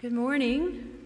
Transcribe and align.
Good 0.00 0.12
morning. 0.12 0.96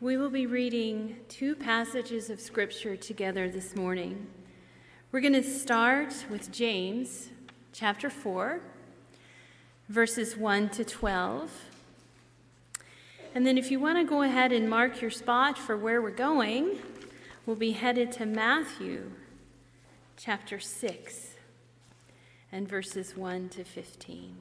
We 0.00 0.16
will 0.16 0.30
be 0.30 0.46
reading 0.46 1.16
two 1.28 1.56
passages 1.56 2.30
of 2.30 2.40
Scripture 2.40 2.94
together 2.94 3.50
this 3.50 3.74
morning. 3.74 4.28
We're 5.10 5.20
going 5.20 5.32
to 5.32 5.42
start 5.42 6.14
with 6.30 6.52
James 6.52 7.30
chapter 7.72 8.08
4, 8.08 8.60
verses 9.88 10.36
1 10.36 10.68
to 10.68 10.84
12. 10.84 11.50
And 13.34 13.44
then, 13.44 13.58
if 13.58 13.68
you 13.68 13.80
want 13.80 13.98
to 13.98 14.04
go 14.04 14.22
ahead 14.22 14.52
and 14.52 14.70
mark 14.70 15.00
your 15.00 15.10
spot 15.10 15.58
for 15.58 15.76
where 15.76 16.00
we're 16.00 16.10
going, 16.10 16.78
we'll 17.46 17.56
be 17.56 17.72
headed 17.72 18.12
to 18.12 18.26
Matthew 18.26 19.10
chapter 20.16 20.60
6 20.60 21.30
and 22.52 22.68
verses 22.68 23.16
1 23.16 23.48
to 23.48 23.64
15. 23.64 24.36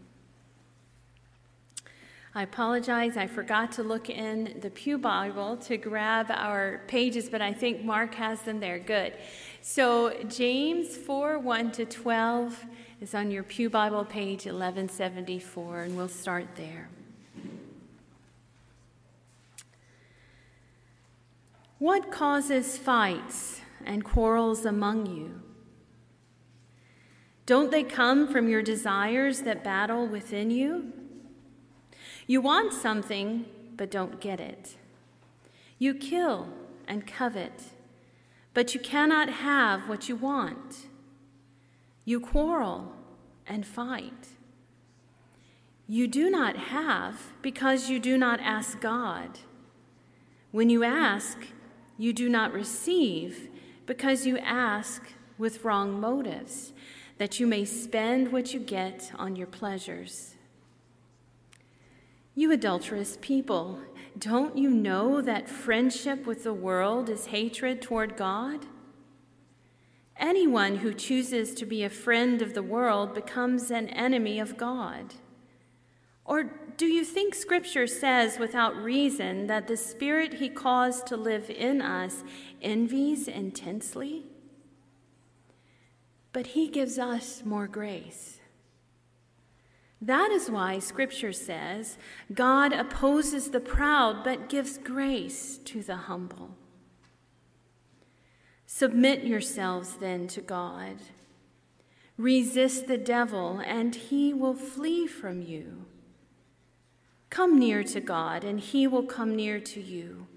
I 2.38 2.43
apologize, 2.43 3.17
I 3.17 3.25
forgot 3.25 3.71
to 3.71 3.83
look 3.83 4.11
in 4.11 4.59
the 4.61 4.69
Pew 4.69 5.00
Bible 5.00 5.57
to 5.57 5.75
grab 5.75 6.28
our 6.29 6.83
pages, 6.86 7.29
but 7.29 7.41
I 7.41 7.51
think 7.51 7.83
Mark 7.83 8.14
has 8.14 8.43
them 8.43 8.59
there. 8.59 8.78
Good. 8.78 9.14
So, 9.64 10.14
James 10.29 10.95
4 10.95 11.39
1 11.39 11.71
to 11.71 11.86
12 11.86 12.65
is 13.01 13.15
on 13.15 13.31
your 13.31 13.42
Pew 13.42 13.71
Bible 13.71 14.05
page 14.05 14.45
1174, 14.45 15.81
and 15.81 15.97
we'll 15.97 16.07
start 16.07 16.45
there. 16.57 16.89
What 21.79 22.11
causes 22.11 22.78
fights 22.78 23.61
and 23.83 24.06
quarrels 24.06 24.64
among 24.64 25.07
you? 25.07 25.42
Don't 27.47 27.71
they 27.71 27.81
come 27.81 28.31
from 28.31 28.47
your 28.47 28.61
desires 28.61 29.42
that 29.42 29.64
battle 29.64 30.06
within 30.06 30.51
you? 30.51 30.93
You 32.27 32.41
want 32.41 32.73
something, 32.73 33.45
but 33.77 33.89
don't 33.89 34.19
get 34.19 34.41
it. 34.41 34.75
You 35.80 35.94
kill 35.94 36.50
and 36.88 37.08
covet, 37.08 37.64
but 38.53 38.73
you 38.73 38.80
cannot 38.81 39.30
have 39.30 39.88
what 39.88 40.09
you 40.09 40.16
want. 40.17 40.88
You 42.03 42.19
quarrel 42.19 42.94
and 43.47 43.66
fight. 43.66 44.30
You 45.88 46.08
do 46.08 46.30
not 46.30 46.58
have 46.58 47.31
because 47.42 47.89
you 47.89 47.97
do 47.97 48.17
not 48.17 48.41
ask 48.41 48.81
God. 48.81 49.39
When 50.52 50.69
you 50.69 50.84
ask, 50.84 51.38
you 51.97 52.12
do 52.12 52.28
not 52.28 52.52
receive 52.52 53.50
because 53.86 54.25
you 54.25 54.38
ask 54.39 55.02
with 55.38 55.64
wrong 55.64 56.00
motives, 56.00 56.73
that 57.19 57.39
you 57.39 57.47
may 57.47 57.64
spend 57.64 58.31
what 58.31 58.53
you 58.53 58.59
get 58.59 59.12
on 59.17 59.36
your 59.36 59.47
pleasures. 59.47 60.37
You 62.38 62.52
adulterous 62.52 63.18
people, 63.20 63.80
don't 64.16 64.60
you 64.60 64.70
know 64.70 65.22
that 65.22 65.50
friendship 65.50 66.28
with 66.28 66.44
the 66.44 66.54
world 66.54 67.10
is 67.10 67.26
hatred 67.26 67.82
toward 67.82 68.16
God? 68.16 68.68
Anyone 70.18 70.76
who 70.76 70.94
chooses 70.94 71.56
to 71.56 71.66
be 71.66 71.84
a 71.84 71.90
friend 71.90 72.44
of 72.44 72.54
the 72.54 72.62
world 72.62 73.16
becomes 73.16 73.72
an 73.72 73.90
enemy 73.90 74.40
of 74.40 74.56
God. 74.56 75.16
Or 76.26 76.44
do 76.78 76.86
you 76.86 77.04
think 77.04 77.34
Scripture 77.34 77.88
says 77.88 78.38
without 78.38 78.76
reason 78.76 79.48
that 79.48 79.68
the 79.68 79.76
Spirit 79.76 80.36
He 80.36 80.48
caused 80.48 81.08
to 81.08 81.18
live 81.18 81.50
in 81.50 81.82
us 81.82 82.24
envies 82.62 83.28
intensely? 83.28 84.28
But 86.34 86.46
He 86.48 86.68
gives 86.68 87.00
us 87.00 87.42
more 87.44 87.68
grace. 87.68 88.37
That 90.02 90.31
is 90.31 90.50
why 90.50 90.80
Scripture 90.80 91.34
says 91.34 91.98
God 92.34 92.72
opposes 92.72 93.50
the 93.50 93.59
proud 93.59 94.23
but 94.23 94.50
gives 94.50 94.78
grace 94.78 95.58
to 95.66 95.81
the 95.81 95.95
humble. 95.95 96.52
Submit 98.66 99.23
yourselves 99.23 99.95
then 99.95 100.28
to 100.28 100.41
God. 100.41 100.97
Resist 102.18 102.88
the 102.88 102.97
devil, 102.97 103.62
and 103.66 103.96
he 103.96 104.34
will 104.34 104.53
flee 104.56 105.08
from 105.08 105.41
you. 105.41 105.85
Come 107.29 107.58
near 107.59 107.84
to 107.84 108.02
God, 108.02 108.44
and 108.44 108.59
he 108.59 108.88
will 108.88 109.03
come 109.03 109.35
near 109.35 109.59
to 109.59 109.81
you. 109.81 110.28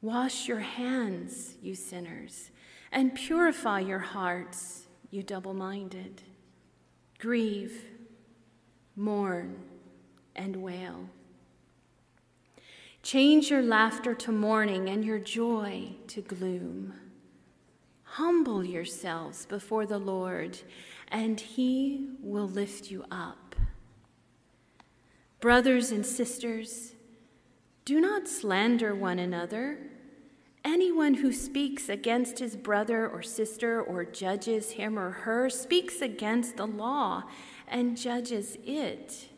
Wash 0.00 0.48
your 0.48 0.60
hands, 0.60 1.56
you 1.62 1.74
sinners, 1.74 2.50
and 2.90 3.14
purify 3.14 3.80
your 3.80 4.00
hearts, 4.00 4.86
you 5.10 5.22
double 5.22 5.54
minded. 5.54 6.22
Grieve 7.18 7.91
mourn, 8.96 9.56
and 10.34 10.56
wail. 10.56 11.08
Change 13.02 13.50
your 13.50 13.62
laughter 13.62 14.14
to 14.14 14.32
mourning 14.32 14.88
and 14.88 15.04
your 15.04 15.18
joy 15.18 15.90
to 16.08 16.20
gloom. 16.20 16.94
Humble 18.04 18.64
yourselves 18.64 19.46
before 19.46 19.86
the 19.86 19.98
Lord, 19.98 20.58
and 21.08 21.40
he 21.40 22.10
will 22.20 22.46
lift 22.46 22.90
you 22.90 23.04
up. 23.10 23.56
Brothers 25.40 25.90
and 25.90 26.06
sisters, 26.06 26.92
do 27.84 28.00
not 28.00 28.28
slander 28.28 28.94
one 28.94 29.18
another. 29.18 29.78
Anyone 30.64 31.14
who 31.14 31.32
speaks 31.32 31.88
against 31.88 32.38
his 32.38 32.54
brother 32.54 33.08
or 33.08 33.22
sister 33.22 33.82
or 33.82 34.04
judges 34.04 34.72
him 34.72 34.96
or 34.96 35.10
her 35.10 35.50
speaks 35.50 36.00
against 36.00 36.56
the 36.56 36.66
law 36.66 37.24
and 37.72 37.96
judges 37.96 38.56
it. 38.64 39.28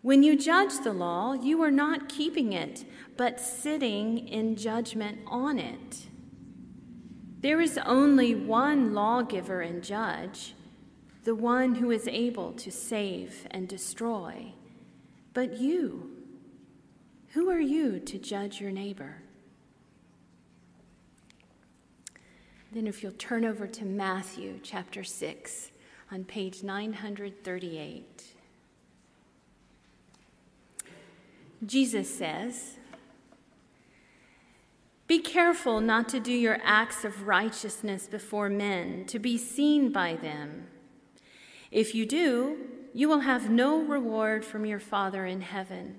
When 0.00 0.22
you 0.22 0.36
judge 0.36 0.78
the 0.84 0.92
law, 0.92 1.34
you 1.34 1.60
are 1.62 1.70
not 1.70 2.08
keeping 2.08 2.52
it, 2.52 2.84
but 3.16 3.40
sitting 3.40 4.28
in 4.28 4.56
judgment 4.56 5.18
on 5.26 5.58
it. 5.58 6.06
There 7.40 7.60
is 7.60 7.78
only 7.84 8.34
one 8.34 8.94
lawgiver 8.94 9.60
and 9.60 9.82
judge, 9.82 10.54
the 11.24 11.34
one 11.34 11.74
who 11.74 11.90
is 11.90 12.08
able 12.08 12.52
to 12.52 12.70
save 12.70 13.46
and 13.50 13.68
destroy. 13.68 14.52
But 15.34 15.58
you, 15.58 16.10
who 17.30 17.50
are 17.50 17.60
you 17.60 17.98
to 18.00 18.18
judge 18.18 18.60
your 18.60 18.70
neighbor? 18.70 19.22
Then, 22.72 22.86
if 22.86 23.02
you'll 23.02 23.12
turn 23.12 23.44
over 23.44 23.66
to 23.66 23.84
Matthew 23.84 24.60
chapter 24.62 25.02
6 25.02 25.70
on 26.10 26.24
page 26.24 26.62
938. 26.62 28.24
Jesus 31.66 32.14
says, 32.14 32.76
Be 35.06 35.18
careful 35.18 35.80
not 35.80 36.08
to 36.10 36.20
do 36.20 36.32
your 36.32 36.58
acts 36.62 37.04
of 37.04 37.26
righteousness 37.26 38.06
before 38.06 38.48
men, 38.48 39.04
to 39.06 39.18
be 39.18 39.36
seen 39.36 39.92
by 39.92 40.16
them. 40.16 40.68
If 41.70 41.94
you 41.94 42.06
do, 42.06 42.58
you 42.94 43.08
will 43.08 43.20
have 43.20 43.50
no 43.50 43.82
reward 43.82 44.44
from 44.44 44.64
your 44.64 44.80
Father 44.80 45.26
in 45.26 45.42
heaven. 45.42 45.96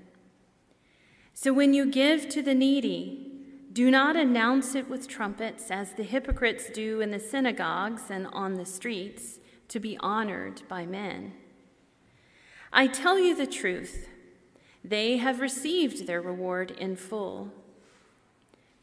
So 1.33 1.53
when 1.53 1.73
you 1.73 1.85
give 1.85 2.27
to 2.29 2.41
the 2.41 2.55
needy, 2.55 3.31
do 3.71 3.91
not 3.91 4.15
announce 4.15 4.73
it 4.73 4.89
with 4.89 5.07
trumpets 5.07 5.69
as 5.69 5.93
the 5.93 6.03
hypocrites 6.03 6.69
do 6.71 7.01
in 7.01 7.11
the 7.11 7.19
synagogues 7.19 8.09
and 8.09 8.27
on 8.27 8.55
the 8.55 8.65
streets 8.65 9.38
to 9.69 9.79
be 9.79 9.97
honored 9.99 10.61
by 10.67 10.85
men. 10.85 11.33
I 12.71 12.87
tell 12.87 13.17
you 13.17 13.35
the 13.35 13.47
truth, 13.47 14.07
they 14.83 15.17
have 15.17 15.39
received 15.39 16.05
their 16.05 16.21
reward 16.21 16.71
in 16.71 16.95
full. 16.95 17.51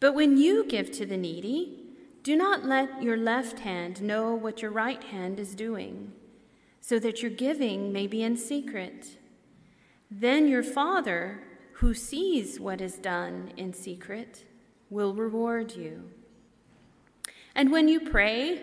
But 0.01 0.15
when 0.15 0.37
you 0.37 0.65
give 0.65 0.91
to 0.93 1.07
the 1.07 1.17
needy, 1.17 1.83
do 2.23 2.37
not 2.37 2.65
let 2.65 3.03
your 3.03 3.17
left 3.17 3.61
hand 3.61 4.03
know 4.03 4.35
what 4.35 4.61
your 4.61 4.71
right 4.71 5.03
hand 5.05 5.39
is 5.39 5.55
doing, 5.55 6.13
so 6.81 6.99
that 6.99 7.23
your 7.23 7.31
giving 7.31 7.93
may 7.93 8.07
be 8.07 8.23
in 8.23 8.37
secret. 8.37 9.19
Then 10.11 10.49
your 10.49 10.63
Father, 10.63 11.43
who 11.75 11.95
sees 11.95 12.59
what 12.59 12.81
is 12.81 12.97
done 12.97 13.53
in 13.57 13.73
secret, 13.73 14.45
will 14.91 15.15
reward 15.15 15.77
you. 15.77 16.11
And 17.55 17.73
when 17.73 17.89
you 17.89 18.01
pray, 18.01 18.63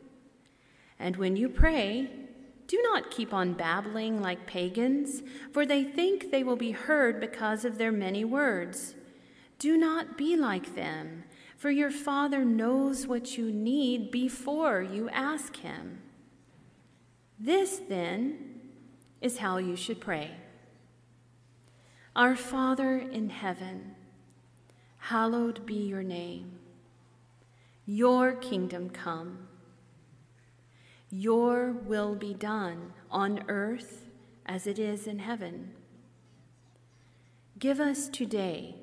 And 1.01 1.17
when 1.17 1.35
you 1.35 1.49
pray, 1.49 2.11
do 2.67 2.79
not 2.83 3.09
keep 3.09 3.33
on 3.33 3.53
babbling 3.53 4.21
like 4.21 4.45
pagans, 4.45 5.23
for 5.51 5.65
they 5.65 5.83
think 5.83 6.29
they 6.29 6.43
will 6.43 6.55
be 6.55 6.71
heard 6.71 7.19
because 7.19 7.65
of 7.65 7.77
their 7.77 7.91
many 7.91 8.23
words. 8.23 8.93
Do 9.57 9.77
not 9.77 10.15
be 10.15 10.37
like 10.37 10.75
them, 10.75 11.23
for 11.57 11.71
your 11.71 11.89
Father 11.89 12.45
knows 12.45 13.07
what 13.07 13.35
you 13.35 13.51
need 13.51 14.11
before 14.11 14.81
you 14.81 15.09
ask 15.09 15.57
Him. 15.57 16.03
This, 17.39 17.81
then, 17.89 18.61
is 19.21 19.39
how 19.39 19.57
you 19.57 19.75
should 19.75 19.99
pray 19.99 20.31
Our 22.15 22.35
Father 22.35 22.99
in 22.99 23.31
heaven, 23.31 23.95
hallowed 24.97 25.65
be 25.65 25.75
your 25.75 26.03
name. 26.03 26.59
Your 27.85 28.33
kingdom 28.33 28.91
come. 28.91 29.47
Your 31.11 31.73
will 31.73 32.15
be 32.15 32.33
done 32.33 32.93
on 33.11 33.43
earth 33.49 34.07
as 34.45 34.65
it 34.65 34.79
is 34.79 35.07
in 35.07 35.19
heaven. 35.19 35.73
Give 37.59 37.81
us 37.81 38.07
today 38.07 38.75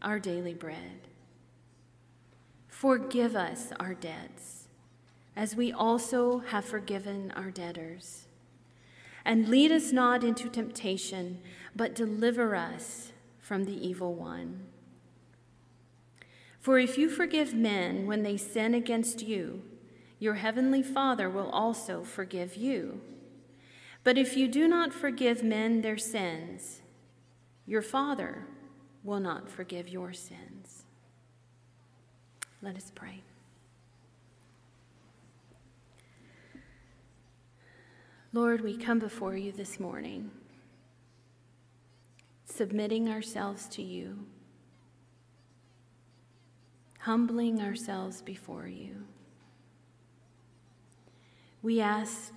our 0.00 0.20
daily 0.20 0.54
bread. 0.54 1.08
Forgive 2.68 3.34
us 3.34 3.72
our 3.80 3.94
debts, 3.94 4.68
as 5.36 5.56
we 5.56 5.72
also 5.72 6.38
have 6.38 6.64
forgiven 6.64 7.32
our 7.32 7.50
debtors. 7.50 8.26
And 9.24 9.48
lead 9.48 9.72
us 9.72 9.92
not 9.92 10.22
into 10.24 10.48
temptation, 10.48 11.40
but 11.74 11.94
deliver 11.94 12.54
us 12.54 13.12
from 13.38 13.64
the 13.64 13.86
evil 13.86 14.14
one. 14.14 14.66
For 16.60 16.78
if 16.78 16.96
you 16.96 17.10
forgive 17.10 17.54
men 17.54 18.06
when 18.06 18.22
they 18.22 18.36
sin 18.36 18.72
against 18.72 19.22
you, 19.22 19.62
your 20.22 20.34
heavenly 20.34 20.84
Father 20.84 21.28
will 21.28 21.50
also 21.50 22.04
forgive 22.04 22.54
you. 22.54 23.00
But 24.04 24.16
if 24.16 24.36
you 24.36 24.46
do 24.46 24.68
not 24.68 24.92
forgive 24.92 25.42
men 25.42 25.80
their 25.80 25.98
sins, 25.98 26.80
your 27.66 27.82
Father 27.82 28.46
will 29.02 29.18
not 29.18 29.50
forgive 29.50 29.88
your 29.88 30.12
sins. 30.12 30.84
Let 32.62 32.76
us 32.76 32.92
pray. 32.94 33.24
Lord, 38.32 38.60
we 38.60 38.76
come 38.76 39.00
before 39.00 39.36
you 39.36 39.50
this 39.50 39.80
morning, 39.80 40.30
submitting 42.44 43.08
ourselves 43.08 43.66
to 43.70 43.82
you, 43.82 44.20
humbling 47.00 47.60
ourselves 47.60 48.22
before 48.22 48.68
you. 48.68 49.02
We 51.62 51.80
ask 51.80 52.32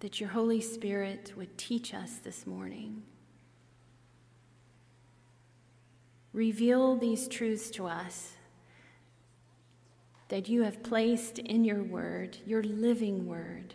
that 0.00 0.20
your 0.20 0.30
Holy 0.30 0.62
Spirit 0.62 1.34
would 1.36 1.58
teach 1.58 1.92
us 1.92 2.16
this 2.16 2.46
morning. 2.46 3.02
Reveal 6.32 6.96
these 6.96 7.28
truths 7.28 7.70
to 7.72 7.86
us 7.86 8.32
that 10.28 10.48
you 10.48 10.62
have 10.62 10.82
placed 10.82 11.38
in 11.40 11.64
your 11.64 11.82
word, 11.82 12.38
your 12.46 12.62
living 12.62 13.26
word, 13.26 13.74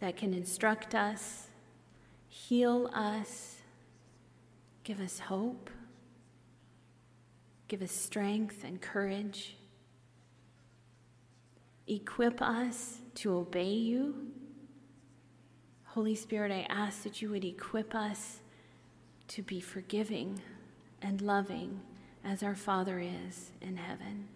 that 0.00 0.16
can 0.16 0.32
instruct 0.34 0.94
us, 0.94 1.48
heal 2.28 2.88
us, 2.94 3.56
give 4.84 5.00
us 5.00 5.18
hope, 5.18 5.70
give 7.66 7.82
us 7.82 7.90
strength 7.90 8.62
and 8.64 8.80
courage, 8.80 9.56
equip 11.88 12.40
us 12.42 12.98
to 13.16 13.34
obey 13.34 13.70
you. 13.70 14.14
Holy 15.84 16.14
Spirit, 16.14 16.52
I 16.52 16.66
ask 16.68 17.02
that 17.02 17.20
you 17.20 17.30
would 17.30 17.44
equip 17.44 17.94
us 17.94 18.40
to 19.28 19.42
be 19.42 19.60
forgiving 19.60 20.40
and 21.02 21.20
loving 21.20 21.80
as 22.24 22.42
our 22.42 22.54
Father 22.54 23.00
is 23.00 23.52
in 23.60 23.76
heaven. 23.76 24.28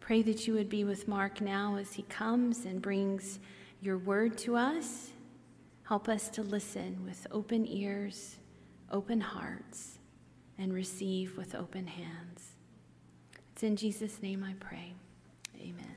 Pray 0.00 0.22
that 0.22 0.46
you 0.46 0.54
would 0.54 0.68
be 0.68 0.84
with 0.84 1.06
Mark 1.06 1.40
now 1.40 1.76
as 1.76 1.92
he 1.92 2.02
comes 2.02 2.64
and 2.64 2.82
brings 2.82 3.38
your 3.80 3.96
word 3.98 4.36
to 4.38 4.56
us. 4.56 5.10
Help 5.84 6.08
us 6.08 6.28
to 6.30 6.42
listen 6.42 7.04
with 7.04 7.26
open 7.30 7.66
ears, 7.66 8.36
open 8.90 9.20
hearts, 9.20 9.98
and 10.58 10.72
receive 10.72 11.36
with 11.36 11.54
open 11.54 11.86
hands. 11.86 12.56
It's 13.52 13.62
in 13.62 13.76
Jesus' 13.76 14.22
name 14.22 14.44
I 14.44 14.54
pray. 14.58 14.94
Amen. 15.60 15.96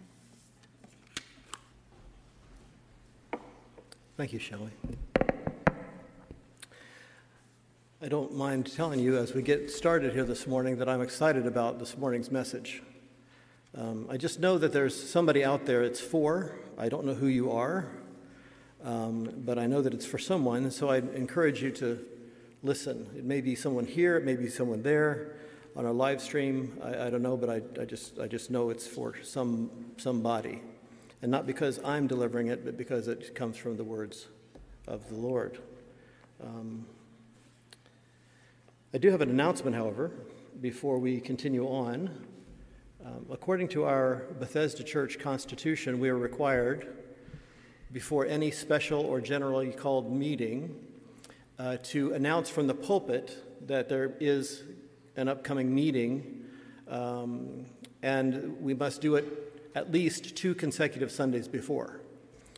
Thank 4.17 4.33
you, 4.33 4.39
Shelly. 4.39 4.71
I 8.01 8.09
don't 8.09 8.35
mind 8.35 8.69
telling 8.75 8.99
you 8.99 9.17
as 9.17 9.33
we 9.33 9.41
get 9.41 9.71
started 9.71 10.11
here 10.13 10.25
this 10.25 10.45
morning 10.45 10.77
that 10.77 10.89
I'm 10.89 11.01
excited 11.01 11.47
about 11.47 11.79
this 11.79 11.97
morning's 11.97 12.29
message. 12.29 12.81
Um, 13.75 14.07
I 14.09 14.17
just 14.17 14.39
know 14.39 14.57
that 14.57 14.73
there's 14.73 15.09
somebody 15.09 15.45
out 15.45 15.65
there 15.65 15.81
it's 15.81 16.01
for. 16.01 16.59
I 16.77 16.89
don't 16.89 17.05
know 17.05 17.13
who 17.13 17.27
you 17.27 17.51
are, 17.51 17.87
um, 18.83 19.31
but 19.45 19.57
I 19.57 19.67
know 19.67 19.81
that 19.81 19.93
it's 19.93 20.05
for 20.05 20.17
someone, 20.17 20.69
so 20.71 20.89
I 20.89 20.97
encourage 20.97 21.63
you 21.63 21.71
to 21.71 22.03
listen. 22.61 23.09
It 23.17 23.23
may 23.23 23.39
be 23.39 23.55
someone 23.55 23.85
here, 23.85 24.17
it 24.17 24.25
may 24.25 24.35
be 24.35 24.49
someone 24.49 24.83
there 24.83 25.37
on 25.75 25.85
our 25.85 25.93
live 25.93 26.21
stream. 26.21 26.79
I, 26.83 27.07
I 27.07 27.09
don't 27.09 27.21
know, 27.21 27.35
but 27.35 27.49
I, 27.49 27.61
I, 27.81 27.85
just, 27.85 28.19
I 28.19 28.27
just 28.27 28.51
know 28.51 28.69
it's 28.69 28.85
for 28.85 29.15
some, 29.23 29.69
somebody. 29.97 30.61
And 31.21 31.31
not 31.31 31.47
because 31.47 31.79
I'm 31.83 32.07
delivering 32.07 32.47
it, 32.47 32.63
but 32.65 32.77
because 32.77 33.07
it 33.07 33.33
comes 33.33 33.57
from 33.57 33.77
the 33.77 33.83
words 33.83 34.27
of 34.87 35.07
the 35.09 35.15
Lord. 35.15 35.59
Um, 36.43 36.85
I 38.93 38.97
do 38.97 39.09
have 39.09 39.21
an 39.21 39.29
announcement, 39.29 39.75
however, 39.75 40.11
before 40.61 40.99
we 40.99 41.19
continue 41.19 41.65
on. 41.65 42.09
Um, 43.03 43.25
according 43.31 43.69
to 43.69 43.85
our 43.85 44.23
Bethesda 44.39 44.83
Church 44.83 45.17
Constitution, 45.17 45.99
we 45.99 46.09
are 46.09 46.17
required, 46.17 46.87
before 47.91 48.25
any 48.25 48.51
special 48.51 49.01
or 49.01 49.19
generally 49.19 49.71
called 49.71 50.11
meeting, 50.11 50.75
uh, 51.57 51.77
to 51.83 52.13
announce 52.13 52.49
from 52.49 52.67
the 52.67 52.73
pulpit 52.73 53.67
that 53.67 53.89
there 53.89 54.13
is 54.19 54.63
an 55.15 55.27
upcoming 55.27 55.73
meeting, 55.73 56.45
um, 56.87 57.65
and 58.01 58.61
we 58.61 58.73
must 58.73 59.01
do 59.01 59.15
it 59.15 59.25
at 59.75 59.91
least 59.91 60.35
two 60.35 60.53
consecutive 60.55 61.11
Sundays 61.11 61.47
before. 61.47 61.99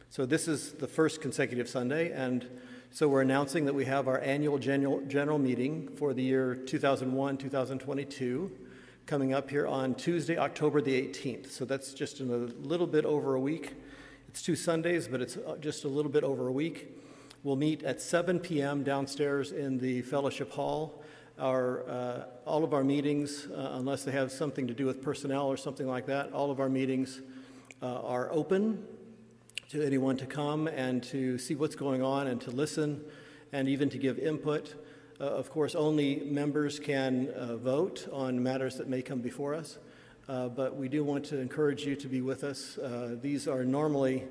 So, 0.10 0.26
this 0.26 0.48
is 0.48 0.74
the 0.74 0.88
first 0.88 1.22
consecutive 1.22 1.68
Sunday, 1.68 2.12
and 2.12 2.48
so 2.92 3.10
we're 3.10 3.22
announcing 3.22 3.66
that 3.66 3.76
we 3.76 3.84
have 3.86 4.08
our 4.08 4.22
annual 4.22 4.58
general, 4.58 5.02
general 5.02 5.38
meeting 5.38 5.90
for 5.98 6.14
the 6.14 6.24
year 6.24 6.56
2001 6.56 7.38
2022 7.38 8.52
coming 9.06 9.34
up 9.34 9.50
here 9.50 9.68
on 9.68 9.94
Tuesday, 9.94 10.38
October 10.38 10.82
the 10.82 11.00
18th. 11.00 11.52
So 11.52 11.66
that's 11.66 11.94
just 11.94 12.22
in 12.22 12.32
a 12.32 12.38
little 12.66 12.88
bit 12.88 13.06
over 13.06 13.36
a 13.36 13.40
week. 13.40 13.74
It's 14.30 14.42
two 14.42 14.56
Sundays, 14.56 15.08
but 15.08 15.22
it's 15.22 15.38
uh, 15.38 15.58
just 15.60 15.84
a 15.84 15.88
little 15.88 16.10
bit 16.10 16.24
over 16.24 16.48
a 16.48 16.52
week. 16.52 16.98
We'll 17.44 17.56
meet 17.56 17.84
at 17.84 18.02
7 18.02 18.40
p.m. 18.40 18.84
downstairs 18.84 19.52
in 19.52 19.78
the 19.78 20.02
fellowship 20.02 20.52
hall. 20.52 21.04
Our, 21.38 21.90
uh, 21.90 22.24
all 22.46 22.64
of 22.64 22.74
our 22.74 22.86
meetings, 22.86 23.48
uh, 23.48 23.72
unless 23.74 24.06
they 24.06 24.14
have 24.14 24.32
something 24.32 24.68
to 24.68 24.74
do 24.74 24.86
with 24.86 25.02
personnel 25.02 25.48
or 25.48 25.58
something 25.58 25.86
like 25.86 26.06
that, 26.06 26.32
all 26.32 26.50
of 26.50 26.62
our 26.62 26.70
meetings 26.70 27.20
uh, 27.82 28.02
are 28.04 28.32
open 28.32 28.86
to 29.70 29.86
anyone 29.86 30.16
to 30.16 30.26
come 30.26 30.68
and 30.68 31.04
to 31.04 31.38
see 31.38 31.54
what's 31.54 31.76
going 31.76 32.02
on 32.02 32.28
and 32.28 32.40
to 32.40 32.52
listen 32.52 33.04
and 33.52 33.68
even 33.68 33.90
to 33.90 33.98
give 33.98 34.18
input. 34.18 34.76
Uh, 35.20 35.26
of 35.26 35.50
course, 35.50 35.76
only 35.76 36.22
members 36.22 36.80
can 36.80 37.28
uh, 37.32 37.58
vote 37.58 38.08
on 38.14 38.42
matters 38.42 38.78
that 38.78 38.88
may 38.88 39.02
come 39.02 39.20
before 39.20 39.54
us, 39.54 39.78
uh, 40.30 40.48
but 40.48 40.78
we 40.78 40.88
do 40.88 41.04
want 41.04 41.26
to 41.26 41.38
encourage 41.38 41.86
you 41.86 41.98
to 41.98 42.08
be 42.08 42.22
with 42.22 42.46
us. 42.46 42.80
These 43.22 43.46
are 43.46 43.66
normally 43.66 44.24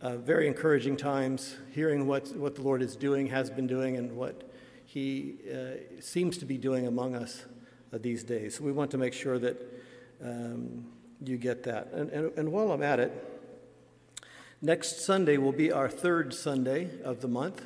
very 0.00 0.46
encouraging 0.46 0.96
times, 0.96 1.56
hearing 1.72 2.06
what, 2.06 2.28
what 2.36 2.54
the 2.54 2.62
Lord 2.62 2.82
is 2.82 2.94
doing, 2.94 3.26
has 3.26 3.50
been 3.50 3.66
doing, 3.66 3.96
and 3.96 4.12
what 4.12 4.48
He 4.86 5.36
uh, 5.52 6.00
seems 6.00 6.38
to 6.38 6.46
be 6.46 6.56
doing 6.56 6.86
among 6.86 7.14
us 7.14 7.44
these 7.92 8.24
days. 8.24 8.56
So 8.56 8.64
we 8.64 8.72
want 8.72 8.90
to 8.92 8.98
make 8.98 9.12
sure 9.12 9.38
that 9.38 9.56
um, 10.24 10.86
you 11.22 11.36
get 11.36 11.62
that. 11.64 11.92
And, 11.92 12.10
and, 12.10 12.32
and 12.38 12.52
while 12.52 12.72
I'm 12.72 12.82
at 12.82 12.98
it, 12.98 13.12
Next 14.62 15.04
Sunday 15.04 15.36
will 15.36 15.52
be 15.52 15.70
our 15.70 15.88
third 15.88 16.32
Sunday 16.32 16.88
of 17.04 17.20
the 17.20 17.28
month. 17.28 17.62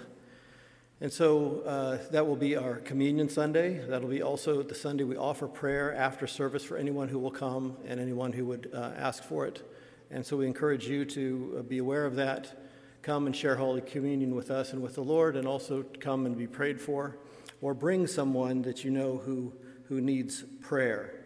And 1.00 1.12
so 1.12 1.60
uh, 1.60 1.98
that 2.10 2.26
will 2.26 2.36
be 2.36 2.56
our 2.56 2.76
Communion 2.76 3.28
Sunday. 3.28 3.78
That'll 3.86 4.08
be 4.08 4.22
also 4.22 4.62
the 4.64 4.74
Sunday 4.74 5.04
we 5.04 5.16
offer 5.16 5.46
prayer 5.46 5.94
after 5.94 6.26
service 6.26 6.64
for 6.64 6.76
anyone 6.76 7.08
who 7.08 7.20
will 7.20 7.30
come 7.30 7.76
and 7.86 8.00
anyone 8.00 8.32
who 8.32 8.44
would 8.46 8.72
uh, 8.74 8.90
ask 8.96 9.22
for 9.22 9.46
it. 9.46 9.62
And 10.10 10.26
so 10.26 10.36
we 10.36 10.46
encourage 10.48 10.88
you 10.88 11.04
to 11.06 11.56
uh, 11.60 11.62
be 11.62 11.78
aware 11.78 12.06
of 12.06 12.16
that. 12.16 12.69
Come 13.02 13.26
and 13.26 13.34
share 13.34 13.56
Holy 13.56 13.80
Communion 13.80 14.34
with 14.34 14.50
us 14.50 14.72
and 14.72 14.82
with 14.82 14.94
the 14.94 15.04
Lord, 15.04 15.36
and 15.36 15.46
also 15.46 15.84
come 16.00 16.26
and 16.26 16.36
be 16.36 16.46
prayed 16.46 16.80
for, 16.80 17.16
or 17.60 17.74
bring 17.74 18.06
someone 18.06 18.62
that 18.62 18.84
you 18.84 18.90
know 18.90 19.18
who, 19.18 19.52
who 19.88 20.00
needs 20.00 20.44
prayer 20.60 21.20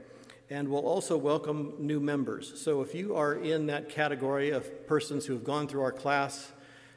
and 0.51 0.69
we'll 0.69 0.87
also 0.87 1.17
welcome 1.17 1.75
new 1.79 2.01
members. 2.01 2.61
So 2.61 2.83
if 2.83 2.95
you 2.95 3.17
are 3.17 3.35
in 3.35 3.67
that 3.67 3.89
category 3.89 4.51
of 4.51 4.87
persons 4.87 5.27
who 5.27 5.33
have 5.33 5.45
gone 5.45 5.67
through 5.67 5.83
our 5.83 5.93
class, 5.93 6.53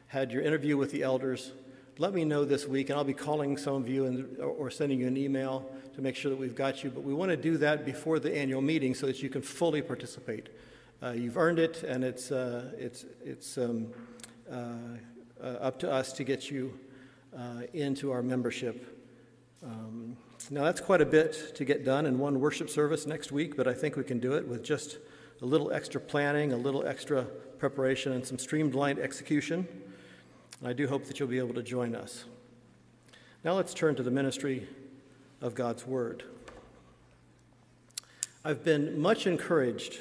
had 0.08 0.32
your 0.32 0.42
interview 0.42 0.78
with 0.78 0.92
the 0.92 1.04
elders, 1.04 1.54
let 1.98 2.14
me 2.14 2.26
know 2.26 2.46
this 2.46 2.68
week, 2.68 2.90
and 2.90 3.00
I'll 3.00 3.06
be 3.06 3.14
calling 3.14 3.58
some 3.58 3.76
of 3.76 3.88
you 3.90 4.06
and, 4.06 4.38
or 4.40 4.70
sending 4.70 5.00
you 5.00 5.08
an 5.08 5.18
email 5.18 5.66
to 5.96 6.02
make 6.02 6.16
sure 6.16 6.30
that 6.30 6.38
we've 6.38 6.56
got 6.56 6.84
you. 6.84 6.90
But 6.90 7.04
we 7.04 7.14
want 7.14 7.32
to 7.32 7.38
do 7.38 7.58
that 7.58 7.86
before 7.86 8.20
the 8.20 8.36
annual 8.36 8.62
meeting 8.62 8.94
so 8.94 9.08
that 9.08 9.24
you 9.24 9.30
can 9.30 9.42
fully 9.42 9.82
participate. 9.82 10.50
Uh, 11.02 11.12
you've 11.12 11.38
earned 11.38 11.60
it, 11.60 11.84
and 11.84 12.04
it's, 12.04 12.32
uh, 12.32 12.72
it's, 12.78 13.06
it's 13.24 13.58
um, 13.58 13.88
up 14.50 15.80
to 15.80 15.92
us 15.92 16.14
to 16.14 16.24
get 16.24 16.50
you 16.50 16.78
uh, 17.38 17.62
into 17.74 18.12
our 18.12 18.22
membership. 18.22 18.98
Um, 19.64 20.18
now, 20.50 20.64
that's 20.64 20.82
quite 20.82 21.02
a 21.02 21.06
bit 21.06 21.56
to 21.56 21.66
get 21.66 21.84
done 21.84 22.06
in 22.06 22.20
one 22.20 22.40
worship 22.40 22.70
service 22.70 23.06
next 23.06 23.32
week, 23.32 23.58
but 23.58 23.68
I 23.68 23.74
think 23.74 23.96
we 23.96 24.04
can 24.04 24.20
do 24.20 24.34
it 24.34 24.48
with 24.48 24.64
just 24.64 24.98
a 25.42 25.46
little 25.46 25.72
extra 25.72 26.00
planning, 26.00 26.54
a 26.54 26.58
little 26.58 26.86
extra 26.86 27.24
preparation, 27.58 28.12
and 28.14 28.26
some 28.26 28.38
streamlined 28.38 29.00
execution. 29.00 29.68
And 30.60 30.70
I 30.70 30.74
do 30.74 30.88
hope 30.88 31.06
that 31.06 31.20
you'll 31.20 31.30
be 31.30 31.40
able 31.40 31.56
to 31.56 31.64
join 31.64 31.96
us. 31.96 32.26
Now, 33.44 33.54
let's 33.54 33.74
turn 33.74 33.96
to 33.96 34.04
the 34.04 34.12
ministry 34.12 34.68
of 35.42 35.54
God's 35.54 35.86
Word. 35.86 36.24
I've 38.46 38.64
been 38.64 39.00
much 39.00 39.28
encouraged 39.28 40.00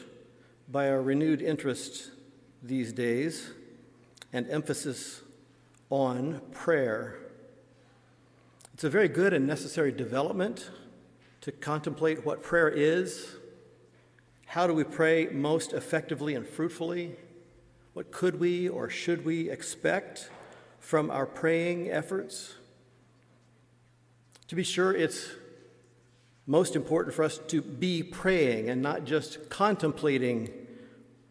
by 0.70 0.88
our 0.88 1.02
renewed 1.02 1.42
interest 1.42 2.10
these 2.62 2.92
days 2.92 3.50
and 4.36 4.50
emphasis 4.50 5.22
on 5.88 6.42
prayer. 6.52 7.16
It's 8.74 8.84
a 8.84 8.90
very 8.90 9.08
good 9.08 9.32
and 9.32 9.46
necessary 9.46 9.90
development 9.90 10.70
to 11.40 11.52
contemplate 11.52 12.26
what 12.26 12.42
prayer 12.42 12.68
is. 12.68 13.34
How 14.44 14.66
do 14.66 14.74
we 14.74 14.84
pray 14.84 15.28
most 15.28 15.72
effectively 15.72 16.34
and 16.34 16.46
fruitfully? 16.46 17.16
What 17.94 18.12
could 18.12 18.38
we 18.38 18.68
or 18.68 18.90
should 18.90 19.24
we 19.24 19.48
expect 19.48 20.28
from 20.80 21.10
our 21.10 21.24
praying 21.24 21.90
efforts? 21.90 22.56
To 24.48 24.54
be 24.54 24.64
sure, 24.64 24.94
it's 24.94 25.30
most 26.46 26.76
important 26.76 27.14
for 27.14 27.22
us 27.22 27.38
to 27.48 27.62
be 27.62 28.02
praying 28.02 28.68
and 28.68 28.82
not 28.82 29.06
just 29.06 29.48
contemplating 29.48 30.65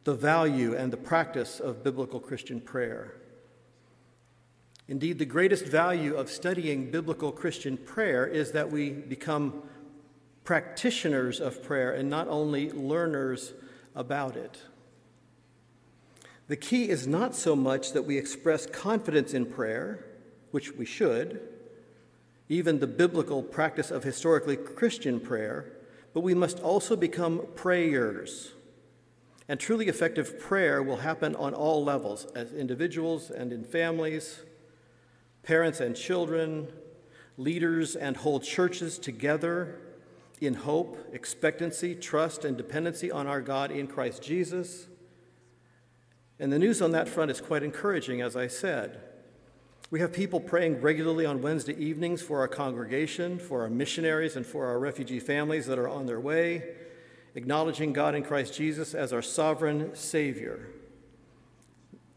the 0.05 0.13
value 0.13 0.75
and 0.75 0.93
the 0.93 0.97
practice 0.97 1.59
of 1.59 1.83
biblical 1.83 2.19
Christian 2.19 2.61
prayer. 2.61 3.15
Indeed, 4.87 5.17
the 5.17 5.25
greatest 5.25 5.65
value 5.65 6.15
of 6.15 6.29
studying 6.29 6.91
biblical 6.91 7.31
Christian 7.31 7.75
prayer 7.75 8.27
is 8.27 8.51
that 8.51 8.71
we 8.71 8.91
become 8.91 9.63
practitioners 10.43 11.39
of 11.39 11.63
prayer 11.63 11.91
and 11.91 12.07
not 12.07 12.27
only 12.27 12.71
learners 12.71 13.53
about 13.95 14.37
it. 14.37 14.59
The 16.47 16.55
key 16.55 16.87
is 16.89 17.07
not 17.07 17.35
so 17.35 17.55
much 17.55 17.93
that 17.93 18.03
we 18.03 18.19
express 18.19 18.67
confidence 18.67 19.33
in 19.33 19.47
prayer, 19.47 20.05
which 20.51 20.73
we 20.73 20.85
should, 20.85 21.41
even 22.47 22.77
the 22.77 22.85
biblical 22.85 23.41
practice 23.41 23.89
of 23.89 24.03
historically 24.03 24.55
Christian 24.55 25.19
prayer, 25.19 25.73
but 26.13 26.21
we 26.21 26.35
must 26.35 26.59
also 26.59 26.95
become 26.95 27.47
prayers. 27.55 28.51
And 29.47 29.59
truly 29.59 29.87
effective 29.87 30.39
prayer 30.39 30.81
will 30.81 30.97
happen 30.97 31.35
on 31.35 31.53
all 31.53 31.83
levels, 31.83 32.25
as 32.35 32.51
individuals 32.53 33.29
and 33.29 33.53
in 33.53 33.63
families, 33.63 34.41
parents 35.43 35.79
and 35.79 35.95
children, 35.95 36.67
leaders 37.37 37.95
and 37.95 38.17
whole 38.17 38.39
churches 38.39 38.97
together 38.97 39.79
in 40.41 40.55
hope, 40.55 40.97
expectancy, 41.13 41.95
trust, 41.95 42.43
and 42.43 42.57
dependency 42.57 43.11
on 43.11 43.27
our 43.27 43.41
God 43.41 43.71
in 43.71 43.87
Christ 43.87 44.23
Jesus. 44.23 44.87
And 46.39 46.51
the 46.51 46.59
news 46.59 46.81
on 46.81 46.91
that 46.91 47.07
front 47.07 47.31
is 47.31 47.39
quite 47.39 47.63
encouraging, 47.63 48.21
as 48.21 48.35
I 48.35 48.47
said. 48.47 48.99
We 49.91 49.99
have 49.99 50.11
people 50.11 50.39
praying 50.39 50.81
regularly 50.81 51.25
on 51.25 51.41
Wednesday 51.41 51.75
evenings 51.77 52.21
for 52.21 52.39
our 52.39 52.47
congregation, 52.47 53.37
for 53.37 53.61
our 53.61 53.69
missionaries, 53.69 54.35
and 54.35 54.45
for 54.45 54.65
our 54.65 54.79
refugee 54.79 55.19
families 55.19 55.67
that 55.67 55.77
are 55.77 55.87
on 55.87 56.07
their 56.07 56.19
way, 56.19 56.75
acknowledging 57.35 57.93
God 57.93 58.15
in 58.15 58.23
Christ 58.23 58.53
Jesus 58.53 58.93
as 58.93 59.13
our 59.13 59.21
sovereign 59.21 59.93
Savior. 59.93 60.69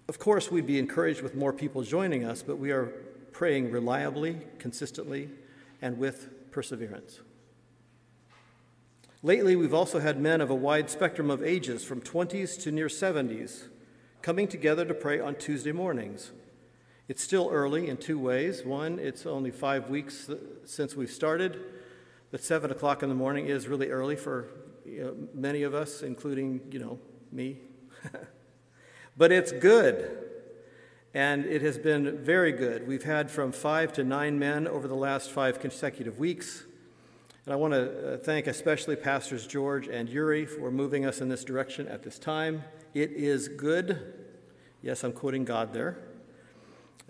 Of 0.08 0.18
course, 0.18 0.50
we'd 0.50 0.66
be 0.66 0.78
encouraged 0.78 1.20
with 1.20 1.34
more 1.34 1.52
people 1.52 1.82
joining 1.82 2.24
us, 2.24 2.42
but 2.42 2.58
we 2.58 2.70
are 2.70 2.86
praying 3.32 3.70
reliably, 3.70 4.38
consistently, 4.58 5.28
and 5.82 5.98
with 5.98 6.50
perseverance. 6.50 7.20
Lately, 9.22 9.56
we've 9.56 9.74
also 9.74 9.98
had 9.98 10.20
men 10.20 10.40
of 10.40 10.48
a 10.48 10.54
wide 10.54 10.88
spectrum 10.88 11.30
of 11.30 11.42
ages, 11.42 11.84
from 11.84 12.00
20s 12.00 12.60
to 12.62 12.70
near 12.70 12.86
70s, 12.86 13.64
coming 14.22 14.46
together 14.46 14.84
to 14.84 14.94
pray 14.94 15.18
on 15.18 15.34
Tuesday 15.34 15.72
mornings. 15.72 16.30
It's 17.08 17.22
still 17.22 17.48
early 17.50 17.88
in 17.88 17.96
two 17.96 18.18
ways. 18.18 18.64
One, 18.64 18.98
it's 18.98 19.26
only 19.26 19.50
five 19.50 19.90
weeks 19.90 20.30
since 20.64 20.94
we've 20.94 21.10
started, 21.10 21.58
but 22.30 22.44
seven 22.44 22.70
o'clock 22.70 23.02
in 23.02 23.08
the 23.08 23.14
morning 23.14 23.46
is 23.46 23.66
really 23.66 23.90
early 23.90 24.14
for 24.14 24.48
you 24.90 25.04
know, 25.04 25.16
many 25.34 25.62
of 25.62 25.74
us, 25.74 26.02
including, 26.02 26.60
you 26.70 26.78
know, 26.78 26.98
me. 27.32 27.60
but 29.16 29.32
it's 29.32 29.52
good. 29.52 30.24
And 31.14 31.46
it 31.46 31.62
has 31.62 31.78
been 31.78 32.18
very 32.18 32.52
good. 32.52 32.86
We've 32.86 33.04
had 33.04 33.30
from 33.30 33.52
five 33.52 33.92
to 33.94 34.04
nine 34.04 34.38
men 34.38 34.68
over 34.68 34.86
the 34.86 34.94
last 34.94 35.30
five 35.30 35.58
consecutive 35.58 36.18
weeks. 36.18 36.64
And 37.44 37.52
I 37.52 37.56
want 37.56 37.72
to 37.72 38.14
uh, 38.14 38.18
thank 38.18 38.46
especially 38.46 38.94
Pastors 38.94 39.46
George 39.46 39.88
and 39.88 40.08
Yuri 40.08 40.44
for 40.44 40.70
moving 40.70 41.06
us 41.06 41.20
in 41.20 41.28
this 41.28 41.44
direction 41.44 41.88
at 41.88 42.02
this 42.02 42.18
time. 42.18 42.62
It 42.94 43.12
is 43.12 43.48
good. 43.48 44.14
Yes, 44.82 45.02
I'm 45.02 45.12
quoting 45.12 45.44
God 45.44 45.72
there. 45.72 46.07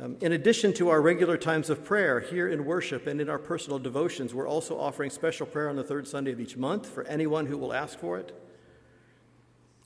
Um, 0.01 0.17
in 0.21 0.33
addition 0.33 0.73
to 0.75 0.91
our 0.91 1.03
regular 1.03 1.37
times 1.37 1.71
of 1.71 1.85
prayer 1.85 2.21
here 2.21 2.49
in 2.49 2.65
worship 2.65 3.09
and 3.09 3.21
in 3.21 3.29
our 3.29 3.39
personal 3.39 3.81
devotions, 3.81 4.33
we're 4.33 4.47
also 4.47 4.79
offering 4.79 5.11
special 5.11 5.45
prayer 5.45 5.69
on 5.69 5.75
the 5.75 5.83
third 5.83 6.07
Sunday 6.07 6.31
of 6.31 6.41
each 6.41 6.57
month 6.57 6.87
for 6.89 7.03
anyone 7.05 7.47
who 7.47 7.59
will 7.59 7.73
ask 7.73 7.99
for 7.99 8.17
it. 8.17 8.33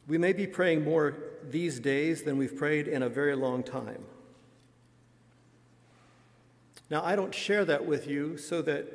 We 0.06 0.18
may 0.18 0.34
be 0.34 0.46
praying 0.46 0.84
more 0.84 1.16
these 1.48 1.80
days 1.80 2.24
than 2.24 2.36
we've 2.36 2.54
prayed 2.54 2.88
in 2.88 3.02
a 3.02 3.08
very 3.08 3.34
long 3.34 3.62
time. 3.62 4.04
Now, 6.90 7.02
I 7.02 7.16
don't 7.16 7.34
share 7.34 7.64
that 7.64 7.86
with 7.86 8.06
you 8.06 8.36
so 8.36 8.60
that 8.62 8.86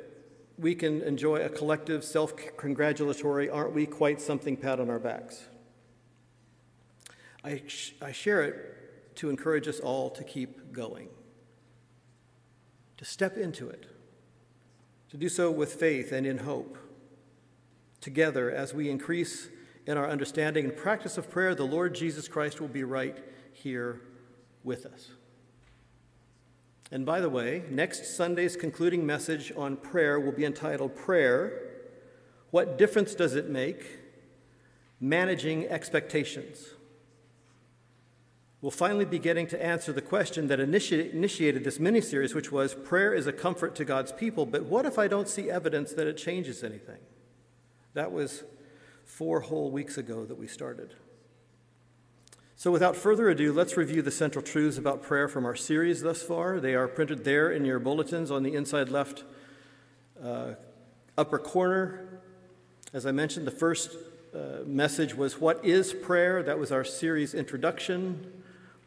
we 0.56 0.76
can 0.76 1.02
enjoy 1.02 1.36
a 1.38 1.48
collective 1.48 2.04
self 2.04 2.34
congratulatory, 2.56 3.50
aren't 3.50 3.74
we 3.74 3.86
quite 3.86 4.20
something 4.20 4.56
pat 4.56 4.78
on 4.78 4.88
our 4.88 5.00
backs. 5.00 5.46
I, 7.42 7.62
sh- 7.66 7.94
I 8.00 8.12
share 8.12 8.42
it 8.42 8.77
to 9.18 9.28
encourage 9.28 9.66
us 9.66 9.80
all 9.80 10.10
to 10.10 10.22
keep 10.22 10.72
going, 10.72 11.08
to 12.96 13.04
step 13.04 13.36
into 13.36 13.68
it, 13.68 13.86
to 15.10 15.16
do 15.16 15.28
so 15.28 15.50
with 15.50 15.74
faith 15.74 16.12
and 16.12 16.24
in 16.24 16.38
hope. 16.38 16.78
Together, 18.00 18.48
as 18.48 18.72
we 18.72 18.88
increase 18.88 19.48
in 19.86 19.98
our 19.98 20.08
understanding 20.08 20.66
and 20.66 20.76
practice 20.76 21.18
of 21.18 21.28
prayer, 21.28 21.52
the 21.56 21.64
Lord 21.64 21.96
Jesus 21.96 22.28
Christ 22.28 22.60
will 22.60 22.68
be 22.68 22.84
right 22.84 23.18
here 23.52 24.00
with 24.62 24.86
us. 24.86 25.10
And 26.92 27.04
by 27.04 27.20
the 27.20 27.28
way, 27.28 27.64
next 27.68 28.16
Sunday's 28.16 28.54
concluding 28.54 29.04
message 29.04 29.52
on 29.56 29.76
prayer 29.76 30.20
will 30.20 30.32
be 30.32 30.44
entitled 30.44 30.94
Prayer 30.94 31.60
What 32.52 32.78
Difference 32.78 33.16
Does 33.16 33.34
It 33.34 33.50
Make? 33.50 33.98
Managing 35.00 35.66
Expectations 35.66 36.68
we'll 38.60 38.70
finally 38.70 39.04
be 39.04 39.18
getting 39.18 39.46
to 39.46 39.64
answer 39.64 39.92
the 39.92 40.02
question 40.02 40.48
that 40.48 40.58
initi- 40.58 41.12
initiated 41.12 41.64
this 41.64 41.78
mini 41.78 42.00
series, 42.00 42.34
which 42.34 42.50
was 42.50 42.74
prayer 42.74 43.14
is 43.14 43.26
a 43.26 43.32
comfort 43.32 43.74
to 43.76 43.84
God's 43.84 44.12
people, 44.12 44.46
but 44.46 44.64
what 44.64 44.84
if 44.84 44.98
I 44.98 45.08
don't 45.08 45.28
see 45.28 45.50
evidence 45.50 45.92
that 45.92 46.06
it 46.06 46.16
changes 46.16 46.64
anything? 46.64 46.98
That 47.94 48.12
was 48.12 48.44
four 49.04 49.40
whole 49.40 49.70
weeks 49.70 49.96
ago 49.96 50.24
that 50.24 50.36
we 50.36 50.46
started. 50.46 50.94
So, 52.56 52.72
without 52.72 52.96
further 52.96 53.28
ado, 53.28 53.52
let's 53.52 53.76
review 53.76 54.02
the 54.02 54.10
central 54.10 54.42
truths 54.42 54.78
about 54.78 55.00
prayer 55.00 55.28
from 55.28 55.46
our 55.46 55.54
series 55.54 56.02
thus 56.02 56.22
far. 56.22 56.58
They 56.58 56.74
are 56.74 56.88
printed 56.88 57.24
there 57.24 57.52
in 57.52 57.64
your 57.64 57.78
bulletins 57.78 58.32
on 58.32 58.42
the 58.42 58.54
inside 58.54 58.88
left 58.88 59.22
uh, 60.20 60.54
upper 61.16 61.38
corner. 61.38 62.20
As 62.92 63.06
I 63.06 63.12
mentioned, 63.12 63.46
the 63.46 63.52
first 63.52 63.96
uh, 64.34 64.64
message 64.66 65.14
was 65.14 65.40
What 65.40 65.64
is 65.64 65.94
Prayer? 65.94 66.42
That 66.42 66.58
was 66.58 66.72
our 66.72 66.82
series 66.82 67.32
introduction. 67.32 68.37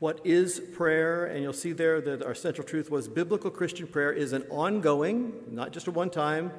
What 0.01 0.21
is 0.25 0.59
prayer? 0.59 1.25
And 1.25 1.43
you'll 1.43 1.53
see 1.53 1.73
there 1.73 2.01
that 2.01 2.23
our 2.23 2.33
central 2.33 2.65
truth 2.65 2.89
was 2.89 3.07
biblical 3.07 3.51
Christian 3.51 3.85
prayer 3.85 4.11
is 4.11 4.33
an 4.33 4.41
ongoing, 4.49 5.31
not 5.51 5.71
just 5.71 5.85
a 5.85 5.91
one 5.91 6.09
time, 6.09 6.53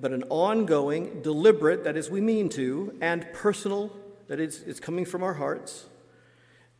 but 0.00 0.10
an 0.10 0.24
ongoing, 0.24 1.22
deliberate, 1.22 1.84
that 1.84 1.96
is, 1.96 2.10
we 2.10 2.20
mean 2.20 2.48
to, 2.48 2.98
and 3.00 3.32
personal, 3.32 3.96
that 4.26 4.40
is, 4.40 4.64
it's 4.66 4.80
coming 4.80 5.04
from 5.04 5.22
our 5.22 5.34
hearts, 5.34 5.86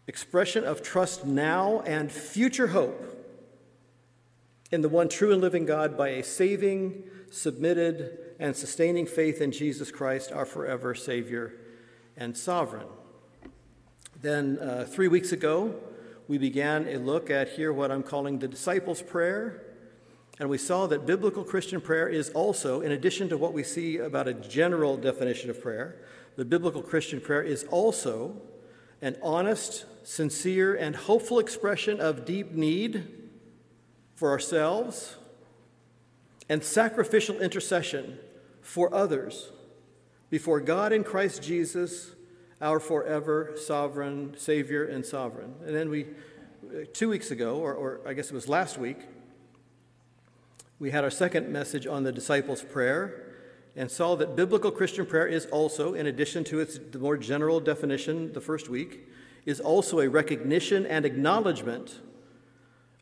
expression 0.08 0.64
of 0.64 0.82
trust 0.82 1.24
now 1.24 1.78
and 1.86 2.10
future 2.10 2.66
hope 2.66 3.00
in 4.72 4.80
the 4.80 4.88
one 4.88 5.08
true 5.08 5.32
and 5.32 5.40
living 5.40 5.64
God 5.64 5.96
by 5.96 6.08
a 6.08 6.24
saving, 6.24 7.04
submitted, 7.30 8.18
and 8.40 8.56
sustaining 8.56 9.06
faith 9.06 9.40
in 9.40 9.52
Jesus 9.52 9.92
Christ, 9.92 10.32
our 10.32 10.44
forever 10.44 10.92
Savior 10.92 11.54
and 12.16 12.36
Sovereign. 12.36 12.88
Then, 14.22 14.60
uh, 14.60 14.84
three 14.84 15.08
weeks 15.08 15.32
ago, 15.32 15.74
we 16.28 16.38
began 16.38 16.86
a 16.86 16.96
look 16.96 17.28
at 17.28 17.48
here 17.48 17.72
what 17.72 17.90
I'm 17.90 18.04
calling 18.04 18.38
the 18.38 18.46
disciples' 18.46 19.02
prayer. 19.02 19.64
And 20.38 20.48
we 20.48 20.58
saw 20.58 20.86
that 20.86 21.06
biblical 21.06 21.42
Christian 21.42 21.80
prayer 21.80 22.08
is 22.08 22.30
also, 22.30 22.82
in 22.82 22.92
addition 22.92 23.28
to 23.30 23.36
what 23.36 23.52
we 23.52 23.64
see 23.64 23.98
about 23.98 24.28
a 24.28 24.34
general 24.34 24.96
definition 24.96 25.50
of 25.50 25.60
prayer, 25.60 25.96
the 26.36 26.44
biblical 26.44 26.82
Christian 26.82 27.20
prayer 27.20 27.42
is 27.42 27.64
also 27.64 28.40
an 29.00 29.16
honest, 29.24 29.86
sincere, 30.04 30.72
and 30.76 30.94
hopeful 30.94 31.40
expression 31.40 32.00
of 32.00 32.24
deep 32.24 32.52
need 32.52 33.04
for 34.14 34.30
ourselves 34.30 35.16
and 36.48 36.62
sacrificial 36.62 37.40
intercession 37.40 38.20
for 38.60 38.94
others 38.94 39.50
before 40.30 40.60
God 40.60 40.92
in 40.92 41.02
Christ 41.02 41.42
Jesus, 41.42 42.12
our 42.62 42.78
forever 42.80 43.52
sovereign 43.56 44.34
Savior 44.38 44.84
and 44.84 45.04
sovereign. 45.04 45.54
And 45.66 45.74
then 45.74 45.90
we, 45.90 46.04
uh, 46.04 46.84
two 46.92 47.08
weeks 47.08 47.32
ago, 47.32 47.56
or, 47.56 47.74
or 47.74 48.00
I 48.06 48.14
guess 48.14 48.28
it 48.28 48.34
was 48.34 48.48
last 48.48 48.78
week, 48.78 48.98
we 50.78 50.92
had 50.92 51.04
our 51.04 51.10
second 51.10 51.48
message 51.48 51.86
on 51.86 52.04
the 52.04 52.12
disciples' 52.12 52.62
prayer 52.62 53.26
and 53.74 53.90
saw 53.90 54.14
that 54.16 54.36
biblical 54.36 54.70
Christian 54.70 55.04
prayer 55.04 55.26
is 55.26 55.46
also, 55.46 55.94
in 55.94 56.06
addition 56.06 56.44
to 56.44 56.60
its 56.60 56.78
more 56.96 57.16
general 57.16 57.58
definition 57.58 58.32
the 58.32 58.40
first 58.40 58.68
week, 58.68 59.08
is 59.44 59.60
also 59.60 59.98
a 60.00 60.08
recognition 60.08 60.86
and 60.86 61.04
acknowledgement 61.04 62.00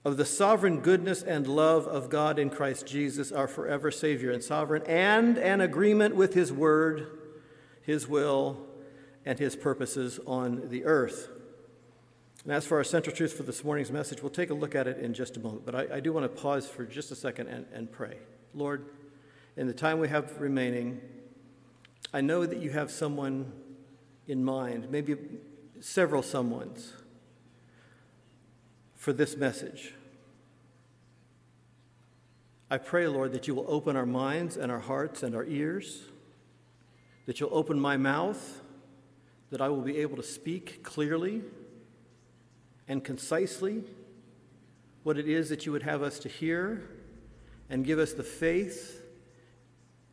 of 0.07 0.17
the 0.17 0.25
sovereign 0.25 0.81
goodness 0.81 1.23
and 1.23 1.47
love 1.47 1.87
of 1.87 2.09
God 2.09 2.39
in 2.39 2.49
Christ 2.49 2.87
Jesus, 2.87 3.31
our 3.31 3.49
forever 3.49 3.91
Savior 3.91 4.31
and 4.31 4.43
sovereign, 4.43 4.83
and 4.87 5.37
an 5.37 5.61
agreement 5.61 6.15
with 6.15 6.33
His 6.33 6.51
word, 6.51 7.07
His 7.83 8.09
will, 8.09 8.70
and 9.25 9.39
His 9.39 9.57
purposes 9.57 10.19
on 10.27 10.69
the 10.69 10.85
earth. 10.85 11.29
And 12.45 12.53
as 12.53 12.67
for 12.67 12.79
our 12.79 12.85
central 12.85 13.15
truth 13.15 13.35
for 13.35 13.43
this 13.43 13.63
morning's 13.65 13.91
message, 13.91 14.23
we'll 14.23 14.31
take 14.31 14.51
a 14.51 14.55
look 14.55 14.75
at 14.75 14.87
it 14.87 14.99
in 14.99 15.13
just 15.13 15.37
a 15.37 15.41
moment. 15.41 15.67
But 15.67 15.75
I, 15.75 15.97
I 15.97 16.01
do 16.01 16.13
want 16.13 16.25
to 16.25 16.41
pause 16.41 16.67
for 16.67 16.85
just 16.85 17.11
a 17.11 17.17
second 17.17 17.49
and, 17.49 17.67
and 17.73 17.93
pray. 17.93 18.17
Lord, 18.55 18.87
in 19.57 19.67
the 19.67 19.75
time 19.75 19.99
we 19.99 20.09
have 20.09 20.41
remaining, 20.41 21.01
I 22.15 22.23
know 22.23 22.47
that 22.47 22.59
you 22.59 22.71
have 22.71 22.91
someone 22.91 23.53
in 24.27 24.43
mind, 24.43 24.91
maybe 24.91 25.17
several 25.81 26.23
someones, 26.23 26.93
for 28.97 29.13
this 29.13 29.37
message. 29.37 29.93
I 32.71 32.79
pray, 32.79 33.07
Lord, 33.09 33.33
that 33.33 33.49
you 33.49 33.55
will 33.55 33.67
open 33.69 33.97
our 33.97 34.07
minds 34.07 34.57
and 34.57 34.71
our 34.71 34.79
hearts 34.79 35.23
and 35.23 35.35
our 35.35 35.45
ears, 35.45 36.05
that 37.27 37.41
you'll 37.41 37.55
open 37.55 37.79
my 37.81 37.97
mouth, 37.97 38.60
that 39.51 39.61
I 39.61 39.69
will 39.69 39.83
be 39.83 39.99
able 39.99 40.17
to 40.17 40.23
speak 40.23 40.83
clearly 40.83 41.43
and 42.89 43.05
concisely 43.05 43.85
what 45.03 45.19
it 45.19 45.29
is 45.29 45.49
that 45.49 45.67
you 45.67 45.73
would 45.73 45.83
have 45.83 46.03
us 46.03 46.19
to 46.21 46.29
hear, 46.29 46.83
and 47.71 47.85
give 47.85 47.99
us 47.99 48.13
the 48.13 48.23
faith 48.23 49.03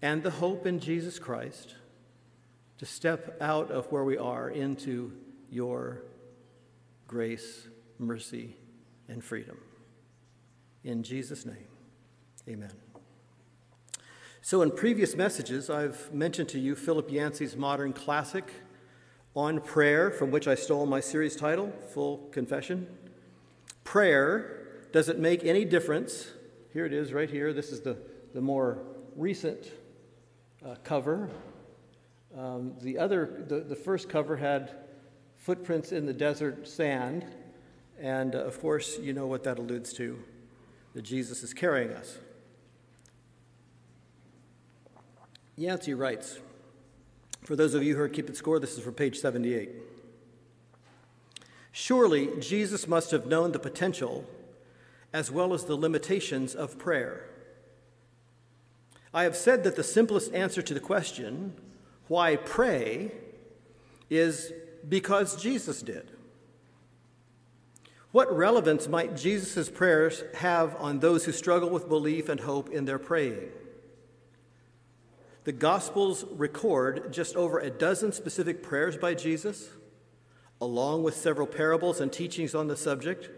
and 0.02 0.24
the 0.24 0.30
hope 0.30 0.66
in 0.66 0.80
Jesus 0.80 1.20
Christ 1.20 1.76
to 2.78 2.86
step 2.86 3.36
out 3.42 3.72
of 3.72 3.92
where 3.92 4.04
we 4.04 4.18
are 4.18 4.50
into 4.50 5.12
your 5.50 6.04
grace, 7.08 7.68
mercy, 7.98 8.56
and 9.08 9.24
freedom. 9.24 9.58
In 10.84 11.02
Jesus' 11.02 11.46
name, 11.46 11.68
amen. 12.48 12.72
So, 14.42 14.62
in 14.62 14.72
previous 14.72 15.16
messages, 15.16 15.70
I've 15.70 16.14
mentioned 16.14 16.50
to 16.50 16.60
you 16.60 16.76
Philip 16.76 17.12
Yancey's 17.12 17.58
modern 17.58 17.92
classic 17.92 18.54
on 19.38 19.62
prayer, 19.62 20.10
from 20.10 20.32
which 20.32 20.48
I 20.48 20.56
stole 20.56 20.88
my 20.88 21.00
series 21.00 21.36
title, 21.36 21.72
Full 21.94 22.18
Confession. 22.32 22.88
Prayer, 23.84 24.66
does 24.92 25.10
it 25.10 25.20
make 25.20 25.44
any 25.44 25.64
difference? 25.64 26.32
Here 26.74 26.88
it 26.88 26.92
is, 26.92 27.14
right 27.14 27.30
here. 27.30 27.54
This 27.54 27.72
is 27.72 27.82
the, 27.82 28.00
the 28.34 28.42
more 28.42 28.80
recent 29.16 29.72
uh, 30.66 30.74
cover. 30.84 31.30
Um, 32.36 32.74
the 32.82 32.98
other, 32.98 33.44
the, 33.48 33.60
the 33.60 33.76
first 33.76 34.10
cover 34.10 34.36
had 34.38 34.72
footprints 35.36 35.92
in 35.92 36.08
the 36.08 36.14
desert 36.14 36.68
sand, 36.68 37.24
and 38.02 38.34
uh, 38.34 38.40
of 38.40 38.60
course, 38.60 38.98
you 38.98 39.14
know 39.14 39.28
what 39.28 39.44
that 39.44 39.60
alludes 39.60 39.94
to 39.94 40.18
that 40.96 41.04
Jesus 41.04 41.44
is 41.44 41.54
carrying 41.54 41.92
us. 41.92 42.18
Yancey 45.56 45.94
writes, 45.94 46.40
for 47.44 47.56
those 47.56 47.74
of 47.74 47.84
you 47.84 47.96
who 47.96 48.02
are 48.02 48.10
keeping 48.10 48.36
score, 48.36 48.60
this 48.60 48.78
is 48.78 48.84
for 48.84 48.92
page 48.92 49.20
78. 49.20 49.70
Surely 51.72 52.30
Jesus 52.40 52.88
must 52.88 53.12
have 53.12 53.28
known 53.28 53.52
the 53.52 53.60
potential 53.60 54.26
as 55.14 55.32
well 55.32 55.54
as 55.54 55.66
the 55.66 55.76
limitations 55.76 56.56
of 56.56 56.78
prayer. 56.78 57.30
I 59.14 59.24
have 59.24 59.36
said 59.36 59.64
that 59.64 59.76
the 59.76 59.84
simplest 59.84 60.34
answer 60.34 60.62
to 60.62 60.74
the 60.74 60.80
question, 60.80 61.54
why 62.08 62.36
pray, 62.36 63.12
is 64.10 64.52
because 64.88 65.42
Jesus 65.42 65.82
did. 65.82 66.12
What 68.12 68.36
relevance 68.36 68.88
might 68.88 69.16
Jesus' 69.16 69.70
prayers 69.70 70.24
have 70.36 70.76
on 70.80 71.00
those 71.00 71.26
who 71.26 71.32
struggle 71.32 71.70
with 71.70 71.90
belief 71.90 72.30
and 72.30 72.40
hope 72.40 72.70
in 72.70 72.86
their 72.86 73.00
praying? 73.00 73.50
The 75.48 75.54
Gospels 75.54 76.26
record 76.30 77.14
just 77.14 77.38
over 77.38 77.60
a 77.60 77.70
dozen 77.70 78.12
specific 78.12 78.62
prayers 78.62 78.98
by 78.98 79.14
Jesus, 79.14 79.70
along 80.60 81.04
with 81.04 81.16
several 81.16 81.48
parables 81.48 82.02
and 82.02 82.12
teachings 82.12 82.54
on 82.54 82.68
the 82.68 82.76
subject. 82.76 83.30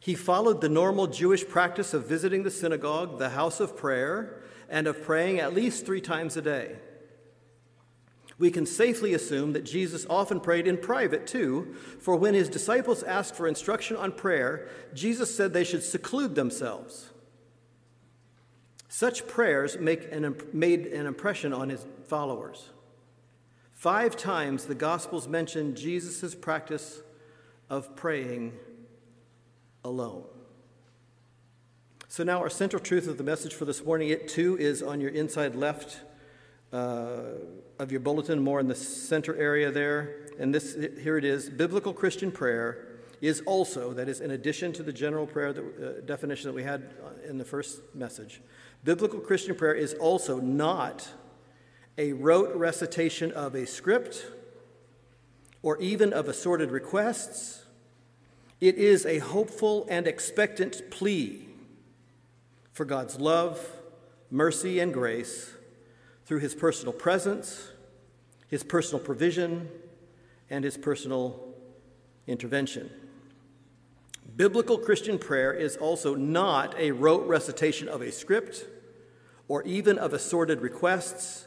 He 0.00 0.14
followed 0.14 0.60
the 0.60 0.68
normal 0.68 1.06
Jewish 1.06 1.48
practice 1.48 1.94
of 1.94 2.06
visiting 2.06 2.42
the 2.42 2.50
synagogue, 2.50 3.18
the 3.18 3.30
house 3.30 3.58
of 3.58 3.74
prayer, 3.74 4.42
and 4.68 4.86
of 4.86 5.02
praying 5.02 5.40
at 5.40 5.54
least 5.54 5.86
three 5.86 6.02
times 6.02 6.36
a 6.36 6.42
day. 6.42 6.76
We 8.38 8.50
can 8.50 8.66
safely 8.66 9.14
assume 9.14 9.54
that 9.54 9.64
Jesus 9.64 10.04
often 10.10 10.40
prayed 10.40 10.66
in 10.66 10.76
private 10.76 11.26
too, 11.26 11.74
for 12.00 12.16
when 12.16 12.34
his 12.34 12.50
disciples 12.50 13.02
asked 13.02 13.34
for 13.34 13.48
instruction 13.48 13.96
on 13.96 14.12
prayer, 14.12 14.68
Jesus 14.92 15.34
said 15.34 15.54
they 15.54 15.64
should 15.64 15.82
seclude 15.82 16.34
themselves. 16.34 17.08
Such 18.98 19.28
prayers 19.28 19.76
an, 19.76 20.36
made 20.52 20.86
an 20.86 21.06
impression 21.06 21.52
on 21.52 21.68
his 21.68 21.86
followers. 22.08 22.70
Five 23.72 24.16
times 24.16 24.64
the 24.64 24.74
Gospels 24.74 25.28
mention 25.28 25.76
Jesus' 25.76 26.34
practice 26.34 27.00
of 27.70 27.94
praying 27.94 28.54
alone. 29.84 30.24
So, 32.08 32.24
now 32.24 32.40
our 32.40 32.50
central 32.50 32.82
truth 32.82 33.06
of 33.06 33.18
the 33.18 33.22
message 33.22 33.54
for 33.54 33.64
this 33.64 33.84
morning, 33.84 34.08
it 34.08 34.26
too 34.26 34.58
is 34.58 34.82
on 34.82 35.00
your 35.00 35.10
inside 35.10 35.54
left 35.54 36.00
uh, 36.72 37.20
of 37.78 37.92
your 37.92 38.00
bulletin, 38.00 38.42
more 38.42 38.58
in 38.58 38.66
the 38.66 38.74
center 38.74 39.36
area 39.36 39.70
there. 39.70 40.26
And 40.40 40.52
this, 40.52 40.74
here 41.00 41.16
it 41.16 41.24
is 41.24 41.48
Biblical 41.48 41.92
Christian 41.92 42.32
prayer 42.32 42.87
is 43.20 43.40
also, 43.46 43.92
that 43.92 44.08
is, 44.08 44.20
in 44.20 44.30
addition 44.30 44.72
to 44.74 44.82
the 44.82 44.92
general 44.92 45.26
prayer 45.26 45.52
that, 45.52 45.62
uh, 45.62 46.00
definition 46.06 46.48
that 46.48 46.54
we 46.54 46.62
had 46.62 46.94
uh, 47.04 47.28
in 47.28 47.38
the 47.38 47.44
first 47.44 47.80
message, 47.94 48.40
biblical 48.84 49.18
Christian 49.20 49.54
prayer 49.56 49.74
is 49.74 49.94
also 49.94 50.38
not 50.38 51.08
a 51.96 52.12
rote 52.12 52.54
recitation 52.54 53.32
of 53.32 53.54
a 53.54 53.66
script 53.66 54.26
or 55.62 55.76
even 55.78 56.12
of 56.12 56.28
assorted 56.28 56.70
requests. 56.70 57.64
It 58.60 58.76
is 58.76 59.04
a 59.04 59.18
hopeful 59.18 59.86
and 59.90 60.06
expectant 60.06 60.90
plea 60.90 61.48
for 62.72 62.84
God's 62.84 63.18
love, 63.18 63.64
mercy, 64.30 64.78
and 64.78 64.94
grace 64.94 65.52
through 66.26 66.38
his 66.38 66.54
personal 66.54 66.92
presence, 66.92 67.72
his 68.46 68.62
personal 68.62 69.04
provision, 69.04 69.68
and 70.50 70.64
his 70.64 70.76
personal 70.76 71.54
intervention. 72.26 72.90
Biblical 74.36 74.78
Christian 74.78 75.18
prayer 75.18 75.52
is 75.52 75.76
also 75.76 76.14
not 76.14 76.78
a 76.78 76.92
rote 76.92 77.26
recitation 77.26 77.88
of 77.88 78.02
a 78.02 78.12
script 78.12 78.66
or 79.48 79.62
even 79.64 79.98
of 79.98 80.12
assorted 80.12 80.60
requests. 80.60 81.46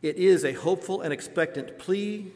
It 0.00 0.16
is 0.16 0.44
a 0.44 0.52
hopeful 0.52 1.02
and 1.02 1.12
expectant 1.12 1.78
plea 1.78 2.32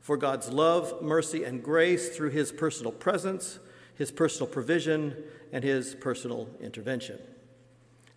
for 0.00 0.16
God's 0.16 0.50
love, 0.50 1.02
mercy, 1.02 1.44
and 1.44 1.62
grace 1.62 2.16
through 2.16 2.30
his 2.30 2.52
personal 2.52 2.92
presence, 2.92 3.58
his 3.94 4.10
personal 4.10 4.46
provision, 4.46 5.16
and 5.52 5.62
his 5.62 5.94
personal 5.94 6.48
intervention. 6.60 7.18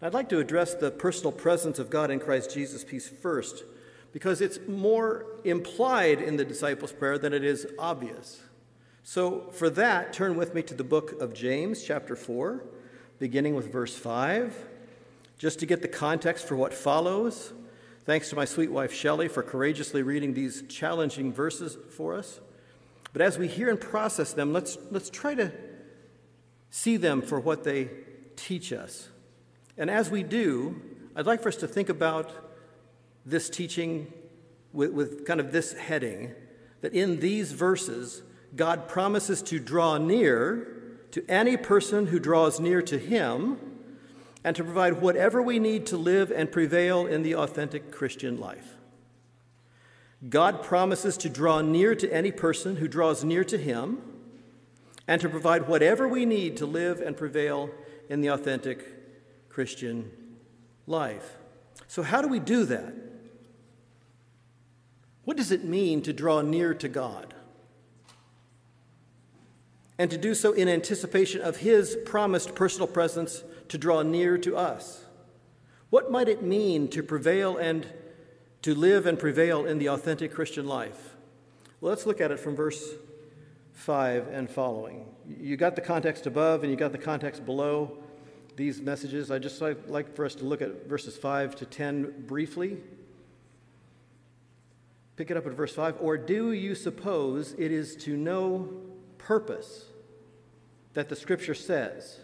I'd 0.01 0.13
like 0.13 0.29
to 0.29 0.39
address 0.39 0.73
the 0.73 0.89
personal 0.89 1.31
presence 1.31 1.79
of 1.79 1.89
God 1.89 2.09
in 2.09 2.19
Christ 2.19 2.53
Jesus 2.53 2.83
piece 2.83 3.07
first, 3.07 3.63
because 4.11 4.41
it's 4.41 4.59
more 4.67 5.25
implied 5.43 6.21
in 6.21 6.37
the 6.37 6.45
disciples' 6.45 6.91
prayer 6.91 7.17
than 7.17 7.33
it 7.33 7.43
is 7.43 7.67
obvious. 7.77 8.41
So, 9.03 9.49
for 9.51 9.69
that, 9.71 10.13
turn 10.13 10.37
with 10.37 10.53
me 10.53 10.61
to 10.61 10.75
the 10.75 10.83
book 10.83 11.19
of 11.19 11.33
James, 11.33 11.83
chapter 11.83 12.15
4, 12.15 12.63
beginning 13.17 13.55
with 13.55 13.71
verse 13.71 13.95
5, 13.95 14.55
just 15.39 15.59
to 15.59 15.65
get 15.65 15.81
the 15.81 15.87
context 15.87 16.47
for 16.47 16.55
what 16.55 16.71
follows. 16.71 17.51
Thanks 18.05 18.29
to 18.29 18.35
my 18.35 18.45
sweet 18.45 18.71
wife 18.71 18.93
Shelly 18.93 19.27
for 19.27 19.41
courageously 19.41 20.03
reading 20.03 20.35
these 20.35 20.63
challenging 20.69 21.33
verses 21.33 21.77
for 21.89 22.13
us. 22.13 22.39
But 23.11 23.23
as 23.23 23.39
we 23.39 23.47
hear 23.47 23.69
and 23.69 23.81
process 23.81 24.33
them, 24.33 24.53
let's, 24.53 24.77
let's 24.91 25.09
try 25.09 25.33
to 25.33 25.51
see 26.69 26.95
them 26.97 27.23
for 27.23 27.39
what 27.39 27.63
they 27.63 27.89
teach 28.35 28.71
us. 28.71 29.09
And 29.79 29.89
as 29.89 30.11
we 30.11 30.21
do, 30.21 30.79
I'd 31.15 31.25
like 31.25 31.41
for 31.41 31.49
us 31.49 31.55
to 31.57 31.67
think 31.67 31.89
about 31.89 32.31
this 33.25 33.49
teaching 33.49 34.13
with, 34.73 34.91
with 34.91 35.25
kind 35.25 35.39
of 35.39 35.51
this 35.51 35.73
heading 35.73 36.33
that 36.81 36.93
in 36.93 37.19
these 37.19 37.51
verses, 37.51 38.21
God 38.55 38.87
promises 38.87 39.41
to 39.43 39.59
draw 39.59 39.97
near 39.97 40.67
to 41.11 41.25
any 41.29 41.57
person 41.57 42.07
who 42.07 42.19
draws 42.19 42.59
near 42.59 42.81
to 42.81 42.97
Him 42.97 43.57
and 44.43 44.55
to 44.55 44.63
provide 44.63 45.01
whatever 45.01 45.41
we 45.41 45.59
need 45.59 45.85
to 45.87 45.97
live 45.97 46.31
and 46.31 46.51
prevail 46.51 47.05
in 47.05 47.23
the 47.23 47.35
authentic 47.35 47.91
Christian 47.91 48.39
life. 48.39 48.75
God 50.27 50.63
promises 50.63 51.17
to 51.17 51.29
draw 51.29 51.61
near 51.61 51.95
to 51.95 52.11
any 52.13 52.31
person 52.31 52.77
who 52.77 52.87
draws 52.87 53.23
near 53.23 53.43
to 53.45 53.57
Him 53.57 54.01
and 55.07 55.19
to 55.21 55.29
provide 55.29 55.67
whatever 55.67 56.07
we 56.07 56.25
need 56.25 56.57
to 56.57 56.65
live 56.65 57.01
and 57.01 57.17
prevail 57.17 57.69
in 58.09 58.21
the 58.21 58.27
authentic 58.27 59.49
Christian 59.49 60.11
life. 60.87 61.37
So, 61.87 62.03
how 62.03 62.21
do 62.21 62.27
we 62.27 62.39
do 62.39 62.65
that? 62.65 62.93
What 65.23 65.37
does 65.37 65.51
it 65.51 65.63
mean 65.63 66.01
to 66.03 66.13
draw 66.13 66.41
near 66.41 66.73
to 66.75 66.87
God? 66.87 67.33
And 70.01 70.09
to 70.09 70.17
do 70.17 70.33
so 70.33 70.51
in 70.51 70.67
anticipation 70.67 71.41
of 71.41 71.57
His 71.57 71.95
promised 72.05 72.55
personal 72.55 72.87
presence 72.87 73.43
to 73.69 73.77
draw 73.77 74.01
near 74.01 74.35
to 74.39 74.57
us. 74.57 75.05
What 75.91 76.09
might 76.09 76.27
it 76.27 76.41
mean 76.41 76.87
to 76.87 77.03
prevail 77.03 77.55
and 77.55 77.85
to 78.63 78.73
live 78.73 79.05
and 79.05 79.19
prevail 79.19 79.63
in 79.63 79.77
the 79.77 79.89
authentic 79.89 80.33
Christian 80.33 80.65
life? 80.65 81.15
Well, 81.79 81.91
let's 81.91 82.07
look 82.07 82.19
at 82.19 82.31
it 82.31 82.39
from 82.39 82.55
verse 82.55 82.83
5 83.73 84.29
and 84.29 84.49
following. 84.49 85.05
You 85.39 85.55
got 85.55 85.75
the 85.75 85.83
context 85.83 86.25
above 86.25 86.63
and 86.63 86.71
you 86.71 86.77
got 86.79 86.93
the 86.93 86.97
context 86.97 87.45
below 87.45 87.99
these 88.55 88.81
messages. 88.81 89.29
I 89.29 89.37
just 89.37 89.61
like, 89.61 89.87
like 89.87 90.15
for 90.15 90.25
us 90.25 90.33
to 90.33 90.45
look 90.45 90.63
at 90.63 90.87
verses 90.87 91.15
5 91.15 91.57
to 91.57 91.65
10 91.67 92.25
briefly. 92.25 92.77
Pick 95.15 95.29
it 95.29 95.37
up 95.37 95.45
at 95.45 95.53
verse 95.53 95.75
5. 95.75 95.97
Or 96.01 96.17
do 96.17 96.53
you 96.53 96.73
suppose 96.73 97.53
it 97.59 97.71
is 97.71 97.95
to 97.97 98.17
no 98.17 98.67
purpose 99.19 99.85
that 100.93 101.09
the 101.09 101.15
scripture 101.15 101.53
says, 101.53 102.19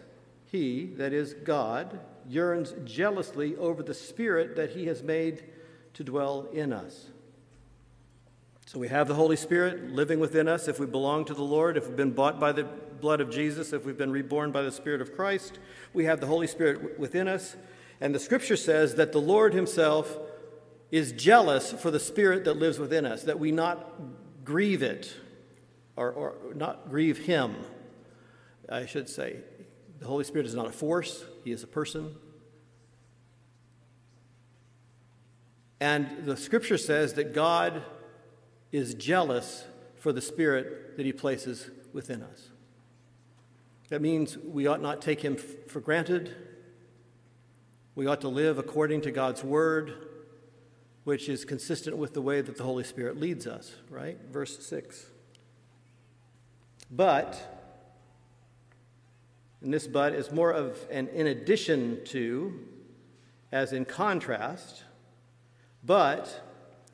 He, 0.46 0.86
that 0.96 1.12
is 1.12 1.34
God, 1.34 2.00
yearns 2.28 2.74
jealously 2.84 3.56
over 3.56 3.82
the 3.82 3.94
Spirit 3.94 4.56
that 4.56 4.70
He 4.70 4.86
has 4.86 5.02
made 5.02 5.44
to 5.94 6.04
dwell 6.04 6.48
in 6.52 6.72
us? 6.72 7.10
So 8.66 8.78
we 8.78 8.88
have 8.88 9.08
the 9.08 9.14
Holy 9.14 9.36
Spirit 9.36 9.92
living 9.92 10.20
within 10.20 10.46
us 10.46 10.68
if 10.68 10.78
we 10.78 10.84
belong 10.84 11.24
to 11.24 11.34
the 11.34 11.42
Lord, 11.42 11.78
if 11.78 11.86
we've 11.86 11.96
been 11.96 12.12
bought 12.12 12.38
by 12.38 12.52
the 12.52 12.64
blood 13.00 13.22
of 13.22 13.30
Jesus, 13.30 13.72
if 13.72 13.86
we've 13.86 13.96
been 13.96 14.12
reborn 14.12 14.52
by 14.52 14.60
the 14.60 14.70
Spirit 14.70 15.00
of 15.00 15.16
Christ. 15.16 15.58
We 15.94 16.04
have 16.04 16.20
the 16.20 16.26
Holy 16.26 16.46
Spirit 16.46 16.98
within 16.98 17.28
us. 17.28 17.56
And 18.00 18.14
the 18.14 18.20
scripture 18.20 18.56
says 18.56 18.96
that 18.96 19.12
the 19.12 19.20
Lord 19.20 19.54
Himself 19.54 20.18
is 20.90 21.12
jealous 21.12 21.72
for 21.72 21.90
the 21.90 21.98
Spirit 21.98 22.44
that 22.44 22.58
lives 22.58 22.78
within 22.78 23.06
us, 23.06 23.22
that 23.22 23.38
we 23.38 23.52
not 23.52 24.00
grieve 24.44 24.82
it 24.82 25.14
or, 25.96 26.10
or 26.10 26.34
not 26.54 26.90
grieve 26.90 27.18
Him, 27.18 27.56
I 28.70 28.86
should 28.86 29.08
say. 29.08 29.36
The 29.98 30.06
Holy 30.06 30.24
Spirit 30.24 30.46
is 30.46 30.54
not 30.54 30.66
a 30.66 30.72
force, 30.72 31.24
He 31.44 31.52
is 31.52 31.62
a 31.62 31.66
person. 31.66 32.14
And 35.80 36.24
the 36.24 36.36
scripture 36.36 36.78
says 36.78 37.14
that 37.14 37.34
God 37.34 37.82
is 38.72 38.94
jealous 38.94 39.64
for 39.96 40.12
the 40.12 40.20
Spirit 40.20 40.96
that 40.96 41.06
He 41.06 41.12
places 41.12 41.70
within 41.92 42.22
us. 42.22 42.48
That 43.88 44.02
means 44.02 44.36
we 44.36 44.66
ought 44.66 44.82
not 44.82 45.00
take 45.00 45.22
Him 45.22 45.36
for 45.36 45.80
granted. 45.80 46.34
We 47.94 48.06
ought 48.06 48.20
to 48.20 48.28
live 48.28 48.58
according 48.58 49.00
to 49.02 49.10
God's 49.10 49.42
Word, 49.42 49.94
which 51.04 51.28
is 51.28 51.44
consistent 51.44 51.96
with 51.96 52.14
the 52.14 52.22
way 52.22 52.40
that 52.40 52.56
the 52.56 52.64
Holy 52.64 52.84
Spirit 52.84 53.18
leads 53.18 53.46
us, 53.46 53.74
right? 53.90 54.18
Verse 54.30 54.64
6. 54.66 55.06
But, 56.90 57.57
and 59.60 59.72
this 59.72 59.86
but 59.86 60.14
is 60.14 60.30
more 60.30 60.52
of 60.52 60.78
an 60.90 61.08
in 61.08 61.26
addition 61.26 62.04
to, 62.06 62.58
as 63.50 63.72
in 63.72 63.84
contrast, 63.84 64.84
but 65.84 66.42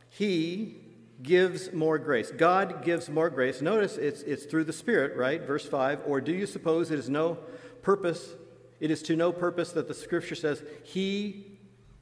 He 0.08 0.76
gives 1.22 1.72
more 1.72 1.98
grace. 1.98 2.30
God 2.30 2.84
gives 2.84 3.08
more 3.08 3.30
grace. 3.30 3.60
Notice 3.60 3.96
it's, 3.96 4.22
it's 4.22 4.44
through 4.44 4.64
the 4.64 4.72
Spirit, 4.72 5.16
right? 5.16 5.42
Verse 5.42 5.66
5. 5.66 6.00
Or 6.06 6.20
do 6.20 6.32
you 6.32 6.46
suppose 6.46 6.90
it 6.90 6.98
is 6.98 7.08
no 7.08 7.38
purpose, 7.82 8.34
it 8.80 8.90
is 8.90 9.02
to 9.02 9.16
no 9.16 9.32
purpose 9.32 9.72
that 9.72 9.88
the 9.88 9.94
Scripture 9.94 10.34
says, 10.34 10.62
He 10.82 11.58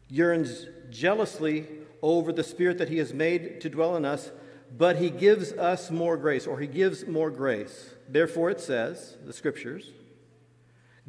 yearns 0.09 0.66
jealously 0.90 1.66
over 2.03 2.33
the 2.33 2.44
Spirit 2.44 2.79
that 2.79 2.88
He 2.88 2.98
has 2.98 3.12
made 3.12 3.61
to 3.62 3.68
dwell 3.68 3.96
in 3.96 4.05
us, 4.05 4.31
but 4.77 4.96
He 4.96 5.11
gives 5.11 5.53
us 5.53 5.90
more 5.90 6.16
grace, 6.16 6.46
or 6.46 6.59
He 6.61 6.66
gives 6.66 7.07
more 7.07 7.31
grace. 7.31 7.94
Therefore, 8.09 8.51
it 8.51 8.61
says, 8.61 9.16
the 9.25 9.33
Scriptures, 9.33 9.90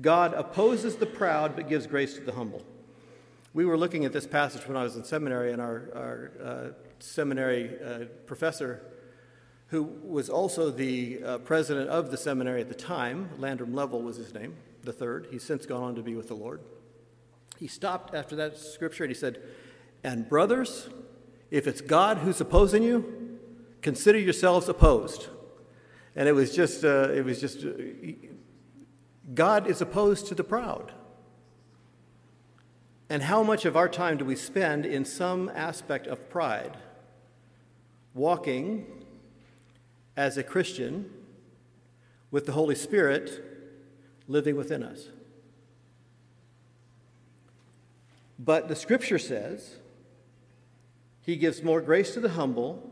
God 0.01 0.33
opposes 0.33 0.95
the 0.95 1.05
proud, 1.05 1.55
but 1.55 1.69
gives 1.69 1.87
grace 1.87 2.15
to 2.15 2.21
the 2.21 2.33
humble. 2.33 2.63
We 3.53 3.65
were 3.65 3.77
looking 3.77 4.05
at 4.05 4.13
this 4.13 4.25
passage 4.25 4.67
when 4.67 4.75
I 4.75 4.83
was 4.83 4.95
in 4.95 5.03
seminary, 5.03 5.51
and 5.51 5.61
our, 5.61 5.89
our 5.95 6.31
uh, 6.43 6.67
seminary 6.99 7.71
uh, 7.79 8.05
professor, 8.25 8.81
who 9.67 9.83
was 9.83 10.29
also 10.29 10.71
the 10.71 11.23
uh, 11.23 11.37
president 11.39 11.89
of 11.89 12.09
the 12.09 12.17
seminary 12.17 12.61
at 12.61 12.69
the 12.69 12.75
time, 12.75 13.29
Landrum 13.37 13.73
Leavell 13.73 14.01
was 14.01 14.17
his 14.17 14.33
name, 14.33 14.55
the 14.83 14.93
third. 14.93 15.27
He's 15.29 15.43
since 15.43 15.65
gone 15.65 15.83
on 15.83 15.95
to 15.95 16.01
be 16.01 16.15
with 16.15 16.27
the 16.27 16.35
Lord. 16.35 16.61
He 17.59 17.67
stopped 17.67 18.15
after 18.15 18.35
that 18.37 18.57
scripture 18.57 19.03
and 19.03 19.11
he 19.11 19.17
said, 19.17 19.41
And 20.03 20.27
brothers, 20.27 20.89
if 21.51 21.67
it's 21.67 21.81
God 21.81 22.17
who's 22.17 22.41
opposing 22.41 22.83
you, 22.83 23.39
consider 23.81 24.17
yourselves 24.17 24.67
opposed. 24.67 25.27
And 26.15 26.27
it 26.27 26.33
was 26.33 26.55
just, 26.55 26.83
uh, 26.83 27.09
it 27.09 27.23
was 27.23 27.39
just, 27.39 27.63
uh, 27.63 27.69
God 29.33 29.67
is 29.67 29.81
opposed 29.81 30.27
to 30.27 30.35
the 30.35 30.43
proud. 30.43 30.91
And 33.09 33.23
how 33.23 33.43
much 33.43 33.65
of 33.65 33.77
our 33.77 33.89
time 33.89 34.17
do 34.17 34.25
we 34.25 34.35
spend 34.35 34.85
in 34.85 35.05
some 35.05 35.49
aspect 35.53 36.07
of 36.07 36.29
pride? 36.29 36.77
walking 38.13 38.85
as 40.15 40.37
a 40.37 40.43
Christian 40.43 41.09
with 42.31 42.45
the 42.45 42.51
Holy 42.51 42.75
Spirit 42.75 43.43
living 44.27 44.55
within 44.55 44.83
us. 44.83 45.09
But 48.37 48.67
the 48.67 48.75
scripture 48.75 49.19
says 49.19 49.77
he 51.21 51.35
gives 51.35 51.63
more 51.63 51.81
grace 51.81 52.13
to 52.13 52.19
the 52.19 52.29
humble. 52.29 52.89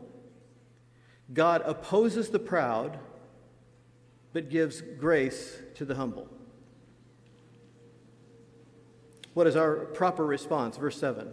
God 1.32 1.62
opposes 1.64 2.30
the 2.30 2.38
proud, 2.38 2.98
but 4.32 4.50
gives 4.50 4.80
grace 4.80 5.61
to 5.76 5.84
the 5.84 5.94
humble. 5.94 6.28
What 9.34 9.46
is 9.46 9.56
our 9.56 9.76
proper 9.86 10.24
response? 10.24 10.76
Verse 10.76 10.98
7 10.98 11.32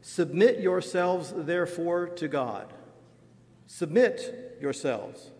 Submit 0.00 0.60
yourselves, 0.60 1.32
therefore, 1.34 2.08
to 2.08 2.28
God. 2.28 2.72
Submit 3.66 4.58
yourselves, 4.60 5.30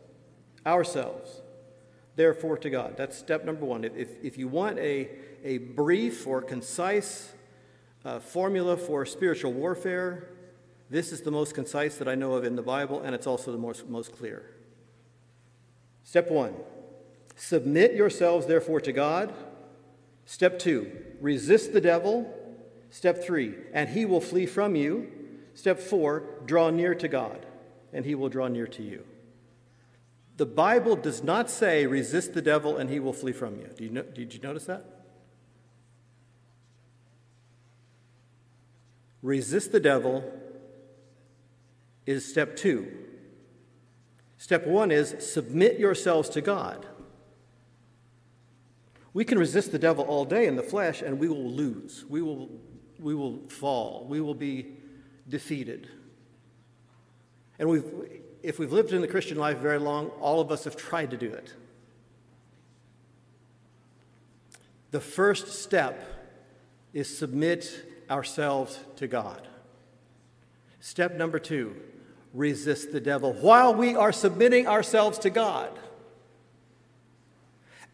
ourselves, 0.67 1.43
therefore, 2.17 2.59
to 2.59 2.71
God. 2.71 2.97
That's 2.97 3.17
step 3.17 3.45
number 3.45 3.65
one. 3.65 3.85
If, 3.85 4.11
if 4.23 4.37
you 4.37 4.49
want 4.49 4.79
a, 4.79 5.09
a 5.45 5.59
brief 5.59 6.27
or 6.27 6.43
concise 6.43 7.33
uh, 8.05 8.19
formula 8.19 8.77
for 8.77 9.07
spiritual 9.07 9.53
warfare, 9.53 10.29
this 10.91 11.13
is 11.13 11.21
the 11.23 11.31
most 11.31 11.55
concise 11.55 11.97
that 11.97 12.09
I 12.09 12.15
know 12.15 12.33
of 12.35 12.45
in 12.45 12.57
the 12.57 12.63
Bible, 12.63 13.01
and 13.01 13.15
it's 13.15 13.27
also 13.27 13.53
the 13.53 13.59
most, 13.59 13.89
most 13.89 14.17
clear. 14.17 14.51
Step 16.03 16.31
one 16.31 16.55
submit 17.39 17.95
yourselves, 17.95 18.47
therefore, 18.47 18.81
to 18.83 18.93
God. 18.93 19.33
Step 20.27 20.59
two 20.59 20.93
resist 21.21 21.73
the 21.73 21.81
devil. 21.81 22.35
Step 22.91 23.23
three, 23.23 23.55
and 23.73 23.89
he 23.89 24.05
will 24.05 24.21
flee 24.21 24.47
from 24.47 24.75
you. 24.75 25.11
Step 25.55 25.79
four, 25.79 26.25
draw 26.47 26.71
near 26.71 26.95
to 26.95 27.09
God 27.09 27.45
and 27.93 28.05
he 28.05 28.15
will 28.15 28.29
draw 28.29 28.49
near 28.49 28.67
to 28.67 28.83
you. 28.83 29.05
The 30.37 30.47
Bible 30.47 30.95
does 30.97 31.23
not 31.23 31.51
say 31.51 31.87
resist 31.87 32.35
the 32.35 32.43
devil 32.43 32.77
and 32.77 32.89
he 32.89 33.01
will 33.01 33.13
flee 33.13 33.33
from 33.33 33.57
you. 33.57 33.69
you 33.79 33.91
know, 33.91 34.03
did 34.03 34.33
you 34.33 34.41
notice 34.41 34.67
that? 34.67 34.85
Resist 39.21 39.73
the 39.73 39.81
devil 39.81 40.23
is 42.07 42.25
step 42.25 42.57
two. 42.57 42.87
Step 44.37 44.65
one 44.65 44.93
is 44.93 45.17
submit 45.19 45.79
yourselves 45.79 46.29
to 46.29 46.41
God. 46.41 46.87
We 49.15 49.25
can 49.25 49.39
resist 49.39 49.73
the 49.73 49.79
devil 49.79 50.05
all 50.05 50.25
day 50.25 50.47
in 50.47 50.57
the 50.57 50.63
flesh 50.63 51.03
and 51.03 51.19
we 51.19 51.29
will 51.29 51.51
lose. 51.51 52.05
We 52.09 52.23
will, 52.23 52.51
we 52.99 53.15
will 53.15 53.39
fall. 53.49 54.07
We 54.09 54.21
will 54.21 54.35
be 54.35 54.75
defeated. 55.29 55.89
And 57.59 57.69
we've, 57.69 57.85
if 58.43 58.59
we've 58.59 58.73
lived 58.73 58.93
in 58.93 59.01
the 59.01 59.09
Christian 59.09 59.39
life 59.39 59.59
very 59.59 59.79
long, 59.79 60.09
all 60.21 60.41
of 60.41 60.53
us 60.53 60.65
have 60.65 60.77
tried 60.77 61.11
to 61.11 61.17
do 61.17 61.33
it. 61.33 61.53
the 64.91 65.01
first 65.01 65.49
step 65.49 66.03
is 66.93 67.17
submit 67.17 67.85
ourselves 68.11 68.79
to 68.97 69.07
God. 69.07 69.47
Step 70.81 71.17
number 71.17 71.39
two 71.39 71.77
resist 72.35 72.93
the 72.93 73.01
devil 73.01 73.33
while 73.33 73.75
we 73.75 73.97
are 73.97 74.13
submitting 74.13 74.67
ourselves 74.67 75.19
to 75.19 75.31
God. 75.31 75.79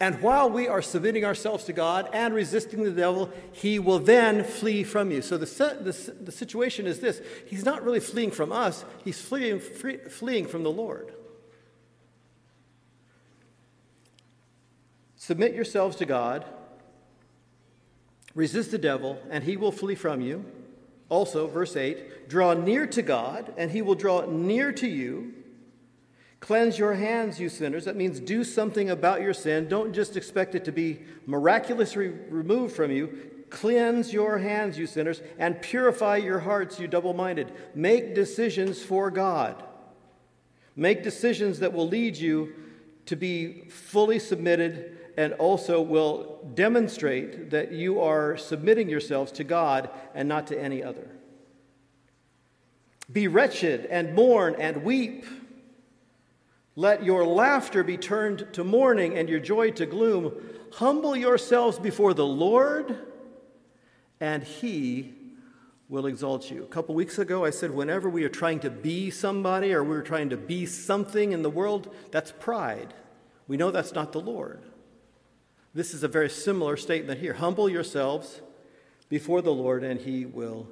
And 0.00 0.20
while 0.20 0.50
we 0.50 0.66
are 0.66 0.82
submitting 0.82 1.24
ourselves 1.24 1.64
to 1.64 1.72
God 1.72 2.08
and 2.12 2.34
resisting 2.34 2.82
the 2.82 2.90
devil, 2.90 3.30
he 3.52 3.78
will 3.78 4.00
then 4.00 4.42
flee 4.42 4.82
from 4.82 5.10
you. 5.10 5.22
So 5.22 5.38
the, 5.38 5.46
the, 5.46 6.14
the 6.24 6.32
situation 6.32 6.86
is 6.86 7.00
this 7.00 7.22
He's 7.46 7.64
not 7.64 7.84
really 7.84 8.00
fleeing 8.00 8.30
from 8.30 8.52
us, 8.52 8.84
he's 9.04 9.20
fleeing, 9.20 9.60
free, 9.60 9.98
fleeing 9.98 10.46
from 10.46 10.62
the 10.62 10.70
Lord. 10.70 11.12
Submit 15.16 15.54
yourselves 15.54 15.96
to 15.96 16.04
God, 16.04 16.44
resist 18.34 18.72
the 18.72 18.78
devil, 18.78 19.18
and 19.30 19.44
he 19.44 19.56
will 19.56 19.72
flee 19.72 19.94
from 19.94 20.20
you. 20.20 20.44
Also, 21.08 21.46
verse 21.46 21.76
8 21.76 22.28
draw 22.28 22.52
near 22.52 22.86
to 22.88 23.00
God, 23.00 23.54
and 23.56 23.70
he 23.70 23.80
will 23.80 23.94
draw 23.94 24.26
near 24.26 24.72
to 24.72 24.88
you. 24.88 25.32
Cleanse 26.44 26.78
your 26.78 26.92
hands, 26.92 27.40
you 27.40 27.48
sinners. 27.48 27.86
That 27.86 27.96
means 27.96 28.20
do 28.20 28.44
something 28.44 28.90
about 28.90 29.22
your 29.22 29.32
sin. 29.32 29.66
Don't 29.66 29.94
just 29.94 30.14
expect 30.14 30.54
it 30.54 30.62
to 30.66 30.72
be 30.72 31.00
miraculously 31.24 32.08
removed 32.08 32.76
from 32.76 32.90
you. 32.90 33.30
Cleanse 33.48 34.12
your 34.12 34.36
hands, 34.36 34.76
you 34.76 34.86
sinners, 34.86 35.22
and 35.38 35.62
purify 35.62 36.18
your 36.18 36.40
hearts, 36.40 36.78
you 36.78 36.86
double 36.86 37.14
minded. 37.14 37.50
Make 37.74 38.14
decisions 38.14 38.82
for 38.82 39.10
God. 39.10 39.64
Make 40.76 41.02
decisions 41.02 41.60
that 41.60 41.72
will 41.72 41.88
lead 41.88 42.14
you 42.14 42.52
to 43.06 43.16
be 43.16 43.62
fully 43.70 44.18
submitted 44.18 44.98
and 45.16 45.32
also 45.32 45.80
will 45.80 46.46
demonstrate 46.52 47.48
that 47.52 47.72
you 47.72 48.02
are 48.02 48.36
submitting 48.36 48.90
yourselves 48.90 49.32
to 49.32 49.44
God 49.44 49.88
and 50.14 50.28
not 50.28 50.46
to 50.48 50.60
any 50.60 50.82
other. 50.82 51.08
Be 53.10 53.28
wretched 53.28 53.86
and 53.86 54.14
mourn 54.14 54.56
and 54.58 54.84
weep. 54.84 55.24
Let 56.76 57.04
your 57.04 57.24
laughter 57.24 57.84
be 57.84 57.96
turned 57.96 58.48
to 58.52 58.64
mourning 58.64 59.16
and 59.16 59.28
your 59.28 59.40
joy 59.40 59.70
to 59.72 59.86
gloom. 59.86 60.34
Humble 60.72 61.14
yourselves 61.14 61.78
before 61.78 62.14
the 62.14 62.26
Lord, 62.26 62.98
and 64.20 64.42
he 64.42 65.14
will 65.88 66.06
exalt 66.06 66.50
you. 66.50 66.64
A 66.64 66.66
couple 66.66 66.94
weeks 66.94 67.18
ago, 67.18 67.44
I 67.44 67.50
said 67.50 67.70
whenever 67.70 68.10
we 68.10 68.24
are 68.24 68.28
trying 68.28 68.58
to 68.60 68.70
be 68.70 69.10
somebody 69.10 69.72
or 69.72 69.84
we're 69.84 70.02
trying 70.02 70.30
to 70.30 70.36
be 70.36 70.66
something 70.66 71.30
in 71.30 71.42
the 71.42 71.50
world, 71.50 71.94
that's 72.10 72.32
pride. 72.32 72.92
We 73.46 73.56
know 73.56 73.70
that's 73.70 73.92
not 73.92 74.10
the 74.10 74.20
Lord. 74.20 74.64
This 75.74 75.94
is 75.94 76.02
a 76.02 76.08
very 76.08 76.30
similar 76.30 76.76
statement 76.76 77.20
here. 77.20 77.34
Humble 77.34 77.68
yourselves 77.68 78.40
before 79.08 79.42
the 79.42 79.52
Lord, 79.52 79.84
and 79.84 80.00
he 80.00 80.24
will 80.24 80.66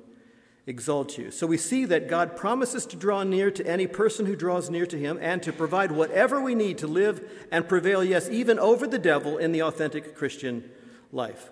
exalt 0.67 1.19
you. 1.19 1.31
So 1.31 1.47
we 1.47 1.57
see 1.57 1.85
that 1.87 2.09
God 2.09 2.37
promises 2.37 2.87
to 2.87 2.97
draw 2.97 3.25
near 3.25 3.51
to 3.51 3.67
any 3.67 3.87
person 3.87 4.27
who 4.27 4.37
draws 4.37 4.71
near 4.71 4.87
to 4.87 4.99
him 4.99 5.19
and 5.21 5.43
to 5.43 5.53
provide 5.53 5.91
whatever 5.91 6.41
we 6.41 6.55
need 6.55 6.79
to 6.79 6.87
live 6.87 7.29
and 7.51 7.69
prevail, 7.69 8.05
yes, 8.05 8.29
even 8.29 8.59
over 8.59 8.87
the 8.87 8.99
devil 8.99 9.39
in 9.39 9.53
the 9.53 9.63
authentic 9.63 10.15
Christian 10.17 10.71
life. 11.11 11.51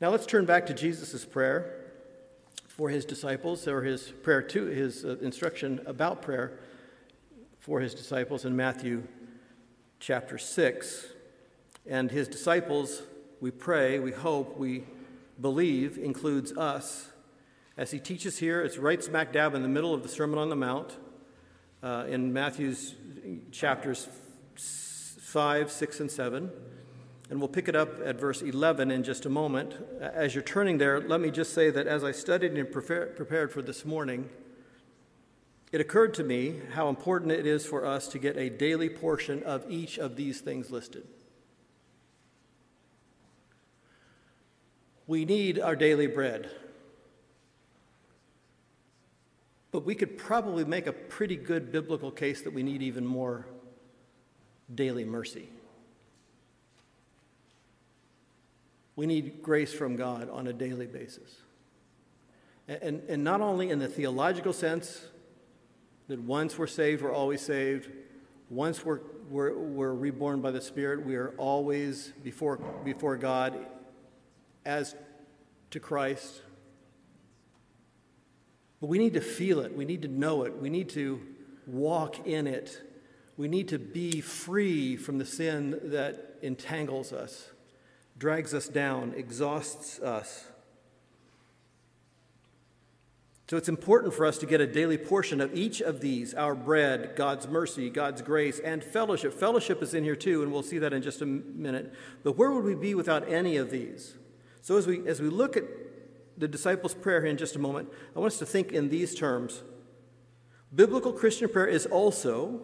Now 0.00 0.10
let's 0.10 0.26
turn 0.26 0.44
back 0.44 0.66
to 0.66 0.74
Jesus' 0.74 1.24
prayer 1.24 1.82
for 2.68 2.90
his 2.90 3.06
disciples, 3.06 3.66
or 3.66 3.82
his 3.82 4.12
prayer 4.22 4.42
to 4.42 4.66
his 4.66 5.06
uh, 5.06 5.16
instruction 5.22 5.80
about 5.86 6.20
prayer 6.20 6.58
for 7.58 7.80
his 7.80 7.94
disciples 7.94 8.44
in 8.44 8.54
Matthew 8.54 9.04
chapter 9.98 10.36
6. 10.36 11.06
And 11.86 12.10
his 12.10 12.28
disciples, 12.28 13.02
we 13.40 13.50
pray, 13.50 13.98
we 13.98 14.12
hope, 14.12 14.58
we 14.58 14.84
believe, 15.40 15.96
includes 15.96 16.52
us 16.52 17.08
as 17.76 17.90
he 17.90 17.98
teaches 17.98 18.38
here, 18.38 18.62
it's 18.62 18.78
right 18.78 19.02
smack 19.02 19.32
dab 19.32 19.54
in 19.54 19.62
the 19.62 19.68
middle 19.68 19.92
of 19.92 20.02
the 20.02 20.08
Sermon 20.08 20.38
on 20.38 20.48
the 20.48 20.56
Mount 20.56 20.96
uh, 21.82 22.04
in 22.08 22.32
Matthew's 22.32 22.94
chapters 23.52 24.08
5, 24.56 25.70
6, 25.70 26.00
and 26.00 26.10
7. 26.10 26.50
And 27.28 27.38
we'll 27.38 27.48
pick 27.48 27.68
it 27.68 27.76
up 27.76 28.00
at 28.02 28.18
verse 28.18 28.40
11 28.40 28.90
in 28.90 29.02
just 29.02 29.26
a 29.26 29.28
moment. 29.28 29.74
As 30.00 30.34
you're 30.34 30.44
turning 30.44 30.78
there, 30.78 31.00
let 31.00 31.20
me 31.20 31.30
just 31.30 31.52
say 31.52 31.70
that 31.70 31.86
as 31.86 32.02
I 32.02 32.12
studied 32.12 32.52
and 32.52 32.70
prepared 32.70 33.52
for 33.52 33.60
this 33.60 33.84
morning, 33.84 34.30
it 35.72 35.80
occurred 35.80 36.14
to 36.14 36.24
me 36.24 36.60
how 36.72 36.88
important 36.88 37.32
it 37.32 37.44
is 37.44 37.66
for 37.66 37.84
us 37.84 38.08
to 38.08 38.18
get 38.18 38.38
a 38.38 38.48
daily 38.48 38.88
portion 38.88 39.42
of 39.42 39.68
each 39.68 39.98
of 39.98 40.16
these 40.16 40.40
things 40.40 40.70
listed. 40.70 41.06
We 45.06 45.24
need 45.24 45.58
our 45.58 45.76
daily 45.76 46.06
bread. 46.06 46.50
But 49.76 49.84
we 49.84 49.94
could 49.94 50.16
probably 50.16 50.64
make 50.64 50.86
a 50.86 50.92
pretty 50.94 51.36
good 51.36 51.70
biblical 51.70 52.10
case 52.10 52.40
that 52.40 52.54
we 52.54 52.62
need 52.62 52.80
even 52.80 53.04
more 53.04 53.46
daily 54.74 55.04
mercy. 55.04 55.50
We 58.96 59.04
need 59.04 59.42
grace 59.42 59.74
from 59.74 59.96
God 59.96 60.30
on 60.30 60.46
a 60.46 60.54
daily 60.54 60.86
basis. 60.86 61.42
And, 62.66 63.02
and 63.06 63.22
not 63.22 63.42
only 63.42 63.68
in 63.68 63.78
the 63.78 63.86
theological 63.86 64.54
sense 64.54 65.04
that 66.08 66.22
once 66.22 66.56
we're 66.56 66.68
saved, 66.68 67.02
we're 67.02 67.12
always 67.12 67.42
saved, 67.42 67.90
once 68.48 68.82
we're, 68.82 69.00
we're, 69.28 69.58
we're 69.58 69.92
reborn 69.92 70.40
by 70.40 70.52
the 70.52 70.62
Spirit, 70.62 71.04
we 71.04 71.16
are 71.16 71.34
always 71.36 72.14
before, 72.24 72.56
before 72.82 73.18
God 73.18 73.58
as 74.64 74.96
to 75.72 75.78
Christ. 75.80 76.40
But 78.80 78.88
we 78.88 78.98
need 78.98 79.14
to 79.14 79.20
feel 79.20 79.60
it. 79.60 79.74
We 79.74 79.84
need 79.84 80.02
to 80.02 80.08
know 80.08 80.42
it. 80.42 80.56
We 80.56 80.68
need 80.68 80.90
to 80.90 81.20
walk 81.66 82.26
in 82.26 82.46
it. 82.46 82.80
We 83.36 83.48
need 83.48 83.68
to 83.68 83.78
be 83.78 84.20
free 84.20 84.96
from 84.96 85.18
the 85.18 85.26
sin 85.26 85.78
that 85.84 86.36
entangles 86.42 87.12
us, 87.12 87.50
drags 88.18 88.54
us 88.54 88.68
down, 88.68 89.14
exhausts 89.16 89.98
us. 90.00 90.46
So 93.48 93.56
it's 93.56 93.68
important 93.68 94.12
for 94.12 94.26
us 94.26 94.38
to 94.38 94.46
get 94.46 94.60
a 94.60 94.66
daily 94.66 94.98
portion 94.98 95.40
of 95.40 95.54
each 95.54 95.80
of 95.80 96.00
these 96.00 96.34
our 96.34 96.54
bread, 96.54 97.14
God's 97.14 97.46
mercy, 97.46 97.90
God's 97.90 98.20
grace, 98.20 98.58
and 98.58 98.82
fellowship. 98.82 99.32
Fellowship 99.32 99.82
is 99.82 99.94
in 99.94 100.02
here 100.02 100.16
too, 100.16 100.42
and 100.42 100.50
we'll 100.50 100.64
see 100.64 100.78
that 100.78 100.92
in 100.92 101.00
just 101.00 101.22
a 101.22 101.26
minute. 101.26 101.94
But 102.24 102.36
where 102.36 102.50
would 102.50 102.64
we 102.64 102.74
be 102.74 102.94
without 102.94 103.28
any 103.28 103.56
of 103.56 103.70
these? 103.70 104.14
So 104.62 104.76
as 104.76 104.86
we, 104.86 105.06
as 105.06 105.20
we 105.20 105.28
look 105.28 105.56
at 105.56 105.64
the 106.36 106.48
disciples' 106.48 106.94
prayer 106.94 107.20
here 107.22 107.30
in 107.30 107.36
just 107.36 107.56
a 107.56 107.58
moment, 107.58 107.88
I 108.14 108.18
want 108.18 108.32
us 108.32 108.38
to 108.40 108.46
think 108.46 108.72
in 108.72 108.88
these 108.88 109.14
terms. 109.14 109.62
Biblical 110.74 111.12
Christian 111.12 111.48
prayer 111.48 111.66
is 111.66 111.86
also, 111.86 112.60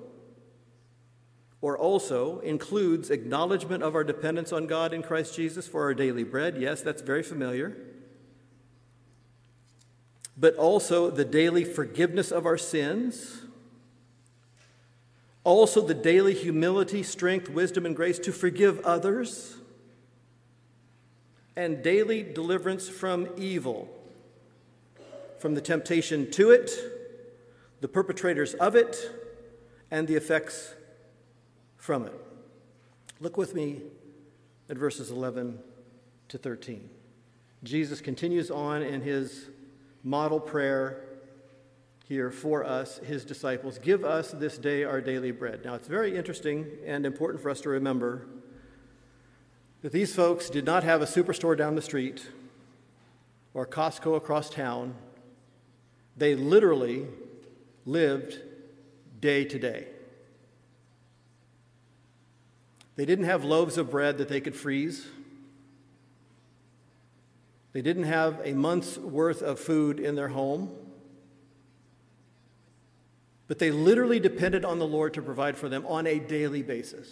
or 1.60 1.78
also, 1.78 2.40
includes 2.40 3.10
acknowledgement 3.10 3.82
of 3.82 3.94
our 3.94 4.04
dependence 4.04 4.52
on 4.52 4.66
God 4.66 4.92
in 4.92 5.02
Christ 5.02 5.34
Jesus 5.34 5.66
for 5.66 5.82
our 5.82 5.94
daily 5.94 6.24
bread. 6.24 6.56
Yes, 6.58 6.82
that's 6.82 7.02
very 7.02 7.22
familiar. 7.22 7.76
But 10.36 10.56
also 10.56 11.10
the 11.10 11.24
daily 11.24 11.64
forgiveness 11.64 12.30
of 12.30 12.44
our 12.44 12.58
sins. 12.58 13.42
Also, 15.44 15.80
the 15.80 15.94
daily 15.94 16.34
humility, 16.34 17.02
strength, 17.02 17.48
wisdom, 17.48 17.86
and 17.86 17.96
grace 17.96 18.18
to 18.20 18.32
forgive 18.32 18.80
others 18.80 19.56
and 21.56 21.82
daily 21.82 22.22
deliverance 22.22 22.88
from 22.88 23.28
evil, 23.36 23.88
from 25.38 25.54
the 25.54 25.60
temptation 25.60 26.30
to 26.30 26.50
it, 26.50 26.70
the 27.80 27.88
perpetrators 27.88 28.54
of 28.54 28.74
it, 28.74 28.96
and 29.90 30.08
the 30.08 30.14
effects 30.14 30.74
from 31.76 32.06
it. 32.06 32.14
Look 33.20 33.36
with 33.36 33.54
me 33.54 33.82
at 34.68 34.78
verses 34.78 35.10
11 35.10 35.58
to 36.28 36.38
13. 36.38 36.88
Jesus 37.62 38.00
continues 38.00 38.50
on 38.50 38.82
in 38.82 39.02
his 39.02 39.48
model 40.02 40.40
prayer 40.40 41.04
here 42.08 42.30
for 42.30 42.64
us, 42.64 42.98
his 42.98 43.24
disciples 43.24 43.78
Give 43.78 44.04
us 44.04 44.32
this 44.32 44.58
day 44.58 44.84
our 44.84 45.00
daily 45.00 45.30
bread. 45.30 45.64
Now, 45.64 45.74
it's 45.74 45.88
very 45.88 46.16
interesting 46.16 46.66
and 46.84 47.06
important 47.06 47.42
for 47.42 47.50
us 47.50 47.60
to 47.62 47.68
remember 47.68 48.26
that 49.82 49.92
these 49.92 50.14
folks 50.14 50.48
did 50.48 50.64
not 50.64 50.84
have 50.84 51.02
a 51.02 51.06
superstore 51.06 51.56
down 51.56 51.74
the 51.74 51.82
street 51.82 52.28
or 53.52 53.66
Costco 53.66 54.16
across 54.16 54.48
town. 54.48 54.94
They 56.16 56.34
literally 56.36 57.06
lived 57.84 58.38
day 59.20 59.44
to 59.44 59.58
day. 59.58 59.88
They 62.94 63.04
didn't 63.04 63.24
have 63.24 63.44
loaves 63.44 63.76
of 63.76 63.90
bread 63.90 64.18
that 64.18 64.28
they 64.28 64.40
could 64.40 64.54
freeze. 64.54 65.06
They 67.72 67.82
didn't 67.82 68.04
have 68.04 68.40
a 68.44 68.52
month's 68.52 68.98
worth 68.98 69.42
of 69.42 69.58
food 69.58 69.98
in 69.98 70.14
their 70.14 70.28
home. 70.28 70.70
But 73.48 73.58
they 73.58 73.70
literally 73.70 74.20
depended 74.20 74.64
on 74.64 74.78
the 74.78 74.86
Lord 74.86 75.14
to 75.14 75.22
provide 75.22 75.56
for 75.56 75.68
them 75.68 75.84
on 75.86 76.06
a 76.06 76.18
daily 76.18 76.62
basis 76.62 77.10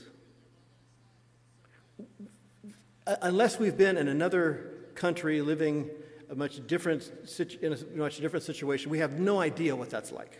Uh, 3.10 3.16
unless 3.22 3.58
we've 3.58 3.76
been 3.76 3.96
in 3.96 4.06
another 4.06 4.70
country 4.94 5.42
living 5.42 5.90
a 6.30 6.34
much 6.36 6.64
different, 6.68 7.10
in 7.60 7.72
a 7.72 7.96
much 7.96 8.18
different 8.18 8.44
situation, 8.44 8.88
we 8.88 9.00
have 9.00 9.18
no 9.18 9.40
idea 9.40 9.74
what 9.74 9.90
that's 9.90 10.12
like. 10.12 10.38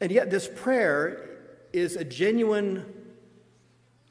And 0.00 0.12
yet, 0.12 0.30
this 0.30 0.48
prayer 0.54 1.30
is 1.72 1.96
a 1.96 2.04
genuine 2.04 2.84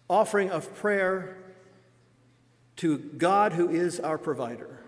offering 0.10 0.52
of 0.52 0.76
prayer 0.76 1.38
to 2.78 2.98
God 2.98 3.54
who 3.54 3.70
is 3.70 4.02
our 4.02 4.18
provider. 4.18 4.82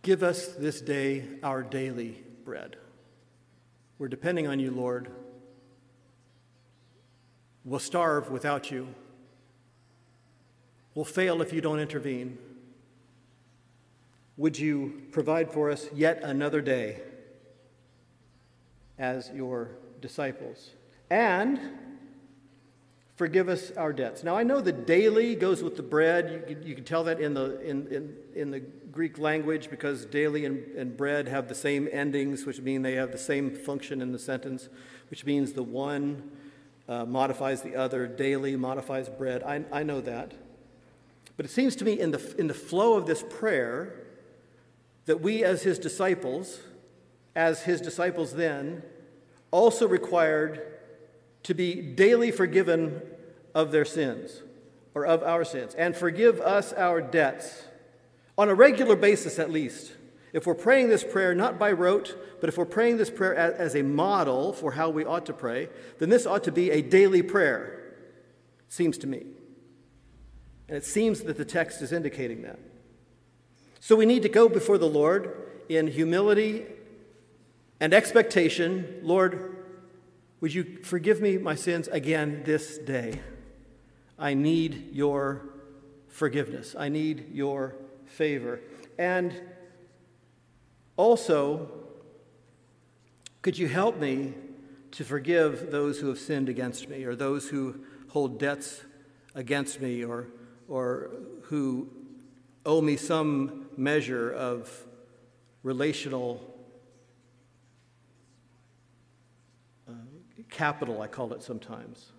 Give 0.00 0.22
us 0.22 0.46
this 0.46 0.80
day 0.80 1.24
our 1.42 1.62
daily 1.62 2.24
bread. 2.46 2.76
We're 3.98 4.08
depending 4.08 4.46
on 4.46 4.58
you, 4.58 4.70
Lord. 4.70 5.10
We'll 7.68 7.80
starve 7.80 8.30
without 8.30 8.70
you. 8.70 8.88
We'll 10.94 11.04
fail 11.04 11.42
if 11.42 11.52
you 11.52 11.60
don't 11.60 11.80
intervene. 11.80 12.38
Would 14.38 14.58
you 14.58 15.02
provide 15.12 15.52
for 15.52 15.70
us 15.70 15.86
yet 15.92 16.22
another 16.22 16.62
day 16.62 17.02
as 18.98 19.30
your 19.34 19.72
disciples? 20.00 20.70
And 21.10 21.60
forgive 23.16 23.50
us 23.50 23.70
our 23.72 23.92
debts. 23.92 24.24
Now, 24.24 24.34
I 24.34 24.44
know 24.44 24.62
the 24.62 24.72
daily 24.72 25.34
goes 25.34 25.62
with 25.62 25.76
the 25.76 25.82
bread. 25.82 26.46
You 26.48 26.54
can, 26.54 26.66
you 26.66 26.74
can 26.74 26.84
tell 26.84 27.04
that 27.04 27.20
in 27.20 27.34
the, 27.34 27.60
in, 27.60 27.86
in, 27.88 28.14
in 28.34 28.50
the 28.50 28.60
Greek 28.60 29.18
language 29.18 29.68
because 29.68 30.06
daily 30.06 30.46
and, 30.46 30.74
and 30.74 30.96
bread 30.96 31.28
have 31.28 31.48
the 31.48 31.54
same 31.54 31.86
endings, 31.92 32.46
which 32.46 32.62
mean 32.62 32.80
they 32.80 32.94
have 32.94 33.12
the 33.12 33.18
same 33.18 33.54
function 33.54 34.00
in 34.00 34.12
the 34.12 34.18
sentence, 34.18 34.70
which 35.10 35.26
means 35.26 35.52
the 35.52 35.62
one 35.62 36.30
uh, 36.88 37.04
modifies 37.04 37.62
the 37.62 37.76
other, 37.76 38.06
daily 38.06 38.56
modifies 38.56 39.08
bread. 39.08 39.42
I, 39.42 39.64
I 39.70 39.82
know 39.82 40.00
that. 40.00 40.32
But 41.36 41.46
it 41.46 41.50
seems 41.50 41.76
to 41.76 41.84
me 41.84 42.00
in 42.00 42.10
the, 42.10 42.34
in 42.38 42.48
the 42.48 42.54
flow 42.54 42.94
of 42.94 43.06
this 43.06 43.22
prayer 43.22 44.06
that 45.06 45.20
we, 45.20 45.44
as 45.44 45.62
his 45.62 45.78
disciples, 45.78 46.60
as 47.36 47.62
his 47.62 47.80
disciples 47.80 48.32
then, 48.32 48.82
also 49.50 49.86
required 49.86 50.78
to 51.44 51.54
be 51.54 51.80
daily 51.80 52.30
forgiven 52.30 53.00
of 53.54 53.70
their 53.70 53.84
sins 53.84 54.42
or 54.94 55.06
of 55.06 55.22
our 55.22 55.44
sins 55.44 55.74
and 55.74 55.96
forgive 55.96 56.40
us 56.40 56.72
our 56.72 57.00
debts 57.00 57.64
on 58.36 58.48
a 58.48 58.54
regular 58.54 58.96
basis 58.96 59.38
at 59.38 59.50
least. 59.50 59.92
If 60.38 60.46
we're 60.46 60.54
praying 60.54 60.88
this 60.88 61.02
prayer 61.02 61.34
not 61.34 61.58
by 61.58 61.72
rote, 61.72 62.16
but 62.40 62.48
if 62.48 62.56
we're 62.56 62.64
praying 62.64 62.98
this 62.98 63.10
prayer 63.10 63.34
as 63.34 63.74
a 63.74 63.82
model 63.82 64.52
for 64.52 64.70
how 64.70 64.88
we 64.88 65.04
ought 65.04 65.26
to 65.26 65.32
pray, 65.32 65.68
then 65.98 66.10
this 66.10 66.26
ought 66.26 66.44
to 66.44 66.52
be 66.52 66.70
a 66.70 66.80
daily 66.80 67.22
prayer, 67.22 67.96
seems 68.68 68.96
to 68.98 69.08
me. 69.08 69.26
And 70.68 70.76
it 70.76 70.84
seems 70.84 71.22
that 71.22 71.38
the 71.38 71.44
text 71.44 71.82
is 71.82 71.90
indicating 71.90 72.42
that. 72.42 72.60
So 73.80 73.96
we 73.96 74.06
need 74.06 74.22
to 74.22 74.28
go 74.28 74.48
before 74.48 74.78
the 74.78 74.86
Lord 74.86 75.34
in 75.68 75.88
humility 75.88 76.66
and 77.80 77.92
expectation. 77.92 79.00
Lord, 79.02 79.56
would 80.40 80.54
you 80.54 80.78
forgive 80.84 81.20
me 81.20 81.36
my 81.38 81.56
sins 81.56 81.88
again 81.88 82.42
this 82.44 82.78
day? 82.78 83.18
I 84.16 84.34
need 84.34 84.90
your 84.92 85.48
forgiveness. 86.06 86.76
I 86.78 86.90
need 86.90 87.34
your 87.34 87.74
favor. 88.06 88.60
And 89.00 89.34
also, 90.98 91.70
could 93.40 93.56
you 93.56 93.68
help 93.68 93.98
me 93.98 94.34
to 94.90 95.04
forgive 95.04 95.70
those 95.70 96.00
who 96.00 96.08
have 96.08 96.18
sinned 96.18 96.48
against 96.48 96.88
me 96.88 97.04
or 97.04 97.14
those 97.14 97.48
who 97.48 97.76
hold 98.08 98.40
debts 98.40 98.82
against 99.34 99.80
me 99.80 100.04
or, 100.04 100.26
or 100.66 101.10
who 101.42 101.88
owe 102.66 102.80
me 102.80 102.96
some 102.96 103.68
measure 103.76 104.32
of 104.32 104.70
relational 105.62 106.42
uh, 109.88 109.92
capital, 110.50 111.00
I 111.00 111.06
call 111.06 111.32
it 111.32 111.44
sometimes. 111.44 112.10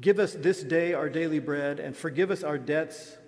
Give 0.00 0.18
us 0.18 0.32
this 0.32 0.62
day 0.62 0.94
our 0.94 1.10
daily 1.10 1.40
bread 1.40 1.78
and 1.78 1.94
forgive 1.94 2.30
us 2.30 2.42
our 2.42 2.56
debts 2.56 3.18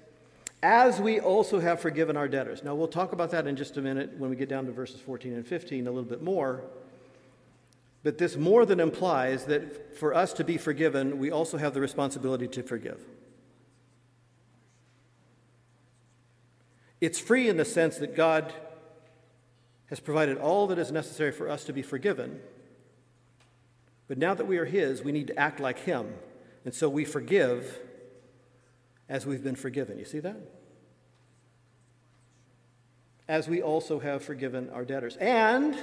as 0.62 1.00
we 1.00 1.20
also 1.20 1.58
have 1.58 1.80
forgiven 1.80 2.16
our 2.16 2.28
debtors. 2.28 2.62
Now, 2.62 2.74
we'll 2.74 2.88
talk 2.88 3.12
about 3.12 3.30
that 3.30 3.46
in 3.46 3.56
just 3.56 3.76
a 3.76 3.82
minute 3.82 4.18
when 4.18 4.28
we 4.28 4.36
get 4.36 4.48
down 4.48 4.66
to 4.66 4.72
verses 4.72 5.00
14 5.00 5.32
and 5.32 5.46
15 5.46 5.86
a 5.86 5.90
little 5.90 6.08
bit 6.08 6.22
more. 6.22 6.62
But 8.02 8.18
this 8.18 8.36
more 8.36 8.66
than 8.66 8.80
implies 8.80 9.44
that 9.46 9.96
for 9.96 10.14
us 10.14 10.32
to 10.34 10.44
be 10.44 10.58
forgiven, 10.58 11.18
we 11.18 11.30
also 11.30 11.58
have 11.58 11.74
the 11.74 11.80
responsibility 11.80 12.48
to 12.48 12.62
forgive. 12.62 13.00
It's 17.00 17.18
free 17.18 17.48
in 17.48 17.56
the 17.56 17.64
sense 17.64 17.96
that 17.98 18.14
God 18.14 18.52
has 19.86 20.00
provided 20.00 20.38
all 20.38 20.66
that 20.68 20.78
is 20.78 20.92
necessary 20.92 21.32
for 21.32 21.48
us 21.48 21.64
to 21.64 21.72
be 21.72 21.82
forgiven. 21.82 22.40
But 24.08 24.18
now 24.18 24.34
that 24.34 24.46
we 24.46 24.58
are 24.58 24.66
His, 24.66 25.02
we 25.02 25.12
need 25.12 25.28
to 25.28 25.38
act 25.38 25.60
like 25.60 25.80
Him. 25.80 26.14
And 26.64 26.74
so 26.74 26.88
we 26.88 27.04
forgive 27.04 27.78
as 29.10 29.26
we've 29.26 29.44
been 29.44 29.56
forgiven. 29.56 29.98
You 29.98 30.06
see 30.06 30.20
that? 30.20 30.36
As 33.28 33.46
we 33.46 33.60
also 33.60 33.98
have 34.00 34.24
forgiven 34.24 34.70
our 34.70 34.86
debtors. 34.86 35.16
And 35.18 35.76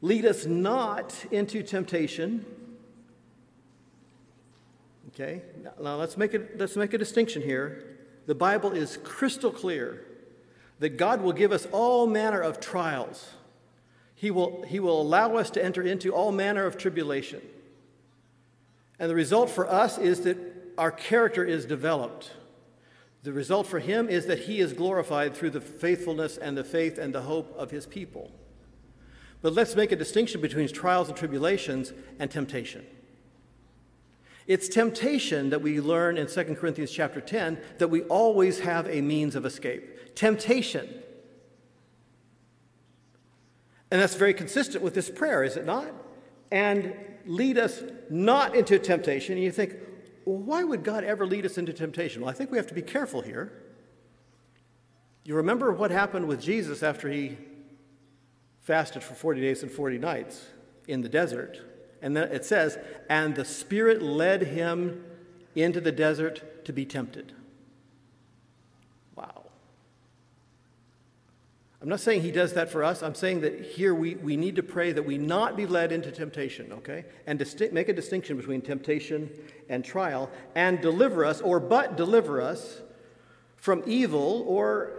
lead 0.00 0.24
us 0.24 0.46
not 0.46 1.12
into 1.32 1.64
temptation. 1.64 2.46
Okay? 5.08 5.42
Now 5.82 5.96
let's 5.96 6.16
make, 6.16 6.32
it, 6.32 6.60
let's 6.60 6.76
make 6.76 6.94
a 6.94 6.98
distinction 6.98 7.42
here. 7.42 7.96
The 8.26 8.36
Bible 8.36 8.70
is 8.70 8.98
crystal 9.02 9.50
clear 9.50 10.04
that 10.78 10.90
God 10.90 11.20
will 11.20 11.32
give 11.32 11.50
us 11.50 11.66
all 11.72 12.06
manner 12.06 12.40
of 12.40 12.60
trials 12.60 13.30
he 14.20 14.30
will, 14.30 14.64
he 14.64 14.80
will 14.80 15.00
allow 15.00 15.36
us 15.36 15.48
to 15.52 15.64
enter 15.64 15.80
into 15.80 16.12
all 16.12 16.30
manner 16.30 16.66
of 16.66 16.76
tribulation. 16.76 17.40
And 18.98 19.08
the 19.08 19.14
result 19.14 19.48
for 19.48 19.66
us 19.66 19.96
is 19.96 20.20
that 20.24 20.36
our 20.80 20.90
character 20.90 21.44
is 21.44 21.66
developed. 21.66 22.30
The 23.22 23.32
result 23.34 23.66
for 23.66 23.80
him 23.80 24.08
is 24.08 24.24
that 24.26 24.40
he 24.40 24.60
is 24.60 24.72
glorified 24.72 25.34
through 25.36 25.50
the 25.50 25.60
faithfulness 25.60 26.38
and 26.38 26.56
the 26.56 26.64
faith 26.64 26.96
and 26.96 27.14
the 27.14 27.20
hope 27.20 27.54
of 27.58 27.70
his 27.70 27.84
people. 27.84 28.30
But 29.42 29.52
let's 29.52 29.76
make 29.76 29.92
a 29.92 29.96
distinction 29.96 30.40
between 30.40 30.68
trials 30.68 31.08
and 31.08 31.16
tribulations 31.16 31.92
and 32.18 32.30
temptation. 32.30 32.86
It's 34.46 34.70
temptation 34.70 35.50
that 35.50 35.60
we 35.60 35.82
learn 35.82 36.16
in 36.16 36.26
2 36.26 36.56
Corinthians 36.56 36.90
chapter 36.90 37.20
10 37.20 37.60
that 37.76 37.88
we 37.88 38.00
always 38.04 38.60
have 38.60 38.88
a 38.88 39.02
means 39.02 39.36
of 39.36 39.44
escape. 39.44 40.14
Temptation 40.14 40.88
and 43.90 44.00
that's 44.00 44.14
very 44.14 44.34
consistent 44.34 44.84
with 44.84 44.94
this 44.94 45.10
prayer, 45.10 45.42
is 45.42 45.56
it 45.56 45.66
not? 45.66 45.88
And 46.52 46.94
lead 47.26 47.58
us 47.58 47.82
not 48.08 48.54
into 48.54 48.78
temptation. 48.78 49.34
And 49.34 49.42
you 49.42 49.50
think, 49.50 49.74
well, 50.30 50.38
why 50.38 50.64
would 50.64 50.84
God 50.84 51.02
ever 51.02 51.26
lead 51.26 51.44
us 51.44 51.58
into 51.58 51.72
temptation? 51.72 52.22
Well, 52.22 52.30
I 52.30 52.32
think 52.32 52.50
we 52.50 52.56
have 52.56 52.66
to 52.68 52.74
be 52.74 52.82
careful 52.82 53.20
here. 53.20 53.52
You 55.24 55.34
remember 55.34 55.72
what 55.72 55.90
happened 55.90 56.28
with 56.28 56.40
Jesus 56.40 56.82
after 56.82 57.08
he 57.08 57.36
fasted 58.60 59.02
for 59.02 59.14
40 59.14 59.40
days 59.40 59.62
and 59.62 59.70
40 59.70 59.98
nights 59.98 60.46
in 60.86 61.02
the 61.02 61.08
desert. 61.08 61.60
And 62.00 62.16
then 62.16 62.30
it 62.30 62.44
says, 62.44 62.78
and 63.08 63.34
the 63.34 63.44
Spirit 63.44 64.02
led 64.02 64.42
him 64.42 65.04
into 65.54 65.80
the 65.80 65.92
desert 65.92 66.64
to 66.64 66.72
be 66.72 66.86
tempted. 66.86 67.32
I'm 71.82 71.88
not 71.88 72.00
saying 72.00 72.20
he 72.22 72.30
does 72.30 72.52
that 72.54 72.70
for 72.70 72.84
us. 72.84 73.02
I'm 73.02 73.14
saying 73.14 73.40
that 73.40 73.62
here 73.62 73.94
we, 73.94 74.14
we 74.16 74.36
need 74.36 74.56
to 74.56 74.62
pray 74.62 74.92
that 74.92 75.02
we 75.02 75.16
not 75.16 75.56
be 75.56 75.66
led 75.66 75.92
into 75.92 76.10
temptation, 76.10 76.72
okay? 76.72 77.06
And 77.26 77.40
disti- 77.40 77.72
make 77.72 77.88
a 77.88 77.94
distinction 77.94 78.36
between 78.36 78.60
temptation 78.60 79.30
and 79.70 79.82
trial 79.82 80.30
and 80.54 80.80
deliver 80.82 81.24
us, 81.24 81.40
or 81.40 81.58
but 81.58 81.96
deliver 81.96 82.42
us 82.42 82.82
from 83.56 83.82
evil, 83.86 84.44
or 84.46 84.92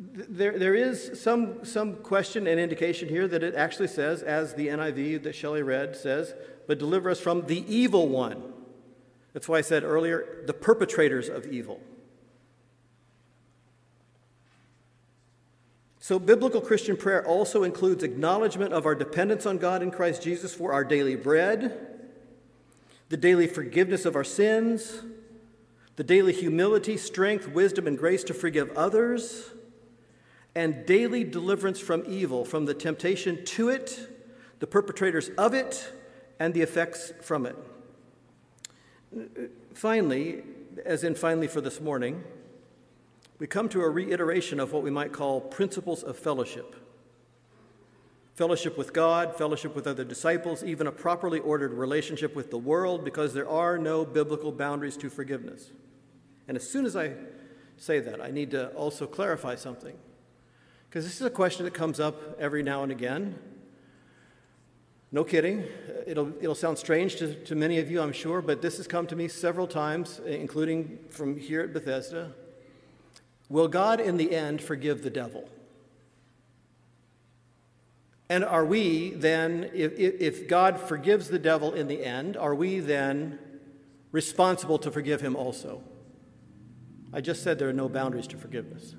there, 0.00 0.58
there 0.58 0.74
is 0.74 1.20
some, 1.22 1.64
some 1.64 1.96
question 1.96 2.48
and 2.48 2.58
indication 2.58 3.08
here 3.08 3.28
that 3.28 3.44
it 3.44 3.54
actually 3.54 3.88
says, 3.88 4.22
as 4.22 4.54
the 4.54 4.68
NIV 4.68 5.22
that 5.22 5.36
Shelly 5.36 5.62
read 5.62 5.94
says, 5.94 6.34
but 6.66 6.78
deliver 6.78 7.10
us 7.10 7.20
from 7.20 7.46
the 7.46 7.64
evil 7.72 8.08
one. 8.08 8.42
That's 9.34 9.48
why 9.48 9.58
I 9.58 9.60
said 9.60 9.84
earlier, 9.84 10.42
the 10.46 10.54
perpetrators 10.54 11.28
of 11.28 11.46
evil. 11.46 11.80
So, 16.02 16.18
biblical 16.18 16.62
Christian 16.62 16.96
prayer 16.96 17.24
also 17.26 17.62
includes 17.62 18.02
acknowledgement 18.02 18.72
of 18.72 18.86
our 18.86 18.94
dependence 18.94 19.44
on 19.44 19.58
God 19.58 19.82
in 19.82 19.90
Christ 19.90 20.22
Jesus 20.22 20.54
for 20.54 20.72
our 20.72 20.82
daily 20.82 21.14
bread, 21.14 22.08
the 23.10 23.18
daily 23.18 23.46
forgiveness 23.46 24.06
of 24.06 24.16
our 24.16 24.24
sins, 24.24 25.02
the 25.96 26.02
daily 26.02 26.32
humility, 26.32 26.96
strength, 26.96 27.48
wisdom, 27.48 27.86
and 27.86 27.98
grace 27.98 28.24
to 28.24 28.32
forgive 28.32 28.70
others, 28.78 29.50
and 30.54 30.86
daily 30.86 31.22
deliverance 31.22 31.78
from 31.78 32.02
evil, 32.06 32.46
from 32.46 32.64
the 32.64 32.72
temptation 32.72 33.44
to 33.44 33.68
it, 33.68 34.08
the 34.58 34.66
perpetrators 34.66 35.28
of 35.36 35.52
it, 35.52 35.92
and 36.38 36.54
the 36.54 36.62
effects 36.62 37.12
from 37.20 37.44
it. 37.44 37.56
Finally, 39.74 40.44
as 40.86 41.04
in 41.04 41.14
finally 41.14 41.46
for 41.46 41.60
this 41.60 41.78
morning, 41.78 42.24
we 43.40 43.48
come 43.48 43.68
to 43.70 43.80
a 43.80 43.88
reiteration 43.88 44.60
of 44.60 44.72
what 44.72 44.84
we 44.84 44.90
might 44.90 45.12
call 45.12 45.40
principles 45.40 46.04
of 46.04 46.16
fellowship 46.16 46.76
fellowship 48.40 48.78
with 48.78 48.94
God, 48.94 49.36
fellowship 49.36 49.74
with 49.76 49.86
other 49.86 50.02
disciples, 50.02 50.64
even 50.64 50.86
a 50.86 50.92
properly 50.92 51.40
ordered 51.40 51.74
relationship 51.74 52.34
with 52.34 52.50
the 52.50 52.56
world, 52.56 53.04
because 53.04 53.34
there 53.34 53.46
are 53.46 53.76
no 53.76 54.02
biblical 54.02 54.50
boundaries 54.50 54.96
to 54.96 55.10
forgiveness. 55.10 55.72
And 56.48 56.56
as 56.56 56.66
soon 56.66 56.86
as 56.86 56.96
I 56.96 57.12
say 57.76 58.00
that, 58.00 58.18
I 58.18 58.30
need 58.30 58.52
to 58.52 58.68
also 58.68 59.06
clarify 59.06 59.56
something. 59.56 59.94
Because 60.88 61.04
this 61.04 61.16
is 61.16 61.26
a 61.26 61.28
question 61.28 61.66
that 61.66 61.74
comes 61.74 62.00
up 62.00 62.40
every 62.40 62.62
now 62.62 62.82
and 62.82 62.90
again. 62.90 63.38
No 65.12 65.22
kidding. 65.22 65.66
It'll, 66.06 66.32
it'll 66.40 66.54
sound 66.54 66.78
strange 66.78 67.16
to, 67.16 67.34
to 67.44 67.54
many 67.54 67.78
of 67.78 67.90
you, 67.90 68.00
I'm 68.00 68.12
sure, 68.12 68.40
but 68.40 68.62
this 68.62 68.78
has 68.78 68.86
come 68.86 69.06
to 69.08 69.16
me 69.16 69.28
several 69.28 69.66
times, 69.66 70.18
including 70.24 70.98
from 71.10 71.36
here 71.36 71.60
at 71.60 71.74
Bethesda. 71.74 72.32
Will 73.50 73.66
God 73.68 74.00
in 74.00 74.16
the 74.16 74.34
end 74.34 74.62
forgive 74.62 75.02
the 75.02 75.10
devil? 75.10 75.50
And 78.28 78.44
are 78.44 78.64
we 78.64 79.10
then, 79.10 79.68
if, 79.74 79.92
if 79.98 80.48
God 80.48 80.78
forgives 80.78 81.28
the 81.28 81.38
devil 81.38 81.74
in 81.74 81.88
the 81.88 82.04
end, 82.04 82.36
are 82.36 82.54
we 82.54 82.78
then 82.78 83.40
responsible 84.12 84.78
to 84.78 84.90
forgive 84.92 85.20
him 85.20 85.34
also? 85.34 85.82
I 87.12 87.20
just 87.20 87.42
said 87.42 87.58
there 87.58 87.68
are 87.68 87.72
no 87.72 87.88
boundaries 87.88 88.28
to 88.28 88.36
forgiveness. 88.36 88.94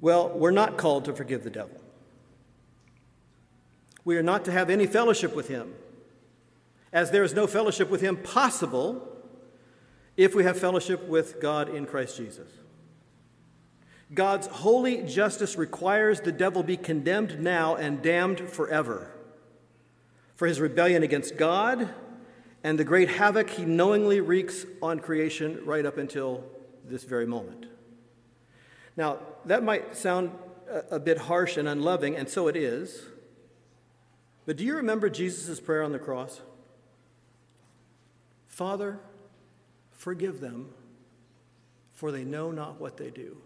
Well, 0.00 0.30
we're 0.30 0.50
not 0.50 0.76
called 0.76 1.04
to 1.04 1.14
forgive 1.14 1.44
the 1.44 1.50
devil. 1.50 1.80
We 4.04 4.16
are 4.16 4.24
not 4.24 4.44
to 4.46 4.52
have 4.52 4.68
any 4.68 4.86
fellowship 4.86 5.36
with 5.36 5.46
him, 5.46 5.72
as 6.92 7.12
there 7.12 7.22
is 7.22 7.32
no 7.32 7.46
fellowship 7.46 7.90
with 7.90 8.00
him 8.00 8.16
possible 8.16 9.13
if 10.16 10.34
we 10.34 10.44
have 10.44 10.58
fellowship 10.58 11.06
with 11.08 11.40
God 11.40 11.68
in 11.68 11.86
Christ 11.86 12.16
Jesus. 12.16 12.48
God's 14.12 14.46
holy 14.46 15.02
justice 15.02 15.56
requires 15.56 16.20
the 16.20 16.32
devil 16.32 16.62
be 16.62 16.76
condemned 16.76 17.40
now 17.40 17.74
and 17.74 18.02
damned 18.02 18.48
forever 18.48 19.10
for 20.36 20.46
his 20.46 20.60
rebellion 20.60 21.02
against 21.02 21.36
God 21.36 21.92
and 22.62 22.78
the 22.78 22.84
great 22.84 23.10
havoc 23.10 23.50
he 23.50 23.64
knowingly 23.64 24.20
wreaks 24.20 24.64
on 24.82 24.98
creation 24.98 25.60
right 25.64 25.84
up 25.84 25.98
until 25.98 26.44
this 26.84 27.04
very 27.04 27.26
moment. 27.26 27.66
Now, 28.96 29.18
that 29.44 29.62
might 29.62 29.96
sound 29.96 30.30
a, 30.90 30.98
bit 30.98 31.18
harsh 31.18 31.56
and 31.56 31.68
unloving, 31.68 32.16
and 32.16 32.28
so 32.28 32.48
it 32.48 32.56
is. 32.56 33.02
But 34.46 34.56
do 34.56 34.64
you 34.64 34.76
remember 34.76 35.10
Jesus' 35.10 35.60
prayer 35.60 35.82
on 35.82 35.92
the 35.92 35.98
cross? 35.98 36.40
Father, 38.46 38.98
forgive 40.04 40.38
them, 40.38 40.68
for 41.94 42.12
they 42.12 42.24
know 42.24 42.50
not 42.50 42.78
what 42.78 42.98
they 42.98 43.08
do. 43.08 43.38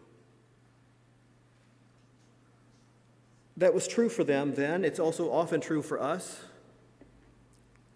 That 3.57 3.73
was 3.73 3.87
true 3.87 4.09
for 4.09 4.25
them 4.25 4.55
then. 4.55 4.85
It's 4.85 4.99
also 4.99 5.31
often 5.31 5.61
true 5.61 5.83
for 5.83 6.03
us. 6.03 6.41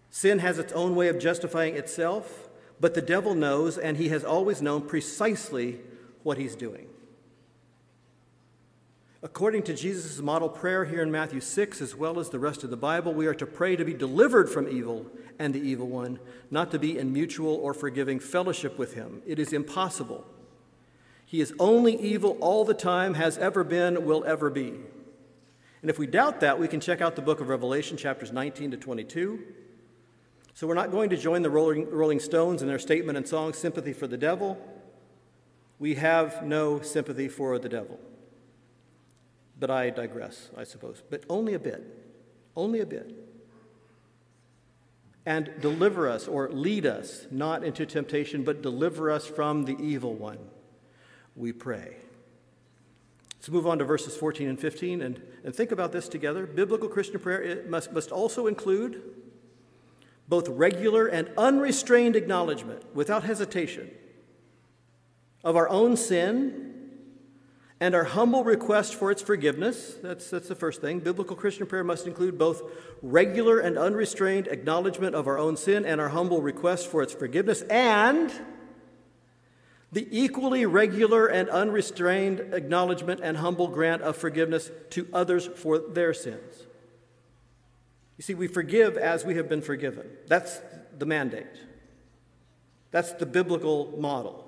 Sin 0.09 0.39
has 0.39 0.59
its 0.59 0.71
own 0.71 0.95
way 0.95 1.09
of 1.09 1.19
justifying 1.19 1.75
itself, 1.75 2.47
but 2.79 2.93
the 2.93 3.01
devil 3.01 3.35
knows, 3.35 3.77
and 3.77 3.97
he 3.97 4.07
has 4.09 4.23
always 4.23 4.61
known 4.61 4.83
precisely 4.83 5.81
what 6.23 6.37
he's 6.37 6.55
doing. 6.55 6.87
According 9.23 9.63
to 9.63 9.73
Jesus' 9.73 10.19
model 10.19 10.49
prayer 10.49 10.83
here 10.83 11.01
in 11.01 11.09
Matthew 11.09 11.39
6, 11.39 11.79
as 11.79 11.95
well 11.95 12.19
as 12.19 12.29
the 12.29 12.39
rest 12.39 12.65
of 12.65 12.69
the 12.69 12.75
Bible, 12.75 13.13
we 13.13 13.25
are 13.25 13.33
to 13.33 13.45
pray 13.45 13.77
to 13.77 13.85
be 13.85 13.93
delivered 13.93 14.49
from 14.49 14.67
evil 14.67 15.05
and 15.39 15.55
the 15.55 15.61
evil 15.61 15.87
one, 15.87 16.19
not 16.51 16.71
to 16.71 16.79
be 16.79 16.97
in 16.99 17.13
mutual 17.13 17.55
or 17.55 17.73
forgiving 17.73 18.19
fellowship 18.19 18.77
with 18.77 18.95
him. 18.95 19.21
It 19.25 19.39
is 19.39 19.53
impossible. 19.53 20.25
He 21.25 21.39
is 21.39 21.53
only 21.57 21.95
evil 21.95 22.37
all 22.41 22.65
the 22.65 22.73
time, 22.73 23.13
has 23.13 23.37
ever 23.37 23.63
been, 23.63 24.03
will 24.03 24.25
ever 24.25 24.49
be. 24.49 24.73
And 25.81 25.89
if 25.89 25.97
we 25.97 26.05
doubt 26.05 26.41
that, 26.41 26.59
we 26.59 26.67
can 26.67 26.81
check 26.81 26.99
out 26.99 27.15
the 27.15 27.21
book 27.21 27.39
of 27.39 27.47
Revelation, 27.47 27.95
chapters 27.95 28.33
19 28.33 28.71
to 28.71 28.77
22. 28.77 29.39
So 30.53 30.67
we're 30.67 30.73
not 30.73 30.91
going 30.91 31.09
to 31.11 31.17
join 31.17 31.43
the 31.43 31.49
Rolling, 31.49 31.89
Rolling 31.89 32.19
Stones 32.19 32.61
in 32.61 32.67
their 32.67 32.77
statement 32.77 33.17
and 33.17 33.25
song, 33.25 33.53
Sympathy 33.53 33.93
for 33.93 34.05
the 34.05 34.17
Devil. 34.17 34.57
We 35.79 35.95
have 35.95 36.43
no 36.43 36.81
sympathy 36.81 37.29
for 37.29 37.57
the 37.57 37.69
devil. 37.69 38.01
But 39.59 39.69
I 39.69 39.89
digress, 39.89 40.49
I 40.57 40.63
suppose. 40.63 41.01
But 41.09 41.23
only 41.29 41.53
a 41.53 41.59
bit. 41.59 41.83
Only 42.55 42.79
a 42.79 42.85
bit. 42.85 43.13
And 45.25 45.51
deliver 45.61 46.09
us, 46.09 46.27
or 46.27 46.49
lead 46.49 46.85
us, 46.85 47.27
not 47.31 47.63
into 47.63 47.85
temptation, 47.85 48.43
but 48.43 48.61
deliver 48.61 49.09
us 49.09 49.25
from 49.25 49.63
the 49.63 49.77
evil 49.79 50.13
one, 50.13 50.39
we 51.35 51.53
pray. 51.53 51.95
Let's 53.37 53.49
move 53.49 53.67
on 53.67 53.79
to 53.79 53.85
verses 53.85 54.15
14 54.15 54.49
and 54.49 54.59
15 54.59 55.01
and, 55.01 55.21
and 55.43 55.55
think 55.55 55.71
about 55.71 55.91
this 55.91 56.07
together. 56.07 56.45
Biblical 56.45 56.89
Christian 56.89 57.19
prayer 57.19 57.63
must, 57.67 57.91
must 57.93 58.11
also 58.11 58.47
include 58.47 59.01
both 60.27 60.47
regular 60.47 61.07
and 61.07 61.29
unrestrained 61.37 62.15
acknowledgement, 62.15 62.83
without 62.95 63.23
hesitation, 63.23 63.91
of 65.43 65.55
our 65.55 65.67
own 65.67 65.97
sin 65.97 66.72
and 67.83 67.95
our 67.95 68.05
humble 68.05 68.45
request 68.45 68.95
for 68.95 69.11
its 69.11 69.21
forgiveness. 69.21 69.95
That's, 70.01 70.29
that's 70.29 70.47
the 70.47 70.55
first 70.55 70.79
thing. 70.79 70.99
Biblical 70.99 71.35
Christian 71.35 71.67
prayer 71.67 71.83
must 71.83 72.07
include 72.07 72.37
both 72.37 72.61
regular 73.01 73.59
and 73.59 73.77
unrestrained 73.77 74.47
acknowledgement 74.47 75.15
of 75.15 75.27
our 75.27 75.37
own 75.37 75.57
sin 75.57 75.85
and 75.85 75.99
our 75.99 76.07
humble 76.07 76.41
request 76.41 76.87
for 76.87 77.01
its 77.01 77.11
forgiveness, 77.11 77.61
and 77.63 78.31
the 79.91 80.07
equally 80.09 80.65
regular 80.65 81.27
and 81.27 81.49
unrestrained 81.49 82.39
acknowledgement 82.53 83.19
and 83.21 83.35
humble 83.35 83.67
grant 83.67 84.01
of 84.01 84.15
forgiveness 84.15 84.71
to 84.91 85.05
others 85.11 85.47
for 85.47 85.77
their 85.77 86.13
sins. 86.13 86.63
You 88.15 88.21
see, 88.21 88.33
we 88.33 88.47
forgive 88.47 88.95
as 88.95 89.25
we 89.25 89.35
have 89.35 89.49
been 89.49 89.61
forgiven. 89.61 90.09
That's 90.27 90.61
the 90.97 91.05
mandate. 91.05 91.47
That's 92.91 93.11
the 93.11 93.25
biblical 93.25 93.93
model. 93.97 94.42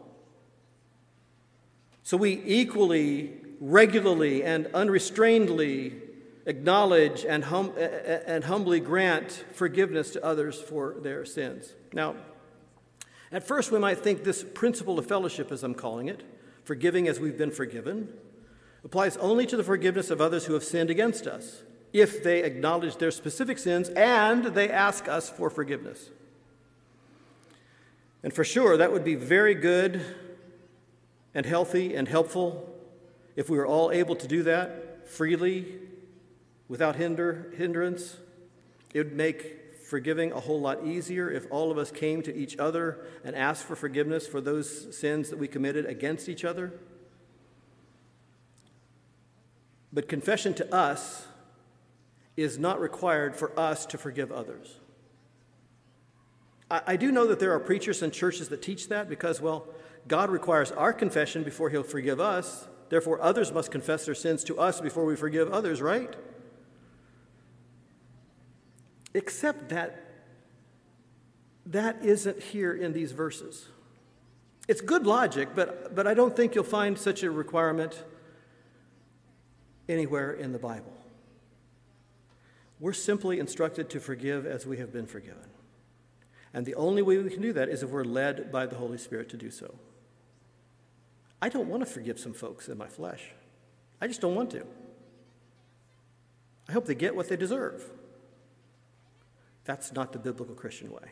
So 2.06 2.18
we 2.18 2.40
equally, 2.46 3.34
regularly, 3.60 4.44
and 4.44 4.68
unrestrainedly 4.76 5.94
acknowledge 6.46 7.26
and, 7.26 7.46
hum- 7.46 7.74
and 7.80 8.44
humbly 8.44 8.80
grant 8.80 9.44
forgiveness 9.54 10.12
to 10.12 10.24
others 10.24 10.62
for 10.62 10.98
their 11.00 11.26
sins. 11.26 11.74
Now, 11.94 12.16
at 13.32 13.48
first, 13.48 13.72
we 13.72 13.80
might 13.80 13.98
think 13.98 14.24
this 14.24 14.44
principle 14.44 15.00
of 15.00 15.08
fellowship, 15.08 15.52
as 15.52 15.64
I'm 15.64 15.74
calling 15.74 16.08
it, 16.08 16.22
forgiving 16.64 17.08
as 17.08 17.20
we've 17.20 17.40
been 17.40 17.50
forgiven, 17.50 18.14
applies 18.84 19.18
only 19.18 19.48
to 19.48 19.58
the 19.58 19.64
forgiveness 19.64 20.12
of 20.12 20.22
others 20.22 20.46
who 20.46 20.54
have 20.54 20.64
sinned 20.64 20.92
against 20.92 21.26
us, 21.26 21.64
if 21.92 22.24
they 22.24 22.44
acknowledge 22.44 22.98
their 22.98 23.10
specific 23.10 23.58
sins 23.58 23.90
and 23.90 24.46
they 24.54 24.70
ask 24.70 25.08
us 25.08 25.28
for 25.28 25.50
forgiveness. 25.50 26.12
And 28.22 28.32
for 28.32 28.44
sure, 28.44 28.78
that 28.78 28.92
would 28.92 29.04
be 29.04 29.16
very 29.16 29.56
good 29.56 30.06
and 31.36 31.46
healthy 31.46 31.96
and 31.96 32.08
helpful 32.08 32.74
if 33.36 33.50
we 33.50 33.58
were 33.58 33.68
all 33.68 33.92
able 33.92 34.16
to 34.16 34.28
do 34.28 34.42
that 34.44 35.08
freely, 35.08 35.68
without 36.68 36.96
hinder, 36.96 37.54
hindrance. 37.58 38.18
It 38.94 39.00
would 39.00 39.14
make 39.14 39.84
forgiving 39.86 40.32
a 40.32 40.40
whole 40.40 40.60
lot 40.60 40.84
easier 40.84 41.30
if 41.30 41.46
all 41.52 41.70
of 41.72 41.78
us 41.78 41.92
came 41.92 42.24
to 42.24 42.36
each 42.36 42.58
other 42.58 43.06
and 43.24 43.36
asked 43.36 43.66
for 43.66 43.76
forgiveness 43.76 44.26
for 44.26 44.42
those 44.42 44.98
sins 44.98 45.30
that 45.30 45.38
we 45.38 45.48
committed 45.48 45.86
against 45.86 46.28
each 46.28 46.44
other. 46.44 46.74
But 49.94 50.10
confession 50.10 50.54
to 50.56 50.74
us 50.74 51.28
is 52.36 52.58
not 52.58 52.82
required 52.82 53.36
for 53.36 53.58
us 53.60 53.86
to 53.88 53.98
forgive 53.98 54.32
others. 54.32 54.80
I, 56.70 56.96
do 56.96 57.12
know 57.12 57.28
that 57.28 57.40
there 57.40 57.54
are 57.54 57.60
preachers 57.60 58.02
and 58.02 58.12
churches 58.12 58.50
that 58.50 58.62
teach 58.62 58.90
that 58.90 59.08
because, 59.08 59.40
well, 59.40 59.68
God 60.08 60.32
requires 60.32 60.72
our 60.72 60.94
confession 60.94 61.44
before 61.44 61.70
He'll 61.70 61.84
forgive 61.84 62.20
us. 62.20 62.68
Therefore, 62.90 63.22
others 63.22 63.52
must 63.52 63.72
confess 63.72 64.06
their 64.06 64.16
sins 64.16 64.44
to 64.46 64.60
us 64.60 64.82
before 64.82 65.06
we 65.06 65.16
forgive 65.16 65.52
others, 65.52 65.82
right? 65.82 66.16
Except 69.14 69.70
that 69.70 70.02
that 71.68 72.04
isn't 72.04 72.42
here 72.42 72.74
in 72.74 72.94
these 72.94 73.12
verses. 73.12 73.68
It's 74.68 74.82
good 74.82 75.06
logic, 75.06 75.50
but, 75.56 75.96
but 75.96 76.08
I 76.08 76.14
don't 76.14 76.36
think 76.36 76.56
you'll 76.56 76.64
find 76.64 76.98
such 76.98 77.24
a 77.24 77.32
requirement 77.32 78.04
anywhere 79.88 80.32
in 80.32 80.52
the 80.52 80.60
Bible. 80.60 80.94
We're 82.80 82.94
simply 82.94 83.40
instructed 83.40 83.90
to 83.92 84.00
forgive 84.00 84.46
as 84.46 84.66
we 84.66 84.78
have 84.78 84.92
been 84.92 85.08
forgiven. 85.08 85.55
And 86.56 86.66
the 86.66 86.76
only 86.76 87.02
way 87.02 87.18
we 87.18 87.30
can 87.30 87.42
do 87.42 87.52
that 87.52 87.68
is 87.68 87.84
if 87.84 87.90
we're 87.90 88.06
led 88.06 88.50
by 88.50 88.66
the 88.66 88.78
Holy 88.78 88.98
Spirit 88.98 89.28
to 89.30 89.38
do 89.38 89.52
so. 89.52 89.76
I 91.42 91.50
don't 91.50 91.68
want 91.68 91.86
to 91.86 91.86
forgive 91.86 92.18
some 92.18 92.32
folks 92.32 92.70
in 92.70 92.78
my 92.78 92.88
flesh. 92.88 93.34
I 94.00 94.08
just 94.08 94.22
don't 94.22 94.36
want 94.36 94.52
to. 94.52 94.66
I 96.70 96.72
hope 96.72 96.86
they 96.86 96.96
get 96.96 97.14
what 97.14 97.28
they 97.28 97.36
deserve. 97.36 97.84
That's 99.66 99.92
not 99.92 100.14
the 100.14 100.18
biblical 100.18 100.56
Christian 100.56 100.92
way. 100.94 101.12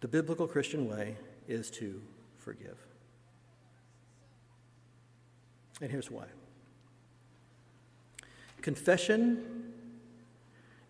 The 0.00 0.08
biblical 0.08 0.46
Christian 0.46 0.88
way 0.88 1.16
is 1.48 1.72
to 1.72 2.00
forgive. 2.38 2.78
And 5.80 5.90
here's 5.90 6.12
why 6.12 6.26
confession 8.62 9.72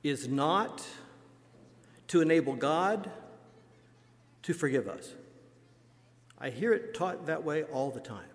is 0.02 0.28
not 0.28 0.86
to 2.14 2.20
enable 2.20 2.54
God 2.54 3.10
to 4.44 4.54
forgive 4.54 4.86
us. 4.86 5.14
I 6.38 6.50
hear 6.50 6.72
it 6.72 6.94
taught 6.94 7.26
that 7.26 7.42
way 7.42 7.64
all 7.64 7.90
the 7.90 7.98
time. 7.98 8.30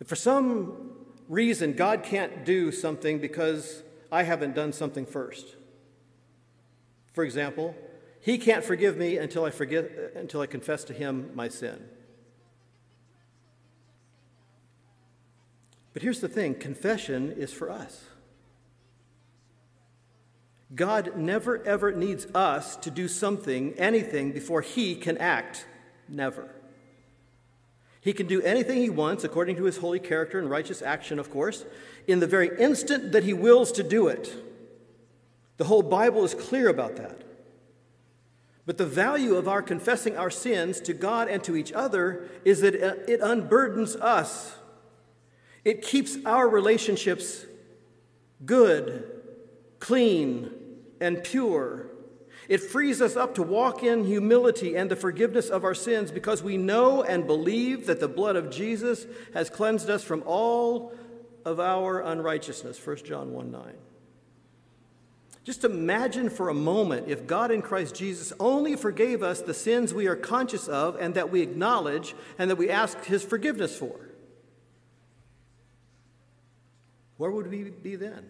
If 0.00 0.06
for 0.06 0.16
some 0.16 0.92
reason 1.28 1.74
God 1.74 2.02
can't 2.02 2.46
do 2.46 2.72
something 2.72 3.18
because 3.18 3.82
I 4.10 4.22
haven't 4.22 4.54
done 4.54 4.72
something 4.72 5.04
first. 5.04 5.56
For 7.12 7.24
example, 7.24 7.74
he 8.20 8.38
can't 8.38 8.64
forgive 8.64 8.96
me 8.96 9.18
until 9.18 9.44
I 9.44 9.50
forget 9.50 9.90
until 10.14 10.40
I 10.40 10.46
confess 10.46 10.82
to 10.84 10.94
him 10.94 11.30
my 11.34 11.48
sin. 11.48 11.90
But 15.92 16.00
here's 16.00 16.20
the 16.20 16.28
thing, 16.28 16.54
confession 16.54 17.32
is 17.32 17.52
for 17.52 17.70
us. 17.70 18.07
God 20.74 21.16
never 21.16 21.64
ever 21.64 21.92
needs 21.92 22.26
us 22.34 22.76
to 22.76 22.90
do 22.90 23.08
something, 23.08 23.72
anything, 23.78 24.32
before 24.32 24.60
He 24.60 24.94
can 24.94 25.16
act. 25.18 25.66
Never. 26.08 26.48
He 28.00 28.12
can 28.12 28.26
do 28.26 28.42
anything 28.42 28.78
He 28.78 28.90
wants 28.90 29.24
according 29.24 29.56
to 29.56 29.64
His 29.64 29.78
holy 29.78 29.98
character 29.98 30.38
and 30.38 30.50
righteous 30.50 30.82
action, 30.82 31.18
of 31.18 31.30
course, 31.30 31.64
in 32.06 32.20
the 32.20 32.26
very 32.26 32.50
instant 32.58 33.12
that 33.12 33.24
He 33.24 33.32
wills 33.32 33.72
to 33.72 33.82
do 33.82 34.08
it. 34.08 34.34
The 35.56 35.64
whole 35.64 35.82
Bible 35.82 36.24
is 36.24 36.34
clear 36.34 36.68
about 36.68 36.96
that. 36.96 37.22
But 38.66 38.76
the 38.76 38.86
value 38.86 39.36
of 39.36 39.48
our 39.48 39.62
confessing 39.62 40.16
our 40.18 40.30
sins 40.30 40.80
to 40.82 40.92
God 40.92 41.28
and 41.28 41.42
to 41.44 41.56
each 41.56 41.72
other 41.72 42.28
is 42.44 42.60
that 42.60 42.74
it 42.74 43.20
unburdens 43.22 43.96
us. 43.96 44.56
It 45.64 45.80
keeps 45.80 46.18
our 46.26 46.46
relationships 46.46 47.46
good, 48.44 49.10
clean, 49.80 50.50
and 51.00 51.22
pure. 51.22 51.86
It 52.48 52.62
frees 52.62 53.02
us 53.02 53.14
up 53.14 53.34
to 53.34 53.42
walk 53.42 53.82
in 53.82 54.04
humility 54.04 54.74
and 54.74 54.90
the 54.90 54.96
forgiveness 54.96 55.50
of 55.50 55.64
our 55.64 55.74
sins 55.74 56.10
because 56.10 56.42
we 56.42 56.56
know 56.56 57.02
and 57.02 57.26
believe 57.26 57.86
that 57.86 58.00
the 58.00 58.08
blood 58.08 58.36
of 58.36 58.50
Jesus 58.50 59.06
has 59.34 59.50
cleansed 59.50 59.90
us 59.90 60.02
from 60.02 60.22
all 60.24 60.94
of 61.44 61.60
our 61.60 62.00
unrighteousness. 62.00 62.84
1 62.84 62.96
John 63.04 63.32
1 63.32 63.50
9. 63.50 63.74
Just 65.44 65.64
imagine 65.64 66.28
for 66.28 66.50
a 66.50 66.54
moment 66.54 67.08
if 67.08 67.26
God 67.26 67.50
in 67.50 67.62
Christ 67.62 67.94
Jesus 67.94 68.34
only 68.38 68.76
forgave 68.76 69.22
us 69.22 69.40
the 69.40 69.54
sins 69.54 69.94
we 69.94 70.06
are 70.06 70.16
conscious 70.16 70.68
of 70.68 70.96
and 70.96 71.14
that 71.14 71.30
we 71.30 71.40
acknowledge 71.40 72.14
and 72.38 72.50
that 72.50 72.56
we 72.56 72.68
ask 72.68 73.02
His 73.04 73.22
forgiveness 73.22 73.74
for. 73.76 73.98
Where 77.16 77.30
would 77.30 77.50
we 77.50 77.64
be 77.64 77.96
then? 77.96 78.28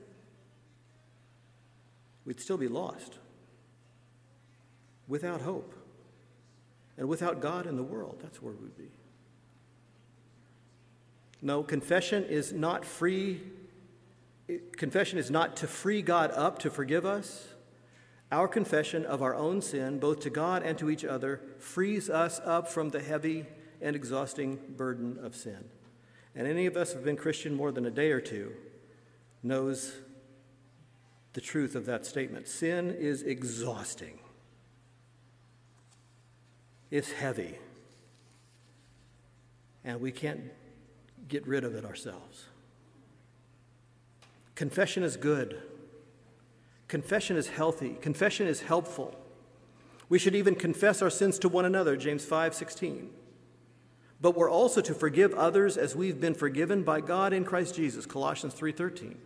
We'd 2.29 2.39
still 2.39 2.59
be 2.59 2.69
lost, 2.69 3.15
without 5.09 5.41
hope, 5.41 5.75
and 6.99 7.09
without 7.09 7.41
God 7.41 7.67
in 7.67 7.75
the 7.77 7.83
world. 7.83 8.19
That's 8.23 8.43
where 8.43 8.53
we'd 8.53 8.77
be. 8.77 8.91
No, 11.41 11.63
confession 11.63 12.25
is 12.25 12.53
not 12.53 12.85
free. 12.85 13.41
Confession 14.73 15.19
is 15.19 15.31
not 15.31 15.57
to 15.57 15.67
free 15.67 16.03
God 16.03 16.31
up 16.35 16.59
to 16.59 16.71
forgive 16.71 17.07
us. 17.07 17.49
Our 18.31 18.47
confession 18.47 19.07
of 19.07 19.23
our 19.23 19.35
own 19.35 19.63
sin, 19.63 19.99
both 19.99 20.21
to 20.21 20.31
God 20.31 20.63
and 20.63 20.77
to 20.77 20.91
each 20.91 21.07
other, 21.07 21.41
frees 21.57 22.11
us 22.11 22.43
up 22.45 22.69
from 22.69 22.91
the 22.91 23.01
heavy 23.01 23.47
and 23.81 23.97
exhausting 23.97 24.59
burden 24.77 25.19
of 25.23 25.35
sin. 25.35 25.65
And 26.35 26.47
any 26.47 26.67
of 26.67 26.77
us 26.77 26.91
who 26.91 26.97
have 26.97 27.07
been 27.07 27.17
Christian 27.17 27.55
more 27.55 27.73
than 27.73 27.87
a 27.87 27.91
day 27.91 28.11
or 28.11 28.21
two 28.21 28.53
knows 29.43 29.95
the 31.39 31.45
truth 31.45 31.77
of 31.77 31.87
that 31.87 32.05
statement. 32.05 32.49
Sin 32.49 32.91
is 32.91 33.23
exhausting, 33.23 34.19
it's 36.91 37.13
heavy, 37.13 37.59
and 39.85 40.01
we 40.01 40.11
can't 40.11 40.41
get 41.29 41.47
rid 41.47 41.63
of 41.63 41.77
it 41.77 41.85
ourselves. 41.85 42.47
Confession 44.57 45.05
is 45.05 45.17
good. 45.17 45.63
Confession 46.89 47.37
is 47.37 47.47
healthy. 47.47 47.97
Confession 48.01 48.49
is 48.49 48.63
helpful. 48.63 49.17
We 50.09 50.19
should 50.19 50.35
even 50.35 50.57
confess 50.57 51.01
our 51.03 51.11
sins 51.11 51.39
to 51.39 51.49
one 51.49 51.65
another, 51.65 51.97
James 51.97 52.25
5 52.25 52.53
16. 52.53 53.11
But 54.21 54.37
we're 54.37 54.51
also 54.51 54.81
to 54.81 54.93
forgive 54.93 55.33
others 55.35 55.77
as 55.77 55.95
we've 55.95 56.21
been 56.21 56.35
forgiven 56.35 56.83
by 56.83 57.01
God 57.01 57.33
in 57.33 57.45
Christ 57.45 57.77
Jesus, 57.77 58.07
Colossians 58.07 58.55
3 58.55 58.73
13. 58.73 59.19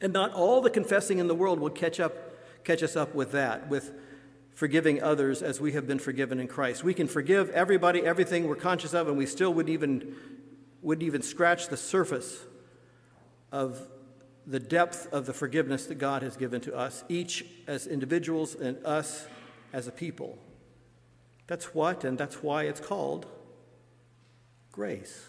And 0.00 0.12
not 0.12 0.32
all 0.32 0.60
the 0.60 0.70
confessing 0.70 1.18
in 1.18 1.28
the 1.28 1.34
world 1.34 1.60
will 1.60 1.70
catch, 1.70 2.00
up, 2.00 2.14
catch 2.64 2.82
us 2.82 2.96
up 2.96 3.14
with 3.14 3.32
that, 3.32 3.68
with 3.68 3.92
forgiving 4.54 5.02
others 5.02 5.42
as 5.42 5.60
we 5.60 5.72
have 5.72 5.86
been 5.86 5.98
forgiven 5.98 6.40
in 6.40 6.48
Christ. 6.48 6.82
We 6.82 6.94
can 6.94 7.06
forgive 7.06 7.50
everybody, 7.50 8.04
everything 8.04 8.48
we're 8.48 8.56
conscious 8.56 8.94
of, 8.94 9.08
and 9.08 9.16
we 9.16 9.26
still 9.26 9.52
wouldn't 9.52 9.72
even, 9.72 10.14
wouldn't 10.82 11.06
even 11.06 11.22
scratch 11.22 11.68
the 11.68 11.76
surface 11.76 12.44
of 13.52 13.86
the 14.46 14.60
depth 14.60 15.06
of 15.12 15.26
the 15.26 15.32
forgiveness 15.32 15.86
that 15.86 15.96
God 15.96 16.22
has 16.22 16.36
given 16.36 16.60
to 16.62 16.74
us, 16.74 17.04
each 17.08 17.44
as 17.66 17.86
individuals 17.86 18.54
and 18.54 18.84
us 18.84 19.26
as 19.72 19.86
a 19.86 19.92
people. 19.92 20.38
That's 21.46 21.74
what, 21.74 22.04
and 22.04 22.16
that's 22.16 22.42
why 22.42 22.64
it's 22.64 22.80
called 22.80 23.26
grace. 24.72 25.26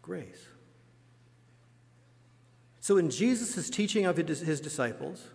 Grace. 0.00 0.46
So, 2.82 2.96
in 2.96 3.10
Jesus' 3.10 3.70
teaching 3.70 4.06
of 4.06 4.16
his 4.16 4.60
disciples, 4.60 5.28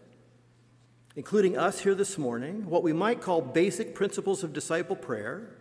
including 1.16 1.58
us 1.58 1.80
here 1.80 1.96
this 1.96 2.18
morning, 2.18 2.70
what 2.70 2.84
we 2.84 2.92
might 2.92 3.22
call 3.22 3.40
basic 3.40 3.96
principles 3.96 4.44
of 4.44 4.52
disciple 4.52 4.98
prayer, 4.98 5.56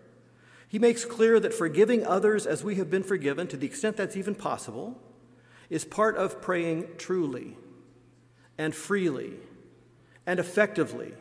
he 0.66 0.80
makes 0.80 1.05
clear 1.05 1.39
that 1.39 1.55
forgiving 1.55 2.05
others 2.05 2.45
as 2.45 2.64
we 2.64 2.74
have 2.74 2.91
been 2.91 3.05
forgiven, 3.05 3.47
to 3.47 3.57
the 3.57 3.68
extent 3.68 3.97
that's 3.97 4.16
even 4.16 4.34
possible, 4.34 5.01
is 5.70 5.84
part 5.84 6.16
of 6.16 6.43
praying 6.43 6.89
truly 6.99 7.57
and 8.59 8.74
freely 8.74 9.34
and 10.26 10.41
effectively 10.41 11.12